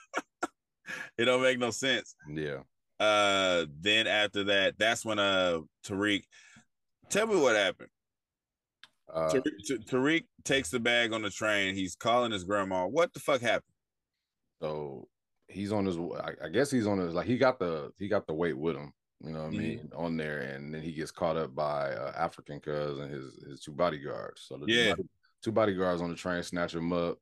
It 1.19 1.25
don't 1.25 1.43
make 1.43 1.59
no 1.59 1.71
sense. 1.71 2.15
yeah. 2.31 2.59
Uh, 3.01 3.67
then 3.81 4.07
after 4.09 4.43
that, 4.45 4.75
that's 4.79 5.05
when 5.05 5.19
uh 5.21 5.61
Tariq. 5.87 6.23
Tell 7.11 7.27
me 7.27 7.37
what 7.37 7.55
happened. 7.55 7.91
Uh, 9.13 9.31
Tariq, 9.31 9.87
Tariq 9.89 10.25
takes 10.45 10.71
the 10.71 10.81
bag 10.81 11.13
on 11.13 11.23
the 11.23 11.31
train. 11.31 11.75
He's 11.77 11.95
calling 11.95 12.33
his 12.33 12.43
grandma. 12.45 12.87
What 12.87 13.13
the 13.15 13.21
fuck 13.21 13.41
happened? 13.41 13.73
So 14.61 15.07
he's 15.47 15.71
on 15.73 15.87
his. 15.87 15.97
I, 15.97 16.49
guess 16.49 16.71
he's 16.73 16.87
on 16.89 16.99
his. 16.99 17.15
Like 17.15 17.27
he 17.27 17.39
got 17.39 17.59
the 17.61 17.93
he 17.99 18.09
got 18.09 18.27
the 18.27 18.35
weight 18.35 18.59
with 18.59 18.77
him. 18.77 18.93
You 19.21 19.33
know 19.33 19.45
what 19.45 19.53
Mhm. 19.53 19.57
I 19.57 19.59
mean 19.59 19.89
on 19.97 20.17
there, 20.17 20.41
and 20.41 20.75
then 20.75 20.83
he 20.83 20.93
gets 20.93 21.11
caught 21.13 21.37
up 21.37 21.55
by 21.55 21.93
uh, 21.93 22.13
African 22.17 22.59
cuz 22.61 22.99
and 22.99 23.13
his 23.13 23.39
his 23.49 23.61
two 23.61 23.73
bodyguards. 23.73 24.43
So 24.43 24.59
the 24.59 24.67
two 24.67 24.73
Yeah. 24.73 24.91
body- 24.91 25.09
two 25.43 25.53
bodyguards 25.53 26.03
on 26.03 26.11
the 26.11 26.17
train 26.17 26.43
snatch 26.43 26.75
him 26.75 26.93
up, 26.93 27.19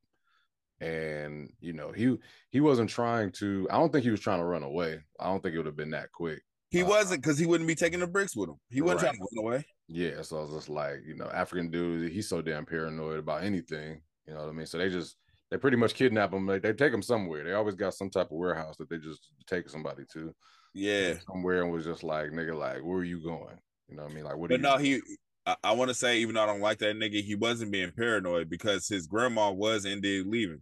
and 0.81 1.51
you 1.59 1.73
know 1.73 1.91
he 1.91 2.17
he 2.49 2.61
wasn't 2.61 2.89
trying 2.89 3.31
to. 3.33 3.67
I 3.71 3.77
don't 3.77 3.91
think 3.91 4.03
he 4.03 4.11
was 4.11 4.19
trying 4.19 4.39
to 4.39 4.45
run 4.45 4.63
away. 4.63 4.99
I 5.19 5.25
don't 5.25 5.41
think 5.41 5.53
it 5.55 5.57
would 5.57 5.65
have 5.65 5.75
been 5.75 5.91
that 5.91 6.11
quick. 6.11 6.41
He 6.69 6.83
Uh, 6.83 6.87
wasn't 6.87 7.21
because 7.21 7.37
he 7.37 7.45
wouldn't 7.45 7.67
be 7.67 7.75
taking 7.75 7.99
the 7.99 8.07
bricks 8.07 8.35
with 8.35 8.49
him. 8.49 8.57
He 8.69 8.81
wasn't 8.81 9.01
Right. 9.03 9.07
trying 9.15 9.27
to 9.27 9.27
run 9.35 9.45
away. 9.45 9.65
Yeah, 9.87 10.21
so 10.21 10.37
I 10.37 10.41
was 10.41 10.51
just 10.53 10.69
like, 10.69 10.99
you 11.05 11.15
know, 11.15 11.27
African 11.27 11.71
dude, 11.71 12.11
he's 12.11 12.27
so 12.27 12.41
damn 12.41 12.65
paranoid 12.65 13.19
about 13.19 13.43
anything. 13.43 14.01
You 14.27 14.33
know 14.33 14.41
what 14.41 14.49
I 14.49 14.51
mean? 14.51 14.65
So 14.65 14.77
they 14.77 14.89
just 14.89 15.15
they 15.49 15.57
pretty 15.57 15.77
much 15.77 15.93
kidnap 15.93 16.33
him. 16.33 16.45
Like, 16.45 16.61
they 16.61 16.73
take 16.73 16.93
him 16.93 17.01
somewhere. 17.01 17.45
They 17.45 17.53
always 17.53 17.75
got 17.75 17.93
some 17.93 18.09
type 18.09 18.25
of 18.31 18.37
warehouse 18.37 18.75
that 18.77 18.89
they 18.89 18.97
just 18.97 19.31
take 19.45 19.69
somebody 19.69 20.03
to. 20.11 20.35
Yeah, 20.73 21.17
somewhere 21.31 21.63
and 21.63 21.71
was 21.71 21.85
just 21.85 22.03
like, 22.03 22.31
nigga, 22.31 22.53
like, 22.53 22.83
where 22.83 22.97
are 22.97 23.03
you 23.05 23.23
going? 23.23 23.57
You 23.87 23.95
know 23.95 24.03
what 24.03 24.11
I 24.11 24.15
mean? 24.15 24.25
Like, 24.25 24.35
what? 24.35 24.49
but 24.49 24.59
no, 24.59 24.77
you 24.77 25.01
he. 25.07 25.15
I, 25.47 25.55
I 25.63 25.71
want 25.71 25.89
to 25.89 25.95
say, 25.95 26.19
even 26.19 26.35
though 26.35 26.43
I 26.43 26.45
don't 26.45 26.61
like 26.61 26.77
that 26.79 26.95
nigga, 26.95 27.23
he 27.23 27.33
wasn't 27.33 27.71
being 27.71 27.91
paranoid 27.91 28.49
because 28.49 28.87
his 28.87 29.07
grandma 29.07 29.51
was 29.51 29.85
indeed 29.85 30.27
leaving. 30.27 30.61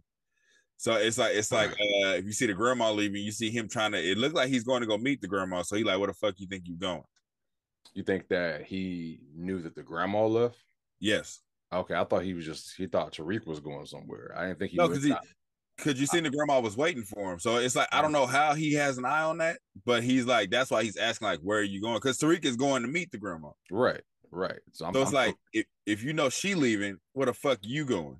So 0.78 0.94
it's 0.94 1.18
like 1.18 1.34
it's 1.34 1.52
like 1.52 1.70
uh, 1.70 2.16
if 2.16 2.24
you 2.24 2.32
see 2.32 2.46
the 2.46 2.54
grandma 2.54 2.90
leaving, 2.92 3.22
you 3.22 3.32
see 3.32 3.50
him 3.50 3.68
trying 3.68 3.92
to. 3.92 3.98
It 3.98 4.16
looked 4.16 4.34
like 4.34 4.48
he's 4.48 4.64
going 4.64 4.80
to 4.80 4.86
go 4.86 4.96
meet 4.96 5.20
the 5.20 5.28
grandma. 5.28 5.62
So 5.62 5.76
he 5.76 5.84
like, 5.84 5.98
"What 5.98 6.08
the 6.08 6.14
fuck 6.14 6.34
you 6.38 6.46
think 6.46 6.64
you 6.66 6.76
going? 6.76 7.02
You 7.94 8.02
think 8.02 8.28
that 8.28 8.64
he 8.64 9.20
knew 9.34 9.62
that 9.62 9.74
the 9.74 9.82
grandma 9.82 10.26
left? 10.26 10.58
Yes, 11.00 11.40
Okay, 11.72 11.94
I 11.94 12.04
thought 12.04 12.22
he 12.22 12.34
was 12.34 12.44
just 12.44 12.76
he 12.76 12.86
thought 12.86 13.12
Tariq 13.12 13.46
was 13.46 13.60
going 13.60 13.86
somewhere. 13.86 14.32
I 14.36 14.46
didn't 14.46 14.60
think 14.60 14.70
he 14.72 14.76
no, 14.76 14.88
because 14.88 15.04
he. 15.04 15.14
Cause 15.78 16.00
you 16.00 16.06
seen 16.06 16.22
the 16.22 16.30
grandma 16.30 16.58
was 16.58 16.74
waiting 16.74 17.02
for 17.02 17.30
him, 17.30 17.38
so 17.38 17.56
it's 17.56 17.76
like 17.76 17.88
I 17.92 18.00
don't 18.00 18.10
know 18.10 18.24
how 18.24 18.54
he 18.54 18.72
has 18.72 18.96
an 18.96 19.04
eye 19.04 19.24
on 19.24 19.36
that, 19.38 19.58
but 19.84 20.02
he's 20.02 20.24
like 20.24 20.48
that's 20.48 20.70
why 20.70 20.82
he's 20.82 20.96
asking 20.96 21.28
like 21.28 21.40
where 21.40 21.58
are 21.58 21.62
you 21.62 21.82
going? 21.82 21.96
Because 21.96 22.18
Tariq 22.18 22.46
is 22.46 22.56
going 22.56 22.80
to 22.80 22.88
meet 22.88 23.10
the 23.10 23.18
grandma, 23.18 23.50
right, 23.70 24.00
right. 24.36 24.60
So, 24.72 24.86
I'm, 24.86 24.94
so 24.94 25.02
it's 25.02 25.14
I'm- 25.14 25.26
like 25.28 25.36
if, 25.52 25.66
if 25.86 26.02
you 26.04 26.12
know 26.12 26.28
she 26.28 26.54
leaving, 26.54 26.98
where 27.12 27.26
the 27.26 27.34
fuck 27.34 27.58
you 27.62 27.84
going? 27.84 28.18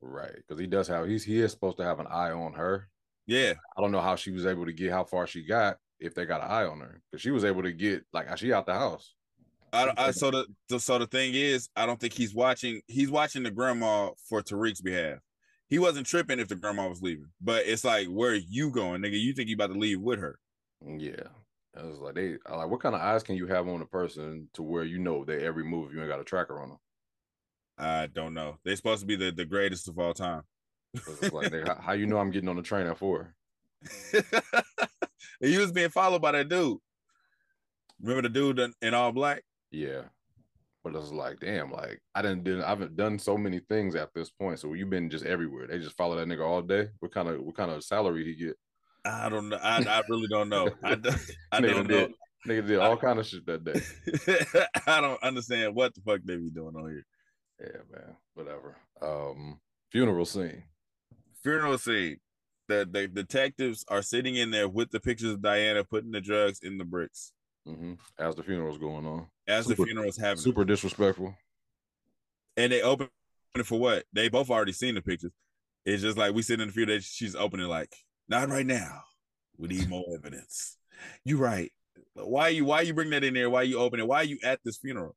right 0.00 0.36
because 0.36 0.60
he 0.60 0.66
does 0.68 0.86
have 0.86 1.08
he's 1.08 1.24
he 1.24 1.40
is 1.40 1.50
supposed 1.50 1.76
to 1.76 1.82
have 1.82 1.98
an 1.98 2.06
eye 2.06 2.30
on 2.30 2.52
her. 2.52 2.88
Yeah, 3.26 3.54
I 3.76 3.80
don't 3.80 3.90
know 3.90 4.00
how 4.00 4.14
she 4.14 4.30
was 4.30 4.46
able 4.46 4.64
to 4.64 4.72
get 4.72 4.92
how 4.92 5.04
far 5.04 5.26
she 5.26 5.42
got 5.42 5.76
if 5.98 6.14
they 6.14 6.24
got 6.24 6.40
an 6.40 6.50
eye 6.50 6.64
on 6.64 6.78
her 6.80 7.02
because 7.10 7.20
she 7.20 7.32
was 7.32 7.44
able 7.44 7.62
to 7.64 7.72
get 7.72 8.04
like 8.12 8.30
uh, 8.30 8.36
she 8.36 8.52
out 8.52 8.66
the 8.66 8.74
house. 8.74 9.14
I, 9.72 9.92
I 9.98 10.10
so 10.12 10.30
the, 10.30 10.46
the 10.68 10.78
so 10.78 10.98
the 10.98 11.06
thing 11.06 11.34
is, 11.34 11.68
I 11.76 11.84
don't 11.84 12.00
think 12.00 12.12
he's 12.12 12.34
watching. 12.34 12.80
He's 12.86 13.10
watching 13.10 13.42
the 13.42 13.50
grandma 13.50 14.10
for 14.28 14.40
Tariq's 14.40 14.80
behalf. 14.80 15.18
He 15.68 15.78
wasn't 15.78 16.06
tripping 16.06 16.38
if 16.38 16.48
the 16.48 16.56
grandma 16.56 16.88
was 16.88 17.02
leaving, 17.02 17.26
but 17.40 17.66
it's 17.66 17.84
like, 17.84 18.06
where 18.06 18.30
are 18.30 18.34
you 18.36 18.70
going, 18.70 19.02
nigga? 19.02 19.20
You 19.20 19.34
think 19.34 19.48
you 19.48 19.56
about 19.56 19.72
to 19.72 19.78
leave 19.78 20.00
with 20.00 20.20
her? 20.20 20.38
Yeah. 20.86 21.28
I 21.78 21.84
was 21.84 21.98
like, 21.98 22.14
they 22.14 22.36
I 22.46 22.56
like, 22.56 22.68
what 22.68 22.80
kind 22.80 22.94
of 22.94 23.00
eyes 23.00 23.22
can 23.22 23.36
you 23.36 23.46
have 23.46 23.68
on 23.68 23.82
a 23.82 23.86
person 23.86 24.48
to 24.54 24.62
where 24.62 24.84
you 24.84 24.98
know 24.98 25.24
that 25.24 25.42
every 25.42 25.64
move 25.64 25.92
you 25.92 26.00
ain't 26.00 26.08
got 26.08 26.20
a 26.20 26.24
tracker 26.24 26.60
on 26.60 26.70
them? 26.70 26.78
I 27.78 28.06
don't 28.06 28.34
know. 28.34 28.58
They're 28.64 28.76
supposed 28.76 29.00
to 29.00 29.06
be 29.06 29.16
the, 29.16 29.30
the 29.30 29.44
greatest 29.44 29.88
of 29.88 29.98
all 29.98 30.14
time. 30.14 30.42
Like, 31.32 31.50
they, 31.52 31.62
how, 31.80 31.92
you 31.92 32.06
know 32.06 32.18
I'm 32.18 32.30
getting 32.30 32.48
on 32.48 32.56
the 32.56 32.62
train 32.62 32.86
at 32.86 32.98
four? 32.98 33.34
he 35.40 35.58
was 35.58 35.70
being 35.70 35.90
followed 35.90 36.22
by 36.22 36.32
that 36.32 36.48
dude. 36.48 36.78
Remember 38.00 38.22
the 38.22 38.28
dude 38.28 38.58
in, 38.58 38.74
in 38.82 38.94
all 38.94 39.12
black? 39.12 39.42
Yeah. 39.70 40.02
But 40.82 40.96
it's 40.96 41.12
like, 41.12 41.40
damn, 41.40 41.70
like 41.70 42.00
I 42.14 42.22
didn't 42.22 42.44
did 42.44 42.62
I 42.62 42.70
haven't 42.70 42.96
done 42.96 43.18
so 43.18 43.36
many 43.36 43.60
things 43.60 43.94
at 43.94 44.14
this 44.14 44.30
point. 44.30 44.58
So 44.58 44.74
you've 44.74 44.90
been 44.90 45.10
just 45.10 45.24
everywhere. 45.24 45.66
They 45.66 45.78
just 45.78 45.96
follow 45.96 46.16
that 46.16 46.26
nigga 46.26 46.46
all 46.46 46.62
day. 46.62 46.88
What 47.00 47.12
kind 47.12 47.28
of 47.28 47.42
what 47.42 47.56
kind 47.56 47.70
of 47.70 47.84
salary 47.84 48.24
he 48.24 48.34
get? 48.34 48.56
I 49.08 49.28
don't 49.28 49.48
know. 49.48 49.58
I, 49.62 49.82
I 49.82 50.02
really 50.08 50.28
don't 50.28 50.48
know. 50.48 50.68
I, 50.84 50.94
do- 50.94 51.10
I 51.52 51.60
Nigga 51.60 51.74
don't 51.74 51.88
know. 51.88 51.96
did 52.06 52.12
nigga 52.46 52.66
did 52.66 52.78
all 52.78 52.96
kind 52.96 53.18
of 53.18 53.26
shit 53.26 53.44
that 53.46 53.64
day. 53.64 53.80
I 54.86 55.00
don't 55.00 55.22
understand 55.22 55.74
what 55.74 55.94
the 55.94 56.00
fuck 56.02 56.20
they 56.24 56.36
be 56.36 56.50
doing 56.50 56.74
on 56.76 56.88
here. 56.90 57.06
Yeah, 57.60 57.80
man. 57.90 58.16
Whatever. 58.34 58.76
Um 59.02 59.60
funeral 59.90 60.24
scene. 60.24 60.62
Funeral 61.42 61.78
scene. 61.78 62.18
The, 62.68 62.86
the 62.90 63.08
detectives 63.08 63.84
are 63.88 64.02
sitting 64.02 64.34
in 64.36 64.50
there 64.50 64.68
with 64.68 64.90
the 64.90 65.00
pictures 65.00 65.30
of 65.30 65.40
Diana 65.42 65.84
putting 65.84 66.10
the 66.10 66.20
drugs 66.20 66.60
in 66.62 66.76
the 66.76 66.84
bricks 66.84 67.32
hmm 67.66 67.94
As 68.18 68.34
the 68.34 68.42
funeral's 68.42 68.78
going 68.78 69.06
on. 69.06 69.26
as 69.46 69.66
Super- 69.66 69.82
the 69.82 69.86
funeral's 69.86 70.16
happening. 70.18 70.42
Super 70.42 70.64
disrespectful. 70.64 71.34
And 72.56 72.72
they 72.72 72.82
open 72.82 73.08
it 73.54 73.66
for 73.66 73.78
what? 73.78 74.04
They 74.12 74.28
both 74.28 74.50
already 74.50 74.72
seen 74.72 74.94
the 74.94 75.02
pictures. 75.02 75.32
It's 75.86 76.02
just 76.02 76.18
like 76.18 76.34
we 76.34 76.42
sit 76.42 76.60
in 76.60 76.66
the 76.68 76.72
funeral. 76.72 76.98
She's 77.00 77.34
opening 77.34 77.66
like, 77.68 77.94
not 78.28 78.48
right 78.48 78.66
now. 78.66 79.02
We 79.56 79.68
need 79.68 79.88
more 79.88 80.04
evidence. 80.14 80.76
You 81.24 81.38
right. 81.38 81.72
Why 82.14 82.48
you 82.48 82.64
why 82.64 82.82
you 82.82 82.94
bring 82.94 83.10
that 83.10 83.24
in 83.24 83.34
there? 83.34 83.50
Why 83.50 83.62
you 83.62 83.78
open 83.78 84.00
it? 84.00 84.06
Why 84.06 84.18
are 84.18 84.24
you 84.24 84.38
at 84.44 84.60
this 84.64 84.78
funeral? 84.78 85.16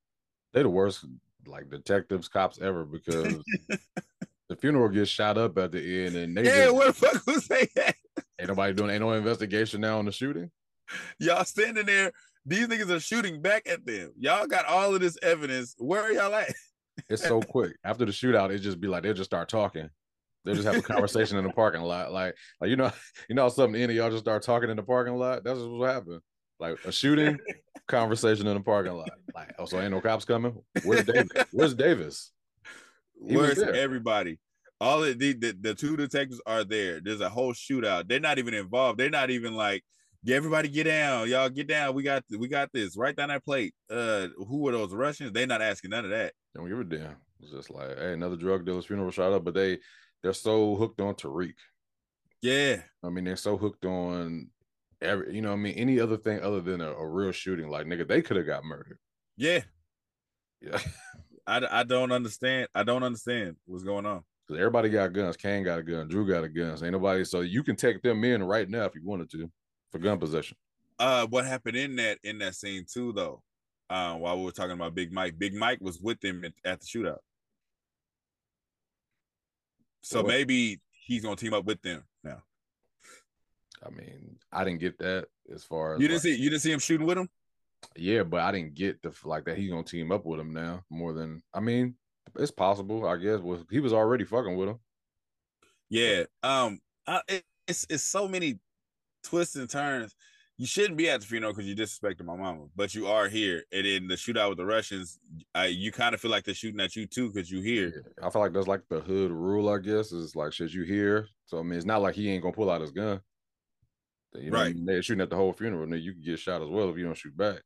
They're 0.54 0.64
the 0.64 0.70
worst 0.70 1.06
like 1.48 1.70
detectives, 1.70 2.28
cops 2.28 2.60
ever 2.62 2.86
because 2.86 3.44
the 4.50 4.56
funeral 4.56 4.90
gets 4.90 5.10
shot 5.10 5.38
up 5.38 5.58
at 5.58 5.72
the 5.72 6.06
end 6.06 6.16
and 6.16 6.38
they 6.38 6.44
yeah, 6.44 6.66
just, 6.66 6.76
where 6.76 6.88
the 6.88 6.94
fuck 6.94 7.26
was 7.28 7.48
they 7.48 7.68
at? 7.78 7.96
ain't 8.40 8.50
nobody 8.50 8.74
doing 8.74 8.92
ain't 8.92 9.02
no 9.02 9.14
investigation 9.14 9.82
now 9.82 10.00
on 10.00 10.06
the 10.06 10.12
shooting. 10.12 10.52
Y'all 11.20 11.46
standing 11.46 11.86
there. 11.86 12.12
These 12.46 12.68
niggas 12.68 12.90
are 12.90 13.00
shooting 13.00 13.42
back 13.42 13.68
at 13.70 13.86
them. 13.86 14.14
Y'all 14.18 14.48
got 14.48 14.66
all 14.66 14.96
of 14.96 15.02
this 15.02 15.18
evidence. 15.22 15.76
Where 15.78 16.02
are 16.02 16.12
y'all 16.12 16.34
at? 16.34 16.52
It's 17.08 17.24
so 17.24 17.42
quick. 17.50 17.74
After 17.84 18.06
the 18.06 18.12
shootout, 18.12 18.50
it 18.50 18.60
just 18.60 18.80
be 18.80 18.88
like 18.88 19.04
they'll 19.04 19.14
just 19.14 19.30
start 19.30 19.48
talking. 19.48 19.90
They'll 20.44 20.56
just 20.56 20.68
have 20.68 20.78
a 20.78 20.82
conversation 20.82 21.38
in 21.38 21.44
the 21.44 21.52
parking 21.52 21.82
lot. 21.82 22.12
Like, 22.12 22.36
like 22.60 22.70
you 22.70 22.76
know, 22.76 22.92
you 23.30 23.36
know, 23.36 23.50
something 23.50 23.80
in 23.80 23.90
it, 23.90 23.94
y'all 23.94 24.10
just 24.10 24.24
start 24.24 24.44
talking 24.44 24.70
in 24.70 24.78
the 24.78 24.84
parking 24.84 25.16
lot. 25.16 25.44
That's 25.44 25.60
just 25.60 25.70
what 25.70 25.90
happened. 25.90 26.22
Like 26.60 26.78
a 26.86 26.92
shooting, 26.92 27.38
conversation 27.88 28.48
in 28.48 28.56
the 28.56 28.62
parking 28.62 28.94
lot. 28.94 29.10
Like, 29.34 29.54
oh, 29.60 29.66
so 29.66 29.80
ain't 29.80 29.92
no 29.92 30.02
cops 30.02 30.26
coming. 30.26 30.56
Where's 30.84 31.06
Davis? 31.06 31.30
Where's 31.52 31.74
Davis? 31.74 32.32
He 33.28 33.36
Where's 33.36 33.60
everybody? 33.60 34.40
All 34.80 35.02
the, 35.02 35.14
the 35.14 35.56
the 35.60 35.76
two 35.76 35.96
detectives 35.96 36.42
are 36.48 36.64
there. 36.64 37.00
There's 37.02 37.22
a 37.22 37.30
whole 37.30 37.54
shootout. 37.54 38.08
They're 38.08 38.20
not 38.20 38.40
even 38.40 38.56
involved. 38.56 39.00
They're 39.00 39.12
not 39.12 39.30
even 39.30 39.54
like, 39.54 39.84
yeah, 40.24 40.36
everybody 40.36 40.70
get 40.70 40.86
down. 40.86 41.30
Y'all 41.30 41.50
get 41.50 41.68
down. 41.68 41.94
We 41.94 42.02
got 42.02 42.24
we 42.36 42.48
got 42.48 42.70
this. 42.74 42.98
Right 42.98 43.16
down 43.16 43.30
that 43.30 43.46
plate. 43.46 43.76
Uh, 43.92 44.28
who 44.38 44.68
are 44.68 44.72
those 44.72 44.94
Russians? 44.94 45.34
They're 45.34 45.46
not 45.46 45.62
asking 45.62 45.92
none 45.92 46.06
of 46.06 46.12
that. 46.12 46.34
Don't 46.56 46.68
give 46.68 46.80
a 46.80 46.84
damn. 46.84 47.16
It's 47.42 47.52
just 47.52 47.70
like, 47.70 47.98
hey, 47.98 48.14
another 48.14 48.36
drug 48.36 48.66
dealer's 48.66 48.86
funeral 48.86 49.12
shot 49.12 49.34
up, 49.34 49.44
but 49.44 49.54
they 49.54 49.80
they're 50.24 50.34
so 50.34 50.76
hooked 50.76 51.02
on 51.02 51.16
Tariq. 51.16 51.54
Yeah, 52.42 52.78
I 53.04 53.10
mean, 53.10 53.24
they're 53.26 53.36
so 53.36 53.58
hooked 53.58 53.86
on 53.86 54.50
every, 55.02 55.36
you 55.36 55.42
know, 55.42 55.50
what 55.50 55.56
I 55.56 55.60
mean, 55.60 55.76
any 55.76 56.00
other 56.00 56.18
thing 56.18 56.42
other 56.42 56.62
than 56.62 56.82
a, 56.82 56.92
a 56.92 57.08
real 57.08 57.32
shooting. 57.32 57.70
Like, 57.70 57.86
nigga, 57.86 58.08
they 58.08 58.22
could 58.22 58.38
have 58.38 58.46
got 58.46 58.64
murdered. 58.64 58.98
yeah. 59.38 59.62
Yeah, 60.64 60.80
I, 61.48 61.80
I 61.80 61.84
don't 61.84 62.12
understand. 62.12 62.68
I 62.76 62.84
don't 62.84 63.02
understand 63.02 63.56
what's 63.66 63.84
going 63.84 64.06
on. 64.06 64.22
because 64.48 64.60
everybody 64.60 64.90
got 64.90 65.12
guns. 65.12 65.36
Cane 65.36 65.64
got 65.64 65.80
a 65.80 65.84
gun. 65.84 66.08
Dru 66.08 66.28
got 66.28 66.44
a 66.44 66.50
gun. 66.50 66.78
So 66.78 66.86
ain't 66.86 66.94
nobody. 66.94 67.26
So 67.26 67.42
you 67.42 67.64
can 67.64 67.76
take 67.76 68.00
them 68.04 68.24
in 68.24 68.44
right 68.44 68.70
now 68.70 68.84
if 68.86 68.94
you 68.94 69.02
wanted 69.04 69.32
to 69.32 69.50
for 69.92 69.98
gun 69.98 70.20
possession. 70.20 70.56
Uh, 71.00 71.26
what 71.26 71.46
happened 71.46 71.78
in 71.78 71.96
that 71.96 72.20
in 72.24 72.38
that 72.38 72.54
scene 72.54 72.86
too, 72.92 73.12
though? 73.12 73.42
Uh, 73.90 74.16
while 74.18 74.38
we 74.38 74.46
were 74.46 74.52
talking 74.52 74.74
about 74.74 74.94
Big 74.94 75.12
Mike, 75.12 75.40
Big 75.40 75.56
Mike 75.56 75.80
was 75.82 76.00
with 76.00 76.20
them 76.22 76.46
at, 76.46 76.54
at 76.64 76.80
the 76.80 76.86
shootout. 76.86 77.18
So 80.02 80.24
maybe 80.24 80.82
he's 80.92 81.24
gonna 81.24 81.36
team 81.36 81.54
up 81.54 81.66
with 81.66 81.82
them 81.82 82.04
now. 82.24 82.44
I 83.86 83.90
mean, 83.90 84.38
I 84.52 84.64
didn't 84.64 84.80
get 84.80 85.00
that 85.00 85.28
as 85.54 85.64
far 85.64 85.96
as 85.96 86.02
You 86.02 86.08
didn't 86.08 86.18
like- 86.18 86.24
see 86.24 86.36
you 86.36 86.50
didn't 86.50 86.62
see 86.62 86.72
him 86.72 86.80
shooting 86.80 87.08
with 87.08 87.18
him. 87.18 87.30
Yeah, 87.96 88.24
but 88.24 88.42
I 88.42 88.52
didn't 88.52 88.76
get 88.76 89.02
the 89.02 89.12
like 89.24 89.46
that. 89.46 89.58
He's 89.58 89.70
gonna 89.72 89.84
team 89.84 90.12
up 90.12 90.26
with 90.26 90.40
him 90.40 90.54
now 90.54 90.86
more 90.90 91.14
than. 91.14 91.42
I 91.54 91.62
mean, 91.62 91.96
it's 92.38 92.52
possible. 92.52 93.08
I 93.08 93.18
guess. 93.18 93.40
Well, 93.40 93.66
he 93.72 93.80
was 93.80 93.94
already 93.94 94.24
fucking 94.24 94.56
with 94.56 94.70
him. 94.70 94.80
Yeah. 95.90 96.24
Um. 96.44 96.80
I, 97.08 97.22
it, 97.28 97.44
it's 97.68 97.88
it's 97.90 98.04
so 98.04 98.28
many 98.28 98.60
twists 99.24 99.56
and 99.56 99.70
turns. 99.70 100.16
You 100.62 100.68
shouldn't 100.68 100.96
be 100.96 101.10
at 101.10 101.20
the 101.22 101.26
funeral 101.26 101.52
because 101.54 101.66
you 101.68 101.76
disrespected 101.76 102.24
my 102.24 102.36
mama, 102.36 102.68
but 102.76 102.94
you 102.94 103.08
are 103.08 103.28
here. 103.28 103.64
And 103.72 103.84
in 103.88 104.08
the 104.08 104.14
shootout 104.14 104.50
with 104.50 104.60
the 104.60 104.66
Russians, 104.66 105.18
I, 105.56 105.66
you 105.66 105.92
kind 105.92 106.14
of 106.14 106.22
feel 106.22 106.30
like 106.30 106.44
they're 106.44 106.54
shooting 106.54 106.80
at 106.80 106.96
you 106.96 107.08
too 107.08 107.32
because 107.32 107.50
you 107.50 107.62
here. 107.62 108.04
I 108.22 108.30
feel 108.30 108.44
like 108.44 108.54
that's 108.54 108.68
like 108.68 108.84
the 108.88 109.00
hood 109.00 109.32
rule, 109.32 109.70
I 109.70 109.80
guess, 109.80 110.12
is 110.12 110.36
like 110.36 110.54
shit 110.54 110.72
you 110.72 110.84
hear. 110.84 111.28
So 111.48 111.58
I 111.58 111.64
mean, 111.64 111.74
it's 111.80 111.86
not 111.88 112.04
like 112.04 112.14
he 112.14 112.30
ain't 112.30 112.44
gonna 112.44 112.54
pull 112.54 112.70
out 112.70 112.82
his 112.82 112.92
gun. 112.92 113.22
You 114.36 114.52
know, 114.52 114.60
Right. 114.60 114.76
they're 114.86 115.02
shooting 115.02 115.22
at 115.24 115.32
the 115.32 115.36
whole 115.36 115.52
funeral, 115.52 115.82
and 115.92 116.00
you 116.00 116.14
can 116.14 116.22
get 116.22 116.38
shot 116.38 116.62
as 116.62 116.70
well 116.70 116.92
if 116.92 116.98
you 116.98 117.06
don't 117.06 117.18
shoot 117.18 117.36
back. 117.36 117.64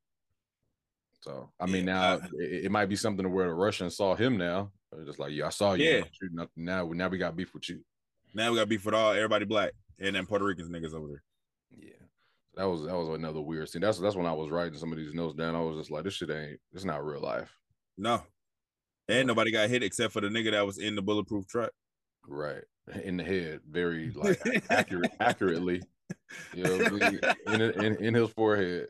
So 1.19 1.51
I 1.59 1.65
mean, 1.65 1.85
Yeah, 1.85 1.93
now 1.93 2.13
I- 2.13 2.29
it, 2.39 2.65
it 2.65 2.71
might 2.71 2.85
be 2.85 2.95
something 2.95 3.23
to 3.23 3.29
where 3.29 3.47
the 3.47 3.53
Russians 3.53 3.97
saw 3.97 4.15
him 4.15 4.37
now. 4.37 4.71
Just 5.05 5.19
like, 5.19 5.33
yeah, 5.33 5.47
I 5.47 5.49
saw 5.49 5.73
you 5.73 5.83
Yeah. 5.83 6.03
shooting 6.13 6.39
up. 6.39 6.49
Now, 6.55 6.89
now 6.93 7.09
we 7.09 7.17
got 7.17 7.35
beef 7.35 7.53
with 7.53 7.67
you. 7.67 7.83
Now 8.33 8.51
we 8.51 8.57
got 8.57 8.69
beef 8.69 8.85
with 8.85 8.95
all 8.95 9.11
everybody 9.11 9.43
black 9.43 9.73
and 9.99 10.15
then 10.15 10.25
Puerto 10.25 10.45
Ricans 10.45 10.69
niggas 10.69 10.93
over 10.93 11.07
there. 11.09 11.23
That 12.55 12.69
was 12.69 12.83
that 12.83 12.95
was 12.95 13.09
another 13.09 13.41
weird 13.41 13.69
scene. 13.69 13.81
That's 13.81 13.99
that's 13.99 14.15
when 14.15 14.25
I 14.25 14.33
was 14.33 14.49
writing 14.49 14.77
some 14.77 14.91
of 14.91 14.97
these 14.97 15.13
notes 15.13 15.35
down. 15.35 15.55
I 15.55 15.61
was 15.61 15.77
just 15.77 15.91
like, 15.91 16.03
this 16.03 16.13
shit 16.13 16.29
ain't 16.29 16.59
it's 16.73 16.85
not 16.85 17.05
real 17.05 17.21
life. 17.21 17.53
No. 17.97 18.21
And 19.07 19.27
nobody 19.27 19.51
got 19.51 19.69
hit 19.69 19.83
except 19.83 20.13
for 20.13 20.21
the 20.21 20.29
nigga 20.29 20.51
that 20.51 20.65
was 20.65 20.77
in 20.77 20.95
the 20.95 21.01
bulletproof 21.01 21.47
truck. 21.47 21.71
Right. 22.27 22.63
In 23.03 23.17
the 23.17 23.23
head, 23.23 23.59
very 23.69 24.11
like 24.15 24.39
accurate 24.69 25.11
accurately. 25.19 25.81
You 26.53 26.63
know, 26.63 26.77
what 26.77 27.03
I 27.03 27.09
mean? 27.09 27.19
in, 27.47 27.61
in 27.83 27.95
in 27.97 28.13
his 28.13 28.29
forehead. 28.29 28.87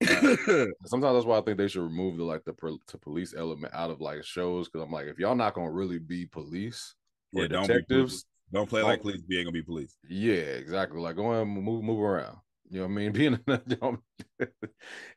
Sometimes 0.04 0.74
that's 1.14 1.24
why 1.24 1.38
I 1.38 1.40
think 1.42 1.58
they 1.58 1.68
should 1.68 1.82
remove 1.82 2.16
the 2.16 2.24
like 2.24 2.44
the 2.44 2.52
pro- 2.52 2.78
to 2.88 2.98
police 2.98 3.34
element 3.36 3.72
out 3.74 3.90
of 3.90 4.00
like 4.00 4.24
shows 4.24 4.68
because 4.68 4.84
I'm 4.84 4.92
like, 4.92 5.06
if 5.06 5.18
y'all 5.18 5.34
not 5.34 5.54
gonna 5.54 5.70
really 5.70 5.98
be 5.98 6.26
police 6.26 6.94
or 7.34 7.42
Yeah, 7.42 7.48
don't 7.48 7.66
be 7.66 7.74
detectives. 7.74 8.24
Don't 8.52 8.68
play 8.68 8.82
like 8.82 8.98
Don't- 8.98 9.02
police. 9.12 9.22
We 9.28 9.36
ain't 9.38 9.46
gonna 9.46 9.52
be 9.52 9.62
police. 9.62 9.96
yeah, 10.08 10.34
exactly. 10.34 11.00
Like 11.00 11.16
go 11.16 11.32
and 11.32 11.50
move 11.50 11.82
move 11.84 12.00
around. 12.00 12.36
You 12.70 12.80
know 12.80 12.86
what 12.86 12.92
I 12.92 12.94
mean? 12.94 13.12
Being 13.12 13.38
don't- 13.46 14.00
if 14.38 14.48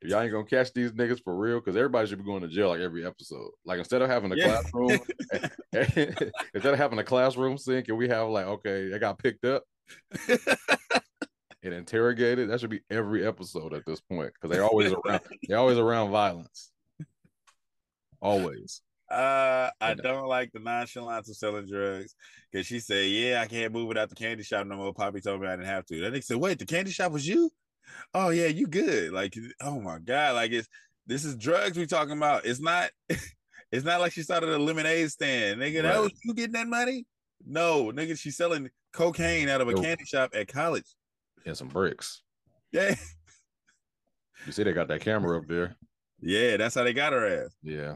y'all 0.04 0.22
ain't 0.22 0.32
gonna 0.32 0.44
catch 0.46 0.74
these 0.74 0.92
niggas 0.92 1.24
for 1.24 1.36
real, 1.36 1.60
because 1.60 1.76
everybody 1.76 2.08
should 2.08 2.20
be 2.20 2.26
going 2.26 2.42
to 2.42 2.48
jail 2.48 2.70
like 2.70 2.82
every 2.82 3.06
episode. 3.06 3.50
Like 3.66 3.80
instead 3.80 4.02
of 4.02 4.10
having 4.10 4.32
a 4.32 4.36
Yeah. 4.36 4.62
classroom, 4.62 5.00
instead 6.54 6.74
of 6.74 6.78
having 6.78 7.00
a 7.00 7.04
classroom 7.04 7.58
scene, 7.58 7.84
can 7.84 7.98
we 7.98 8.08
have 8.10 8.28
like 8.30 8.46
okay, 8.46 8.94
I 8.94 8.98
got 8.98 9.18
picked 9.20 9.46
up 9.46 9.64
and 11.64 11.74
interrogated? 11.74 12.50
That 12.50 12.60
should 12.60 12.70
be 12.70 12.82
every 12.90 13.26
episode 13.26 13.74
at 13.74 13.86
this 13.86 14.02
point 14.02 14.34
because 14.34 14.54
they're 14.54 14.66
always 14.66 14.92
around. 14.94 15.22
They're 15.48 15.58
always 15.58 15.78
around 15.78 16.12
violence. 16.12 16.72
Always. 18.22 18.82
Uh, 19.10 19.70
I 19.80 19.94
don't 19.94 20.28
like 20.28 20.52
the 20.52 20.60
nonchalance 20.60 21.30
of 21.30 21.38
selling 21.38 21.66
drugs 21.66 22.14
because 22.52 22.68
she 22.68 22.80
said, 22.80 23.10
"Yeah, 23.10 23.42
I 23.42 23.48
can't 23.48 23.74
move 23.74 23.88
without 23.88 24.10
the 24.10 24.16
candy 24.16 24.44
shop 24.44 24.68
no 24.68 24.76
more." 24.76 24.94
Poppy 24.94 25.22
told 25.22 25.42
me 25.42 25.48
I 25.48 25.56
didn't 25.56 25.68
have 25.68 25.86
to. 25.86 26.02
That 26.02 26.14
nigga 26.14 26.24
said, 26.24 26.38
"Wait, 26.38 26.60
the 26.60 26.66
candy 26.66 26.92
shop 26.92 27.12
was 27.12 27.28
you? 27.28 27.50
Oh 28.14 28.30
yeah, 28.30 28.48
you 28.48 28.68
good? 28.68 29.14
Like, 29.14 29.34
oh 29.62 29.80
my 29.80 30.00
god, 30.00 30.36
like 30.36 30.52
it's 30.52 30.68
this 31.06 31.24
is 31.24 31.36
drugs 31.36 31.78
we 31.78 31.86
talking 31.86 32.18
about. 32.18 32.46
It's 32.46 32.60
not, 32.60 32.90
it's 33.72 33.86
not 33.86 34.02
like 34.02 34.12
she 34.12 34.24
started 34.24 34.50
a 34.50 34.58
lemonade 34.58 35.10
stand, 35.10 35.62
nigga. 35.62 35.84
That 35.84 36.02
was 36.02 36.12
you 36.24 36.34
getting 36.34 36.54
that 36.54 36.68
money? 36.68 37.06
No, 37.46 37.92
nigga, 37.94 38.20
she's 38.20 38.36
selling 38.36 38.70
cocaine 38.94 39.48
out 39.48 39.62
of 39.62 39.70
a 39.70 39.72
Yo. 39.72 39.82
candy 39.82 40.04
shop 40.06 40.32
at 40.34 40.48
college. 40.48 40.86
And 41.46 41.56
some 41.56 41.70
bricks. 41.70 42.24
Yeah, 42.74 42.96
You 44.46 44.52
see, 44.52 44.64
they 44.64 44.74
got 44.74 44.90
that 44.90 45.02
camera 45.02 45.38
up 45.38 45.48
there. 45.48 45.76
yeah, 46.22 46.58
that's 46.58 46.76
how 46.76 46.84
they 46.84 46.94
got 46.94 47.14
her 47.14 47.46
ass. 47.46 47.56
Yeah, 47.64 47.96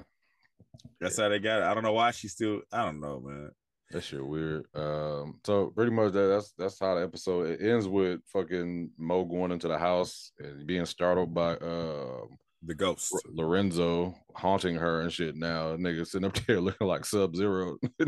That's 0.99 1.17
how 1.17 1.29
they 1.29 1.39
got 1.39 1.61
it. 1.61 1.65
I 1.65 1.73
don't 1.73 1.83
know 1.83 1.93
why 1.93 2.11
she 2.11 2.27
still. 2.27 2.61
I 2.71 2.85
don't 2.85 2.99
know, 3.01 3.19
man. 3.19 3.51
that 3.91 4.03
shit 4.03 4.25
weird. 4.25 4.65
Um, 4.75 5.39
so 5.45 5.67
pretty 5.67 5.91
much 5.91 6.13
that, 6.13 6.27
that's 6.27 6.53
that's 6.57 6.79
how 6.79 6.95
the 6.95 7.03
episode 7.03 7.49
it 7.49 7.61
ends 7.61 7.87
with 7.87 8.21
fucking 8.27 8.91
Mo 8.97 9.25
going 9.25 9.51
into 9.51 9.67
the 9.67 9.77
house 9.77 10.31
and 10.39 10.65
being 10.67 10.85
startled 10.85 11.33
by 11.33 11.53
um 11.57 12.37
The 12.63 12.75
ghost. 12.75 13.13
Lorenzo 13.27 14.15
haunting 14.35 14.75
her 14.75 15.01
and 15.01 15.11
shit. 15.11 15.35
Now, 15.35 15.75
nigga 15.75 16.05
sitting 16.07 16.27
up 16.27 16.37
there 16.47 16.61
looking 16.61 16.87
like 16.87 17.05
Sub 17.05 17.35
Zero. 17.35 17.77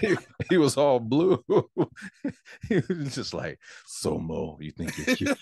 he, 0.00 0.16
he 0.48 0.56
was 0.56 0.76
all 0.76 1.00
blue. 1.00 1.42
he 2.68 2.80
was 2.88 3.14
just 3.14 3.34
like, 3.34 3.58
so 3.86 4.18
Mo, 4.18 4.56
you 4.60 4.70
think 4.70 4.96
you're 4.96 5.16
cute? 5.16 5.38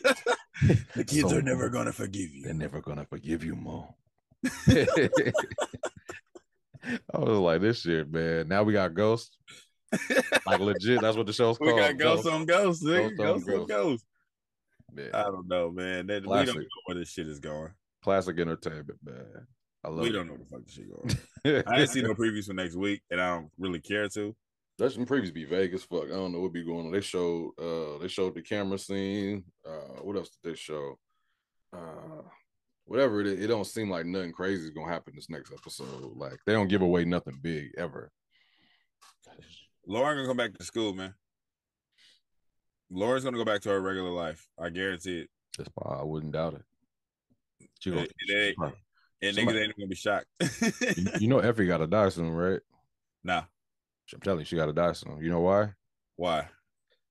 the 0.97 1.05
kids 1.05 1.31
So 1.31 1.37
are 1.37 1.43
never 1.43 1.69
gonna 1.69 1.93
forgive 1.93 2.31
you. 2.35 2.45
They're 2.45 2.55
never 2.55 2.81
gonna 2.81 3.05
forgive 3.05 3.45
you, 3.45 3.55
Mo. 3.55 3.95
I 7.15 7.19
was 7.19 7.39
like, 7.39 7.61
this 7.61 7.81
shit, 7.83 8.11
man. 8.13 8.49
Now 8.49 8.63
we 8.63 8.73
got 8.73 8.95
ghosts. 8.95 9.37
Like 10.47 10.61
legit, 10.61 11.01
that's 11.01 11.17
what 11.17 11.27
the 11.27 11.33
show's 11.33 11.61
We 11.61 11.67
called. 11.71 11.77
We 11.81 11.83
got 11.87 11.99
ghosts 11.99 12.27
on 12.27 12.47
ghosts, 12.47 12.85
nigga. 12.85 13.17
Ghosts 13.17 13.49
on 13.49 13.67
ghosts. 13.67 14.07
Yeah. 14.97 15.09
I 15.15 15.23
don't 15.25 15.47
know, 15.49 15.71
man. 15.71 16.07
That, 16.07 16.27
we 16.27 16.45
don't 16.45 16.57
know 16.57 16.65
where 16.87 16.99
this 16.99 17.11
shit 17.11 17.29
is 17.29 17.41
going. 17.41 17.71
Classic 18.03 18.39
entertainment, 18.39 18.99
man. 19.05 19.47
I 19.85 19.89
love 19.89 20.01
We 20.01 20.09
it. 20.11 20.13
don't 20.13 20.27
know 20.27 20.35
where 20.35 20.41
the 20.41 20.47
fuck 20.47 20.65
this 20.65 20.75
shit 20.75 20.89
going. 21.45 21.65
I 21.67 21.77
didn't 21.79 21.91
see 21.91 22.03
no 22.03 22.15
previews 22.15 22.47
for 22.47 22.55
next 22.55 22.75
week, 22.77 23.03
and 23.11 23.21
I 23.21 23.35
don't 23.37 23.51
really 23.59 23.81
care 23.81 24.09
to. 24.11 24.35
Let 24.79 24.93
some 24.93 25.07
previews 25.07 25.33
be 25.33 25.45
vague 25.45 25.75
as 25.75 25.85
fuck. 25.85 26.05
I 26.05 26.15
don't 26.15 26.33
know 26.33 26.41
what 26.41 26.53
be 26.53 26.65
going 26.65 26.87
on. 26.87 26.93
They 26.93 27.01
showed 27.03 27.53
uh 27.61 27.99
they 27.99 28.09
showed 28.09 28.35
the 28.35 28.43
camera 28.43 28.79
scene. 28.79 29.45
Uh 29.65 30.01
what 30.03 30.17
else 30.17 30.31
did 30.31 30.51
they 30.51 30.57
show? 30.57 30.99
Uh 31.73 32.23
whatever 32.85 33.21
it 33.21 33.27
is, 33.27 33.41
it 33.45 33.47
don't 33.49 33.67
seem 33.67 33.89
like 33.91 34.07
nothing 34.07 34.33
crazy 34.33 34.65
is 34.65 34.71
gonna 34.71 34.93
happen 34.93 35.15
this 35.17 35.31
next 35.31 35.53
episode. 35.53 36.13
Like 36.17 36.39
they 36.47 36.53
don't 36.53 36.69
give 36.69 36.83
away 36.83 37.05
nothing 37.05 37.39
big 37.41 37.71
ever. 37.77 38.11
Lauren 39.87 40.17
gonna 40.17 40.29
come 40.29 40.37
back 40.37 40.55
to 40.57 40.65
school, 40.65 40.93
man. 40.95 41.15
Lauren's 42.91 43.25
gonna 43.25 43.37
go 43.39 43.45
back 43.45 43.61
to 43.63 43.71
her 43.71 43.81
regular 43.81 44.11
life. 44.11 44.47
I 44.59 44.69
guarantee 44.69 45.21
it. 45.21 45.31
That's 45.59 45.71
why 45.75 45.97
I 46.01 46.03
wouldn't 46.05 46.33
doubt 46.33 46.55
it. 46.55 46.63
She 47.81 47.91
gonna, 47.91 48.03
It- 48.03 48.13
it 48.29 48.57
ain't- 48.61 48.75
And 49.23 49.37
Somebody- 49.37 49.59
niggas 49.59 49.63
ain't 49.65 49.77
gonna 49.77 49.89
be 49.89 49.95
shocked. 49.95 50.27
you, 50.97 51.07
you 51.21 51.29
know 51.29 51.39
Effie 51.39 51.67
got 51.67 51.79
to 51.79 51.87
die 51.87 52.09
soon, 52.09 52.31
right? 52.31 52.61
nah. 53.23 53.45
I'm 54.13 54.21
telling 54.21 54.41
you, 54.41 54.45
she 54.45 54.57
got 54.57 54.67
to 54.67 54.73
die 54.75 54.93
soon. 54.93 55.23
You 55.23 55.31
know 55.31 55.41
why? 55.41 55.73
Why? 56.17 56.49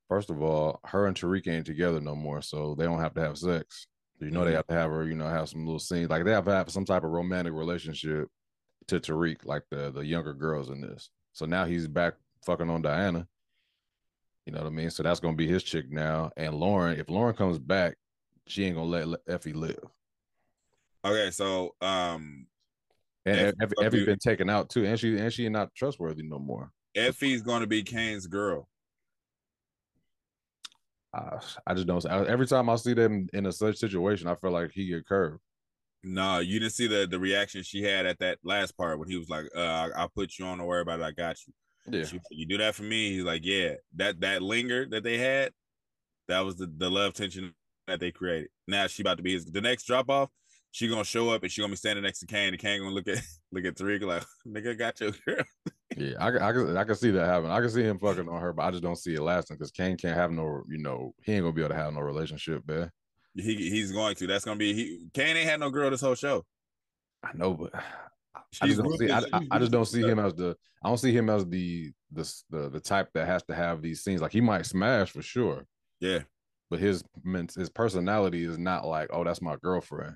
First 0.08 0.30
of 0.30 0.40
all, 0.42 0.80
her 0.86 1.08
and 1.08 1.16
Tariq 1.16 1.48
ain't 1.48 1.66
together 1.66 2.00
no 2.00 2.14
more, 2.16 2.42
so 2.44 2.76
they 2.76 2.84
don't 2.84 3.00
have 3.00 3.14
to 3.16 3.22
have 3.22 3.38
sex. 3.40 3.88
You 4.22 4.30
know 4.32 4.46
they 4.46 4.52
Mhm. 4.52 4.56
have 4.58 4.68
to 4.68 4.74
have 4.76 4.92
her, 4.92 5.04
you 5.06 5.16
know, 5.16 5.28
have 5.28 5.50
some 5.50 5.66
little 5.66 5.80
scenes. 5.80 6.10
Like 6.10 6.24
they 6.26 6.32
have 6.32 6.46
to 6.46 6.52
have 6.52 6.70
some 6.72 6.86
type 6.86 7.04
of 7.04 7.10
romantic 7.10 7.54
relationship 7.54 8.30
to 8.88 9.00
Tariq, 9.00 9.46
like 9.46 9.64
the 9.72 9.92
the 9.92 10.06
younger 10.06 10.34
girls 10.34 10.70
in 10.70 10.80
this. 10.82 11.10
So 11.34 11.46
now 11.46 11.66
he's 11.66 11.88
back 11.88 12.14
fucking 12.46 12.70
on 12.70 12.82
Diana. 12.84 13.28
You 14.46 14.54
know 14.54 14.60
what 14.62 14.68
I 14.68 14.72
mean? 14.72 14.90
So 14.92 15.02
that's 15.04 15.20
gonna 15.20 15.36
be 15.36 15.48
his 15.48 15.64
chick 15.64 15.92
now. 15.92 16.32
And 16.38 16.56
Lauren, 16.56 17.00
if 17.00 17.10
Lauren 17.10 17.36
comes 17.36 17.58
back, 17.58 17.96
she 18.48 18.64
ain't 18.66 18.76
gonna 18.76 18.90
let 19.08 19.20
Effie 19.28 19.54
live. 19.54 19.84
Okay, 21.04 21.32
so 21.32 21.76
um, 21.82 22.46
And 23.26 23.40
Effie 23.40 23.56
Effie, 23.62 23.74
gonna 23.76 23.88
Effie 23.88 24.00
be- 24.00 24.06
been 24.06 24.20
taken 24.20 24.50
out 24.50 24.70
too, 24.70 24.86
and 24.86 25.00
she 25.00 25.18
and 25.18 25.34
she 25.34 25.50
not 25.50 25.74
trustworthy 25.74 26.24
no 26.24 26.38
more. 26.38 26.72
Effie's 26.96 27.42
gonna 27.42 27.68
be 27.68 27.82
Cane's 27.84 28.28
girl. 28.28 28.68
I, 31.14 31.40
I 31.68 31.74
just 31.74 31.88
don't. 31.88 32.06
Every 32.06 32.48
time 32.48 32.70
I 32.70 32.76
see 32.76 32.94
them 32.94 33.28
in 33.34 33.46
a 33.46 33.52
such 33.52 33.78
situation, 33.78 34.28
I 34.28 34.36
feel 34.36 34.52
like 34.52 34.72
he 34.72 34.88
get 34.88 35.06
curved. 35.06 35.40
No, 36.04 36.40
you 36.40 36.60
didn't 36.60 36.74
see 36.74 36.88
the 36.88 37.08
the 37.10 37.20
reaction 37.20 37.64
she 37.64 37.84
had 37.84 38.06
at 38.06 38.20
that 38.20 38.40
last 38.44 38.76
part 38.78 38.98
when 38.98 39.10
he 39.10 39.18
was 39.18 39.30
like, 39.30 39.46
uh, 39.56 39.60
I, 39.60 39.90
I'll 39.96 40.10
put 40.10 40.40
you 40.40 40.46
on, 40.46 40.58
don't 40.58 40.68
worry 40.68 40.82
about 40.82 41.00
it, 41.00 41.04
I 41.04 41.12
got 41.12 41.38
you. 41.46 41.54
Yeah, 41.88 42.06
She, 42.06 42.20
you 42.32 42.46
do 42.46 42.58
that 42.58 42.76
for 42.76 42.84
me. 42.84 43.12
He's 43.12 43.24
like, 43.24 43.42
yeah, 43.44 43.74
that 43.96 44.20
that 44.22 44.42
linger 44.42 44.88
that 44.90 45.04
they 45.04 45.18
had, 45.18 45.52
that 46.28 46.42
was 46.42 46.56
the, 46.56 46.72
the 46.78 46.90
love 46.90 47.14
tension 47.14 47.54
that 47.88 48.00
they 48.00 48.12
created. 48.12 48.50
Now 48.68 48.88
she 48.88 49.04
about 49.04 49.18
to 49.18 49.24
be 49.24 49.34
his 49.34 49.46
the 49.46 49.62
next 49.62 49.86
drop 49.86 50.10
off. 50.10 50.30
She 50.72 50.88
gonna 50.88 51.04
show 51.04 51.30
up 51.30 51.44
and 51.44 51.52
she 51.52 51.62
gonna 51.62 51.72
be 51.72 51.78
standing 51.78 52.04
next 52.04 52.20
to 52.20 52.26
Cane. 52.26 52.54
And 52.54 52.60
Cane 52.60 52.80
gonna 52.80 52.96
look 52.96 53.08
at 53.08 53.22
look 53.52 53.66
at 53.66 53.76
Tariq 53.76 54.02
like, 54.04 54.24
nigga, 54.48 54.78
got 54.78 55.00
your 55.02 55.12
girl. 55.26 55.44
yeah. 55.98 56.14
I, 56.20 56.32
can- 56.32 56.42
I 56.42 56.52
can 56.52 56.78
I 56.78 56.84
can 56.84 56.96
see 56.96 57.12
that 57.12 57.26
happening. 57.26 57.52
I 57.52 57.60
can 57.60 57.70
see 57.70 57.84
him 57.84 58.00
fucking 58.00 58.28
on 58.30 58.42
her, 58.42 58.54
but 58.54 58.64
I 58.64 58.72
just 58.72 58.84
don't 58.84 58.96
see 58.98 59.14
it 59.16 59.22
lasting 59.22 59.58
because 59.58 59.72
Cane 59.72 59.98
can't 59.98 60.18
have 60.18 60.32
no. 60.32 60.64
You 60.70 60.78
know, 60.78 61.14
he 61.24 61.34
ain't 61.34 61.44
gonna 61.44 61.54
be 61.54 61.62
able 61.62 61.70
to 61.70 61.76
have 61.76 61.94
no 61.94 62.02
relationship, 62.02 62.68
man. 62.68 62.90
He 63.36 63.56
he's 63.70 63.92
going 63.92 64.16
to. 64.16 64.28
That's 64.28 64.46
gonna 64.46 64.58
be 64.58 64.74
he. 64.74 65.08
Cane 65.14 65.38
ain't 65.38 65.50
had 65.50 65.60
no 65.60 65.70
girl 65.70 65.90
this 65.90 66.02
whole 66.02 66.16
show. 66.16 66.46
I 67.24 67.32
know, 67.34 67.54
but 67.54 67.72
I 68.62 68.68
just 68.68 68.82
don't 68.82 68.98
see. 68.98 69.10
I. 69.12 69.20
I, 69.34 69.42
I 69.52 69.60
just 69.60 69.72
don't 69.72 69.86
see 69.86 70.02
him 70.02 70.20
as 70.20 70.34
the. 70.34 70.56
I 70.84 70.88
don't 70.90 70.98
see 70.98 71.12
him 71.16 71.30
as 71.30 71.46
the 71.46 71.92
the 72.12 72.34
the 72.50 72.70
the 72.70 72.80
type 72.80 73.10
that 73.14 73.28
has 73.28 73.44
to 73.44 73.56
have 73.56 73.82
these 73.82 74.04
scenes. 74.04 74.22
Like 74.22 74.32
he 74.34 74.42
might 74.42 74.66
smash 74.66 75.12
for 75.12 75.22
sure, 75.22 75.66
Yeah, 76.00 76.20
but 76.70 76.80
his 76.80 77.04
his 77.56 77.70
personality 77.70 78.44
is 78.44 78.58
not 78.58 78.86
like, 78.86 79.10
oh, 79.14 79.24
that's 79.24 79.42
my 79.42 79.56
girlfriend. 79.62 80.16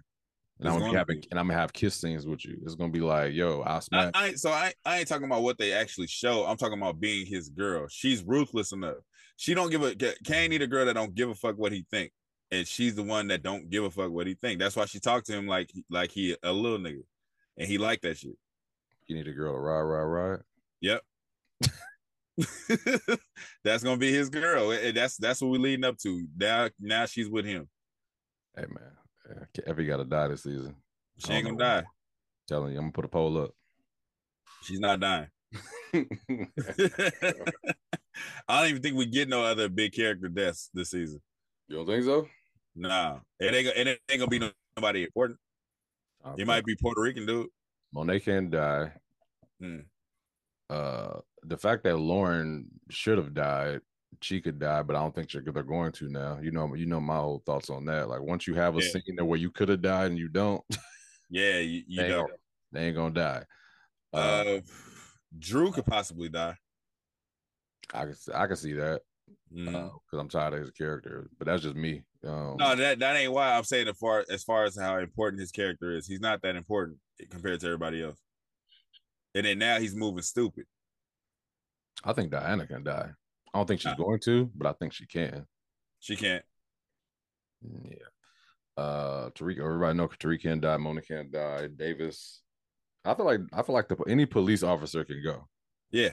And 0.60 0.68
It's 0.68 0.76
I'm 0.76 0.80
gonna 0.82 0.98
having 0.98 1.24
and 1.32 1.40
I'm 1.40 1.48
gonna 1.48 1.60
have 1.60 1.74
kiss 1.74 1.96
scenes 1.96 2.26
with 2.26 2.46
you. 2.46 2.58
It's 2.64 2.76
gonna 2.76 2.92
be 2.92 3.02
like, 3.02 3.34
yo, 3.34 3.62
I'll 3.62 3.78
I, 3.78 3.80
smash. 3.80 4.12
I 4.14 4.28
ain't- 4.28 4.40
so 4.40 4.52
I 4.52 4.74
I 4.86 5.00
ain't 5.00 5.08
talking 5.08 5.26
about 5.26 5.44
what 5.44 5.58
they 5.58 5.74
actually 5.74 6.08
show. 6.08 6.46
I'm 6.46 6.56
talking 6.58 6.78
about 6.78 7.00
being 7.00 7.26
his 7.26 7.50
girl. 7.50 7.88
She's 7.90 8.24
ruthless 8.24 8.72
enough. 8.72 8.98
She 9.38 9.54
don't 9.54 9.70
give 9.70 9.84
a 9.84 9.94
Cane 10.24 10.52
need 10.52 10.62
a 10.62 10.68
girl 10.68 10.86
that 10.86 10.94
don't 10.94 11.14
give 11.14 11.30
a 11.30 11.36
fuck 11.36 11.58
what 11.58 11.74
he 11.74 11.86
think, 11.92 12.14
and 12.52 12.66
she's 12.66 12.96
the 12.96 13.04
one 13.04 13.28
that 13.28 13.44
don't 13.44 13.70
give 13.70 13.84
a 13.84 13.92
fuck 13.92 14.12
what 14.12 14.28
he 14.28 14.36
think. 14.36 14.60
That's 14.60 14.78
why 14.78 14.86
she 14.86 15.00
talked 15.00 15.26
to 15.28 15.34
him 15.34 15.46
like 15.46 15.72
like 15.90 16.12
he 16.12 16.38
a 16.42 16.54
little 16.54 16.78
nigga, 16.80 17.04
and 17.58 17.68
he 17.68 17.78
liked 17.78 18.04
that 18.04 18.18
shit. 18.18 18.38
you 19.08 19.16
need 19.18 19.28
a 19.28 19.34
girl 19.34 19.52
to 19.54 19.60
ride, 19.60 19.82
ride, 19.82 20.04
ride. 20.04 20.40
Yep. 20.80 21.02
that's 23.64 23.84
gonna 23.84 23.98
be 23.98 24.12
his 24.14 24.30
girl, 24.30 24.72
and 24.72 24.96
that's 24.96 25.18
that's 25.18 25.42
what 25.42 25.52
we're 25.52 25.60
leading 25.60 25.84
up 25.86 25.98
to. 25.98 26.26
Now 26.38 26.70
now 26.80 27.06
she's 27.06 27.30
with 27.30 27.46
him. 27.46 27.68
Hey 28.56 28.66
man, 28.70 28.92
Effie 29.66 29.86
got 29.86 29.98
to 29.98 30.06
die 30.06 30.28
this 30.28 30.44
season. 30.44 30.76
She 31.18 31.34
ain't 31.34 31.46
gonna 31.46 31.58
die. 31.58 31.84
Telling 32.48 32.74
you, 32.74 32.78
I'm 32.78 32.86
gonna 32.86 32.94
put 32.94 33.06
a 33.06 33.10
poll 33.10 33.38
up. 33.38 33.52
She's 34.64 34.80
not 34.80 35.00
dying. 35.00 35.28
I 38.48 38.60
don't 38.62 38.70
even 38.70 38.82
think 38.82 38.96
we 38.96 39.06
get 39.06 39.30
no 39.30 39.44
other 39.44 39.70
big 39.70 39.94
character 39.94 40.28
deaths 40.28 40.70
this 40.74 40.92
season. 40.92 41.22
You 41.68 41.78
don't 41.78 41.88
think 41.88 42.04
so? 42.04 42.28
Nah, 42.76 43.20
it 43.40 43.54
ain't, 43.54 43.68
it 43.68 44.00
ain't 44.10 44.20
gonna 44.20 44.28
be 44.28 44.52
nobody 44.78 45.04
important. 45.04 45.40
It 46.38 46.48
might 46.48 46.66
be 46.66 46.76
Puerto 46.76 47.02
Rican 47.02 47.26
dude. 47.26 47.48
Monet 47.94 48.22
can't 48.22 48.52
die. 48.52 48.92
Hmm. 49.62 49.80
Uh, 50.70 51.20
the 51.44 51.58
fact 51.58 51.84
that 51.84 51.98
Lauren 51.98 52.66
should 52.90 53.18
have 53.18 53.34
died, 53.34 53.82
she 54.22 54.42
could 54.42 54.60
die, 54.60 54.82
but 54.84 54.96
I 54.96 55.00
don't 55.00 55.14
think 55.14 55.32
they're, 55.32 55.42
they're 55.42 55.64
going 55.64 55.92
to 55.94 56.10
now. 56.10 56.40
You 56.42 56.52
know, 56.52 56.74
you 56.76 56.86
know 56.86 57.00
my 57.02 57.18
whole 57.18 57.42
thoughts 57.46 57.70
on 57.70 57.86
that. 57.86 58.10
Like 58.10 58.22
once 58.22 58.48
you 58.48 58.54
have 58.56 58.76
a 58.78 58.82
Yeah. 58.82 58.90
scene 58.90 59.16
there 59.16 59.26
where 59.26 59.40
you 59.40 59.52
could 59.52 59.70
have 59.70 59.82
died 59.82 60.12
and 60.12 60.18
you 60.20 60.28
don't, 60.28 60.64
Yeah, 61.30 61.60
you, 61.60 61.84
you 61.88 62.02
they, 62.02 62.08
ain't 62.08 62.16
know. 62.16 62.22
gonna, 62.24 62.38
they 62.72 62.88
ain't 62.88 62.96
gonna 62.96 63.14
die. 63.14 63.46
Uh, 64.14 64.18
Uh, 64.18 64.60
Dru 65.38 65.72
could 65.72 65.86
possibly 65.86 66.30
die. 66.30 66.58
I 67.94 68.06
can 68.06 68.16
I 68.34 68.48
can 68.48 68.56
see 68.56 68.74
that 68.74 69.02
because 69.54 69.92
I'm 70.14 70.30
tired 70.30 70.54
of 70.54 70.60
his 70.62 70.72
character, 70.72 71.30
but 71.38 71.46
that's 71.46 71.64
just 71.64 71.76
me. 71.76 72.04
Um, 72.26 72.58
no, 72.58 72.76
that 72.76 73.00
that 73.00 73.16
ain't 73.16 73.32
why 73.32 73.54
I'm 73.54 73.64
saying 73.64 73.88
as 73.88 73.98
far 73.98 74.26
as 74.30 74.44
far 74.44 74.64
as 74.66 74.78
how 74.78 74.98
important 74.98 75.40
his 75.40 75.52
character 75.52 75.92
is. 75.92 76.08
He's 76.08 76.20
not 76.20 76.42
that 76.42 76.56
important 76.56 76.98
compared 77.30 77.60
to 77.60 77.68
everybody 77.68 78.04
else. 78.04 78.20
And 79.36 79.46
then 79.46 79.60
now 79.60 79.80
he's 79.80 79.96
moving 79.96 80.24
stupid. 80.24 80.66
I 82.04 82.14
think 82.14 82.32
Diana 82.32 82.66
can 82.66 82.84
die. 82.84 83.12
I 83.56 83.60
don't 83.60 83.68
think 83.68 83.80
she's 83.80 83.94
going 83.94 84.20
to, 84.26 84.52
but 84.54 84.68
I 84.68 84.74
think 84.74 84.92
she 84.92 85.06
can. 85.08 85.46
She 86.02 86.18
can't. 86.18 86.44
Yeah. 87.84 87.96
Uh 88.78 89.30
Tariq, 89.30 89.60
everybody 89.64 89.98
know 89.98 90.10
Tariq 90.10 90.42
can't 90.42 90.60
die, 90.60 90.76
Mona 90.76 91.02
can't 91.02 91.32
die, 91.32 91.68
Davis. 91.68 92.42
I 93.06 93.14
feel 93.14 93.26
like 93.26 93.40
I 93.54 93.64
feel 93.64 93.74
like 93.76 93.88
the 93.88 93.96
any 94.10 94.26
police 94.26 94.62
officer 94.62 95.06
can 95.06 95.22
go. 95.24 95.48
Yeah. 95.92 96.10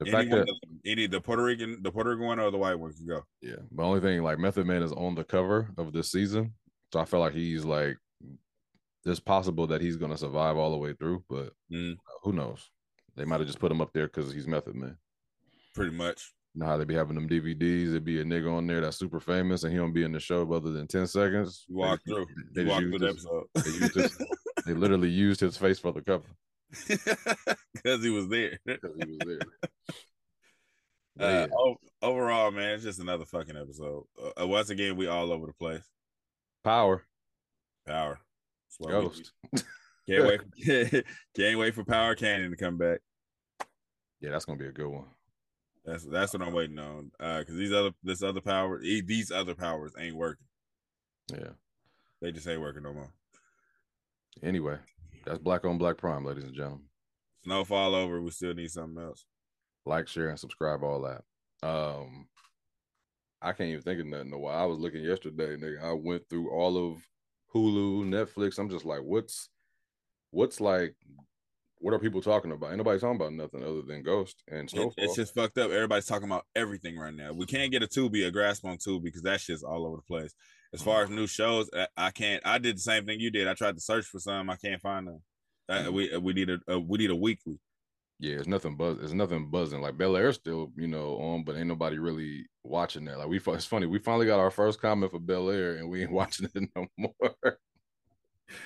The 0.00 0.06
Any, 0.06 0.10
fact 0.12 0.30
that 0.30 0.46
them, 0.46 0.80
any 0.86 1.06
the 1.08 1.20
Puerto 1.20 1.42
Rican, 1.42 1.82
the 1.82 1.92
Puerto 1.92 2.10
Rican 2.10 2.24
one 2.24 2.38
or 2.40 2.50
the 2.50 2.56
white 2.56 2.76
one 2.76 2.92
can 2.94 3.06
go. 3.06 3.24
yeah, 3.42 3.56
the 3.70 3.82
only 3.82 4.00
thing 4.00 4.22
like 4.22 4.38
Method 4.38 4.64
Man 4.66 4.82
is 4.82 4.92
on 4.92 5.14
the 5.14 5.24
cover 5.24 5.70
of 5.76 5.92
this 5.92 6.10
season. 6.10 6.54
So 6.92 7.00
I 7.00 7.04
feel 7.04 7.20
like 7.20 7.34
he's 7.34 7.64
like 7.66 7.98
it's 9.04 9.20
possible 9.20 9.66
that 9.66 9.80
he's 9.82 9.96
gonna 9.96 10.16
survive 10.16 10.56
all 10.56 10.70
the 10.70 10.76
way 10.78 10.94
through, 10.94 11.24
but 11.28 11.52
Mm, 11.70 11.96
who 12.22 12.32
knows? 12.32 12.70
They 13.16 13.24
might 13.26 13.40
have 13.40 13.46
just 13.48 13.58
put 13.58 13.72
him 13.72 13.80
up 13.82 13.92
there 13.92 14.06
because 14.06 14.32
he's 14.32 14.46
Method 14.46 14.74
Man. 14.74 14.96
pretty 15.74 15.94
much. 15.94 16.32
You 16.54 16.60
know 16.60 16.66
how 16.66 16.76
they 16.76 16.84
be 16.84 16.94
having 16.94 17.14
them 17.14 17.28
DVDs? 17.28 17.88
It'd 17.88 18.04
be 18.04 18.20
a 18.20 18.24
nigga 18.24 18.52
on 18.52 18.66
there 18.66 18.80
that's 18.80 18.96
super 18.98 19.20
famous 19.20 19.62
and 19.62 19.72
he 19.72 19.78
don't 19.78 19.92
be 19.92 20.02
in 20.04 20.12
the 20.12 20.18
show 20.20 20.50
other 20.52 20.70
than 20.70 20.86
10 20.88 21.06
seconds. 21.06 21.64
You 21.68 21.76
walk 21.76 22.00
They- 22.04 22.12
through. 22.12 22.26
They, 22.54 22.64
walk 22.64 22.80
through 22.80 22.98
the 22.98 23.08
episode. 23.10 23.44
they 23.54 24.00
his- 24.02 24.18
they 24.66 24.74
literally 24.74 25.10
used 25.10 25.40
his 25.40 25.56
face 25.56 25.78
for 25.78 25.92
the 25.92 26.02
cover 26.02 26.24
because 26.88 28.02
he 28.02 28.10
was 28.10 28.28
there. 28.28 28.58
because 28.66 28.90
he 28.96 29.10
was 29.10 29.18
there. 29.26 29.38
Uh, 31.20 31.48
yeah, 31.50 31.74
overall, 32.00 32.52
man, 32.52 32.74
it's 32.74 32.84
just 32.84 33.00
another 33.00 33.24
fucking 33.24 33.56
episode. 33.56 34.04
Uh, 34.40 34.46
once 34.46 34.70
again, 34.70 34.94
we 34.96 35.08
all 35.08 35.32
over 35.32 35.46
the 35.48 35.52
place. 35.52 35.82
power, 36.62 37.04
Power. 37.84 38.20
That's 38.68 38.76
what 38.78 38.94
we 38.94 39.00
ghost. 39.08 39.32
Can't 40.08 40.24
wait. 40.64 41.04
can't 41.36 41.58
wait 41.58 41.74
for 41.74 41.82
Power 41.82 42.14
Canyon 42.14 42.52
to 42.52 42.56
come 42.56 42.78
back. 42.78 43.00
Yeah, 44.20 44.30
that's 44.30 44.44
gonna 44.44 44.60
be 44.60 44.68
a 44.68 44.70
good 44.70 44.86
one. 44.86 45.06
That's 45.88 46.04
that's 46.04 46.32
what 46.34 46.42
I'm 46.42 46.52
waiting 46.52 46.78
on. 46.78 47.10
Uh, 47.18 47.38
because 47.38 47.56
these 47.56 47.72
other 47.72 47.92
this 48.02 48.22
other 48.22 48.42
power 48.42 48.78
these 48.78 49.30
other 49.30 49.54
powers 49.54 49.92
ain't 49.98 50.16
working. 50.16 50.46
Yeah. 51.32 51.52
They 52.20 52.30
just 52.30 52.46
ain't 52.46 52.60
working 52.60 52.82
no 52.82 52.92
more. 52.92 53.10
Anyway, 54.42 54.76
that's 55.24 55.38
Black 55.38 55.64
on 55.64 55.78
Black 55.78 55.96
Prime, 55.96 56.24
ladies 56.24 56.44
and 56.44 56.54
gentlemen. 56.54 56.84
Snowfall 57.44 57.94
over. 57.94 58.20
We 58.20 58.30
still 58.30 58.54
need 58.54 58.70
something 58.70 59.02
else. 59.02 59.24
Like, 59.86 60.08
share, 60.08 60.28
and 60.28 60.38
subscribe, 60.38 60.82
all 60.82 61.02
that. 61.02 61.66
Um, 61.66 62.26
I 63.40 63.52
can't 63.52 63.70
even 63.70 63.82
think 63.82 64.00
of 64.00 64.06
nothing. 64.06 64.30
No, 64.30 64.38
while 64.38 64.58
I 64.58 64.66
was 64.66 64.78
looking 64.78 65.02
yesterday, 65.02 65.56
nigga, 65.56 65.82
I 65.82 65.92
went 65.92 66.28
through 66.28 66.50
all 66.50 66.76
of 66.76 66.98
Hulu, 67.54 68.04
Netflix. 68.04 68.58
I'm 68.58 68.68
just 68.68 68.84
like, 68.84 69.02
what's 69.02 69.48
what's 70.32 70.60
like 70.60 70.94
what 71.80 71.94
are 71.94 71.98
people 71.98 72.20
talking 72.20 72.52
about? 72.52 72.68
Ain't 72.68 72.78
nobody 72.78 72.98
talking 72.98 73.16
about 73.16 73.32
nothing 73.32 73.62
other 73.62 73.82
than 73.82 74.02
Ghost 74.02 74.42
and 74.48 74.64
It- 74.68 74.70
Snowfall. 74.70 74.94
it's 74.98 75.16
just 75.16 75.34
fucked 75.34 75.58
up. 75.58 75.70
Everybody's 75.70 76.06
talking 76.06 76.28
about 76.28 76.44
everything 76.56 76.96
right 76.98 77.14
now. 77.14 77.32
We 77.32 77.46
can't 77.46 77.70
get 77.72 77.82
a 77.82 77.86
Tubi, 77.86 78.26
a 78.26 78.30
grasp 78.30 78.64
on 78.64 78.78
Tubi 78.78 79.04
because 79.04 79.22
that 79.22 79.40
shit's 79.40 79.62
all 79.62 79.86
over 79.86 79.96
the 79.96 80.02
place. 80.02 80.34
As 80.74 80.82
far 80.82 81.02
as 81.02 81.08
new 81.10 81.26
shows, 81.26 81.70
I, 81.74 81.86
I 81.96 82.10
can't. 82.10 82.46
I 82.46 82.58
did 82.58 82.76
the 82.76 82.80
same 82.80 83.06
thing 83.06 83.20
you 83.20 83.30
did. 83.30 83.48
I 83.48 83.54
tried 83.54 83.76
to 83.76 83.80
search 83.80 84.04
for 84.06 84.18
some. 84.18 84.50
I 84.50 84.56
can't 84.56 84.80
find 84.82 85.06
them. 85.08 85.22
Mhm. 85.70 85.92
we 85.92 86.16
we 86.18 86.32
need 86.34 86.50
a, 86.50 86.58
a 86.68 86.78
we 86.78 86.98
need 86.98 87.10
a 87.10 87.16
weekly. 87.16 87.58
yeah, 88.18 88.36
it's 88.36 88.46
nothing 88.48 88.76
buzz. 88.76 88.98
It's 89.02 89.12
nothing 89.12 89.50
buzzing. 89.50 89.80
Like 89.80 89.96
Bel 89.96 90.16
Air 90.16 90.32
still, 90.32 90.72
you 90.76 90.88
know, 90.88 91.16
on, 91.18 91.44
but 91.44 91.56
ain't 91.56 91.68
nobody 91.68 91.98
really 91.98 92.46
watching 92.64 93.04
that. 93.06 93.18
Like 93.18 93.28
we, 93.28 93.38
it's 93.38 93.64
funny. 93.64 93.86
We 93.86 93.98
finally 93.98 94.26
got 94.26 94.40
our 94.40 94.50
first 94.50 94.80
comment 94.80 95.12
for 95.12 95.20
Bel 95.20 95.48
Air, 95.50 95.76
and 95.76 95.88
we 95.88 96.02
ain't 96.02 96.10
watching 96.20 96.48
it 96.54 96.68
no 96.74 96.86
more. 96.98 97.58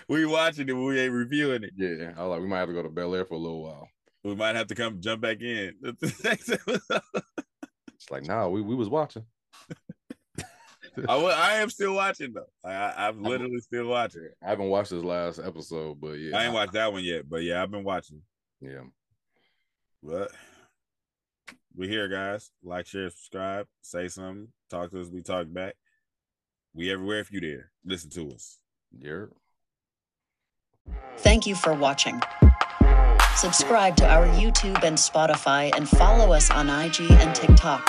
We 0.09 0.25
watching 0.27 0.69
it, 0.69 0.73
but 0.73 0.81
we 0.83 1.01
ain't 1.01 1.13
reviewing 1.13 1.65
it. 1.65 1.73
yeah, 1.77 2.13
I 2.17 2.23
was 2.23 2.31
like, 2.31 2.41
we 2.41 2.47
might 2.49 2.59
have 2.59 2.69
to 2.69 2.75
go 2.75 2.83
to 2.83 2.89
Bel 2.89 3.15
Air 3.15 3.25
for 3.25 3.35
a 3.35 3.39
little 3.39 3.63
while. 3.63 3.89
We 4.25 4.35
might 4.37 4.55
have 4.55 4.69
to 4.69 4.75
come 4.75 5.01
jump 5.01 5.21
back 5.23 5.41
in. 5.41 5.75
It's 7.95 8.11
like, 8.11 8.25
nah, 8.25 8.49
we 8.49 8.63
we 8.63 8.75
was 8.75 8.89
watching. 8.89 9.25
I, 11.09 11.15
I 11.17 11.55
am 11.55 11.71
still 11.71 11.95
watching 11.95 12.33
though. 12.35 12.69
I, 12.69 13.09
I'm 13.09 13.23
literally 13.23 13.61
still 13.61 13.87
watching. 13.87 14.29
I 14.45 14.51
haven't 14.51 14.69
watched 14.69 14.91
this 14.91 15.05
last 15.05 15.39
episode, 15.39 16.01
but 16.01 16.13
yeah, 16.19 16.37
I 16.37 16.45
ain't 16.45 16.55
watched 16.55 16.73
that 16.73 16.93
one 16.93 17.05
yet, 17.05 17.29
but 17.29 17.43
yeah, 17.43 17.63
I've 17.63 17.71
been 17.71 17.85
watching. 17.85 18.21
Yeah, 18.61 18.83
But 20.03 20.31
we 21.77 21.89
here, 21.89 22.09
guys. 22.09 22.51
Like, 22.63 22.87
share, 22.87 23.09
subscribe, 23.11 23.67
say 23.81 24.09
something, 24.09 24.49
talk 24.69 24.91
to 24.91 25.01
us. 25.01 25.09
We 25.09 25.23
talk 25.23 25.47
back. 25.51 25.75
We 26.75 26.91
everywhere 26.93 27.21
if 27.21 27.33
you 27.33 27.41
there. 27.41 27.71
Listen 27.85 28.11
to 28.11 28.31
us. 28.33 28.59
yeah. 28.99 29.27
Thank 31.23 31.47
you 31.47 31.55
for 31.55 31.73
watching. 31.73 32.21
Subscribe 33.37 33.97
to 33.97 34.07
our 34.09 34.27
YouTube 34.27 34.83
and 34.83 34.99
Spotify 34.99 35.71
and 35.77 35.89
follow 35.89 36.33
us 36.33 36.51
on 36.51 36.69
IG 36.69 37.11
and 37.13 37.35
TikTok. 37.35 37.89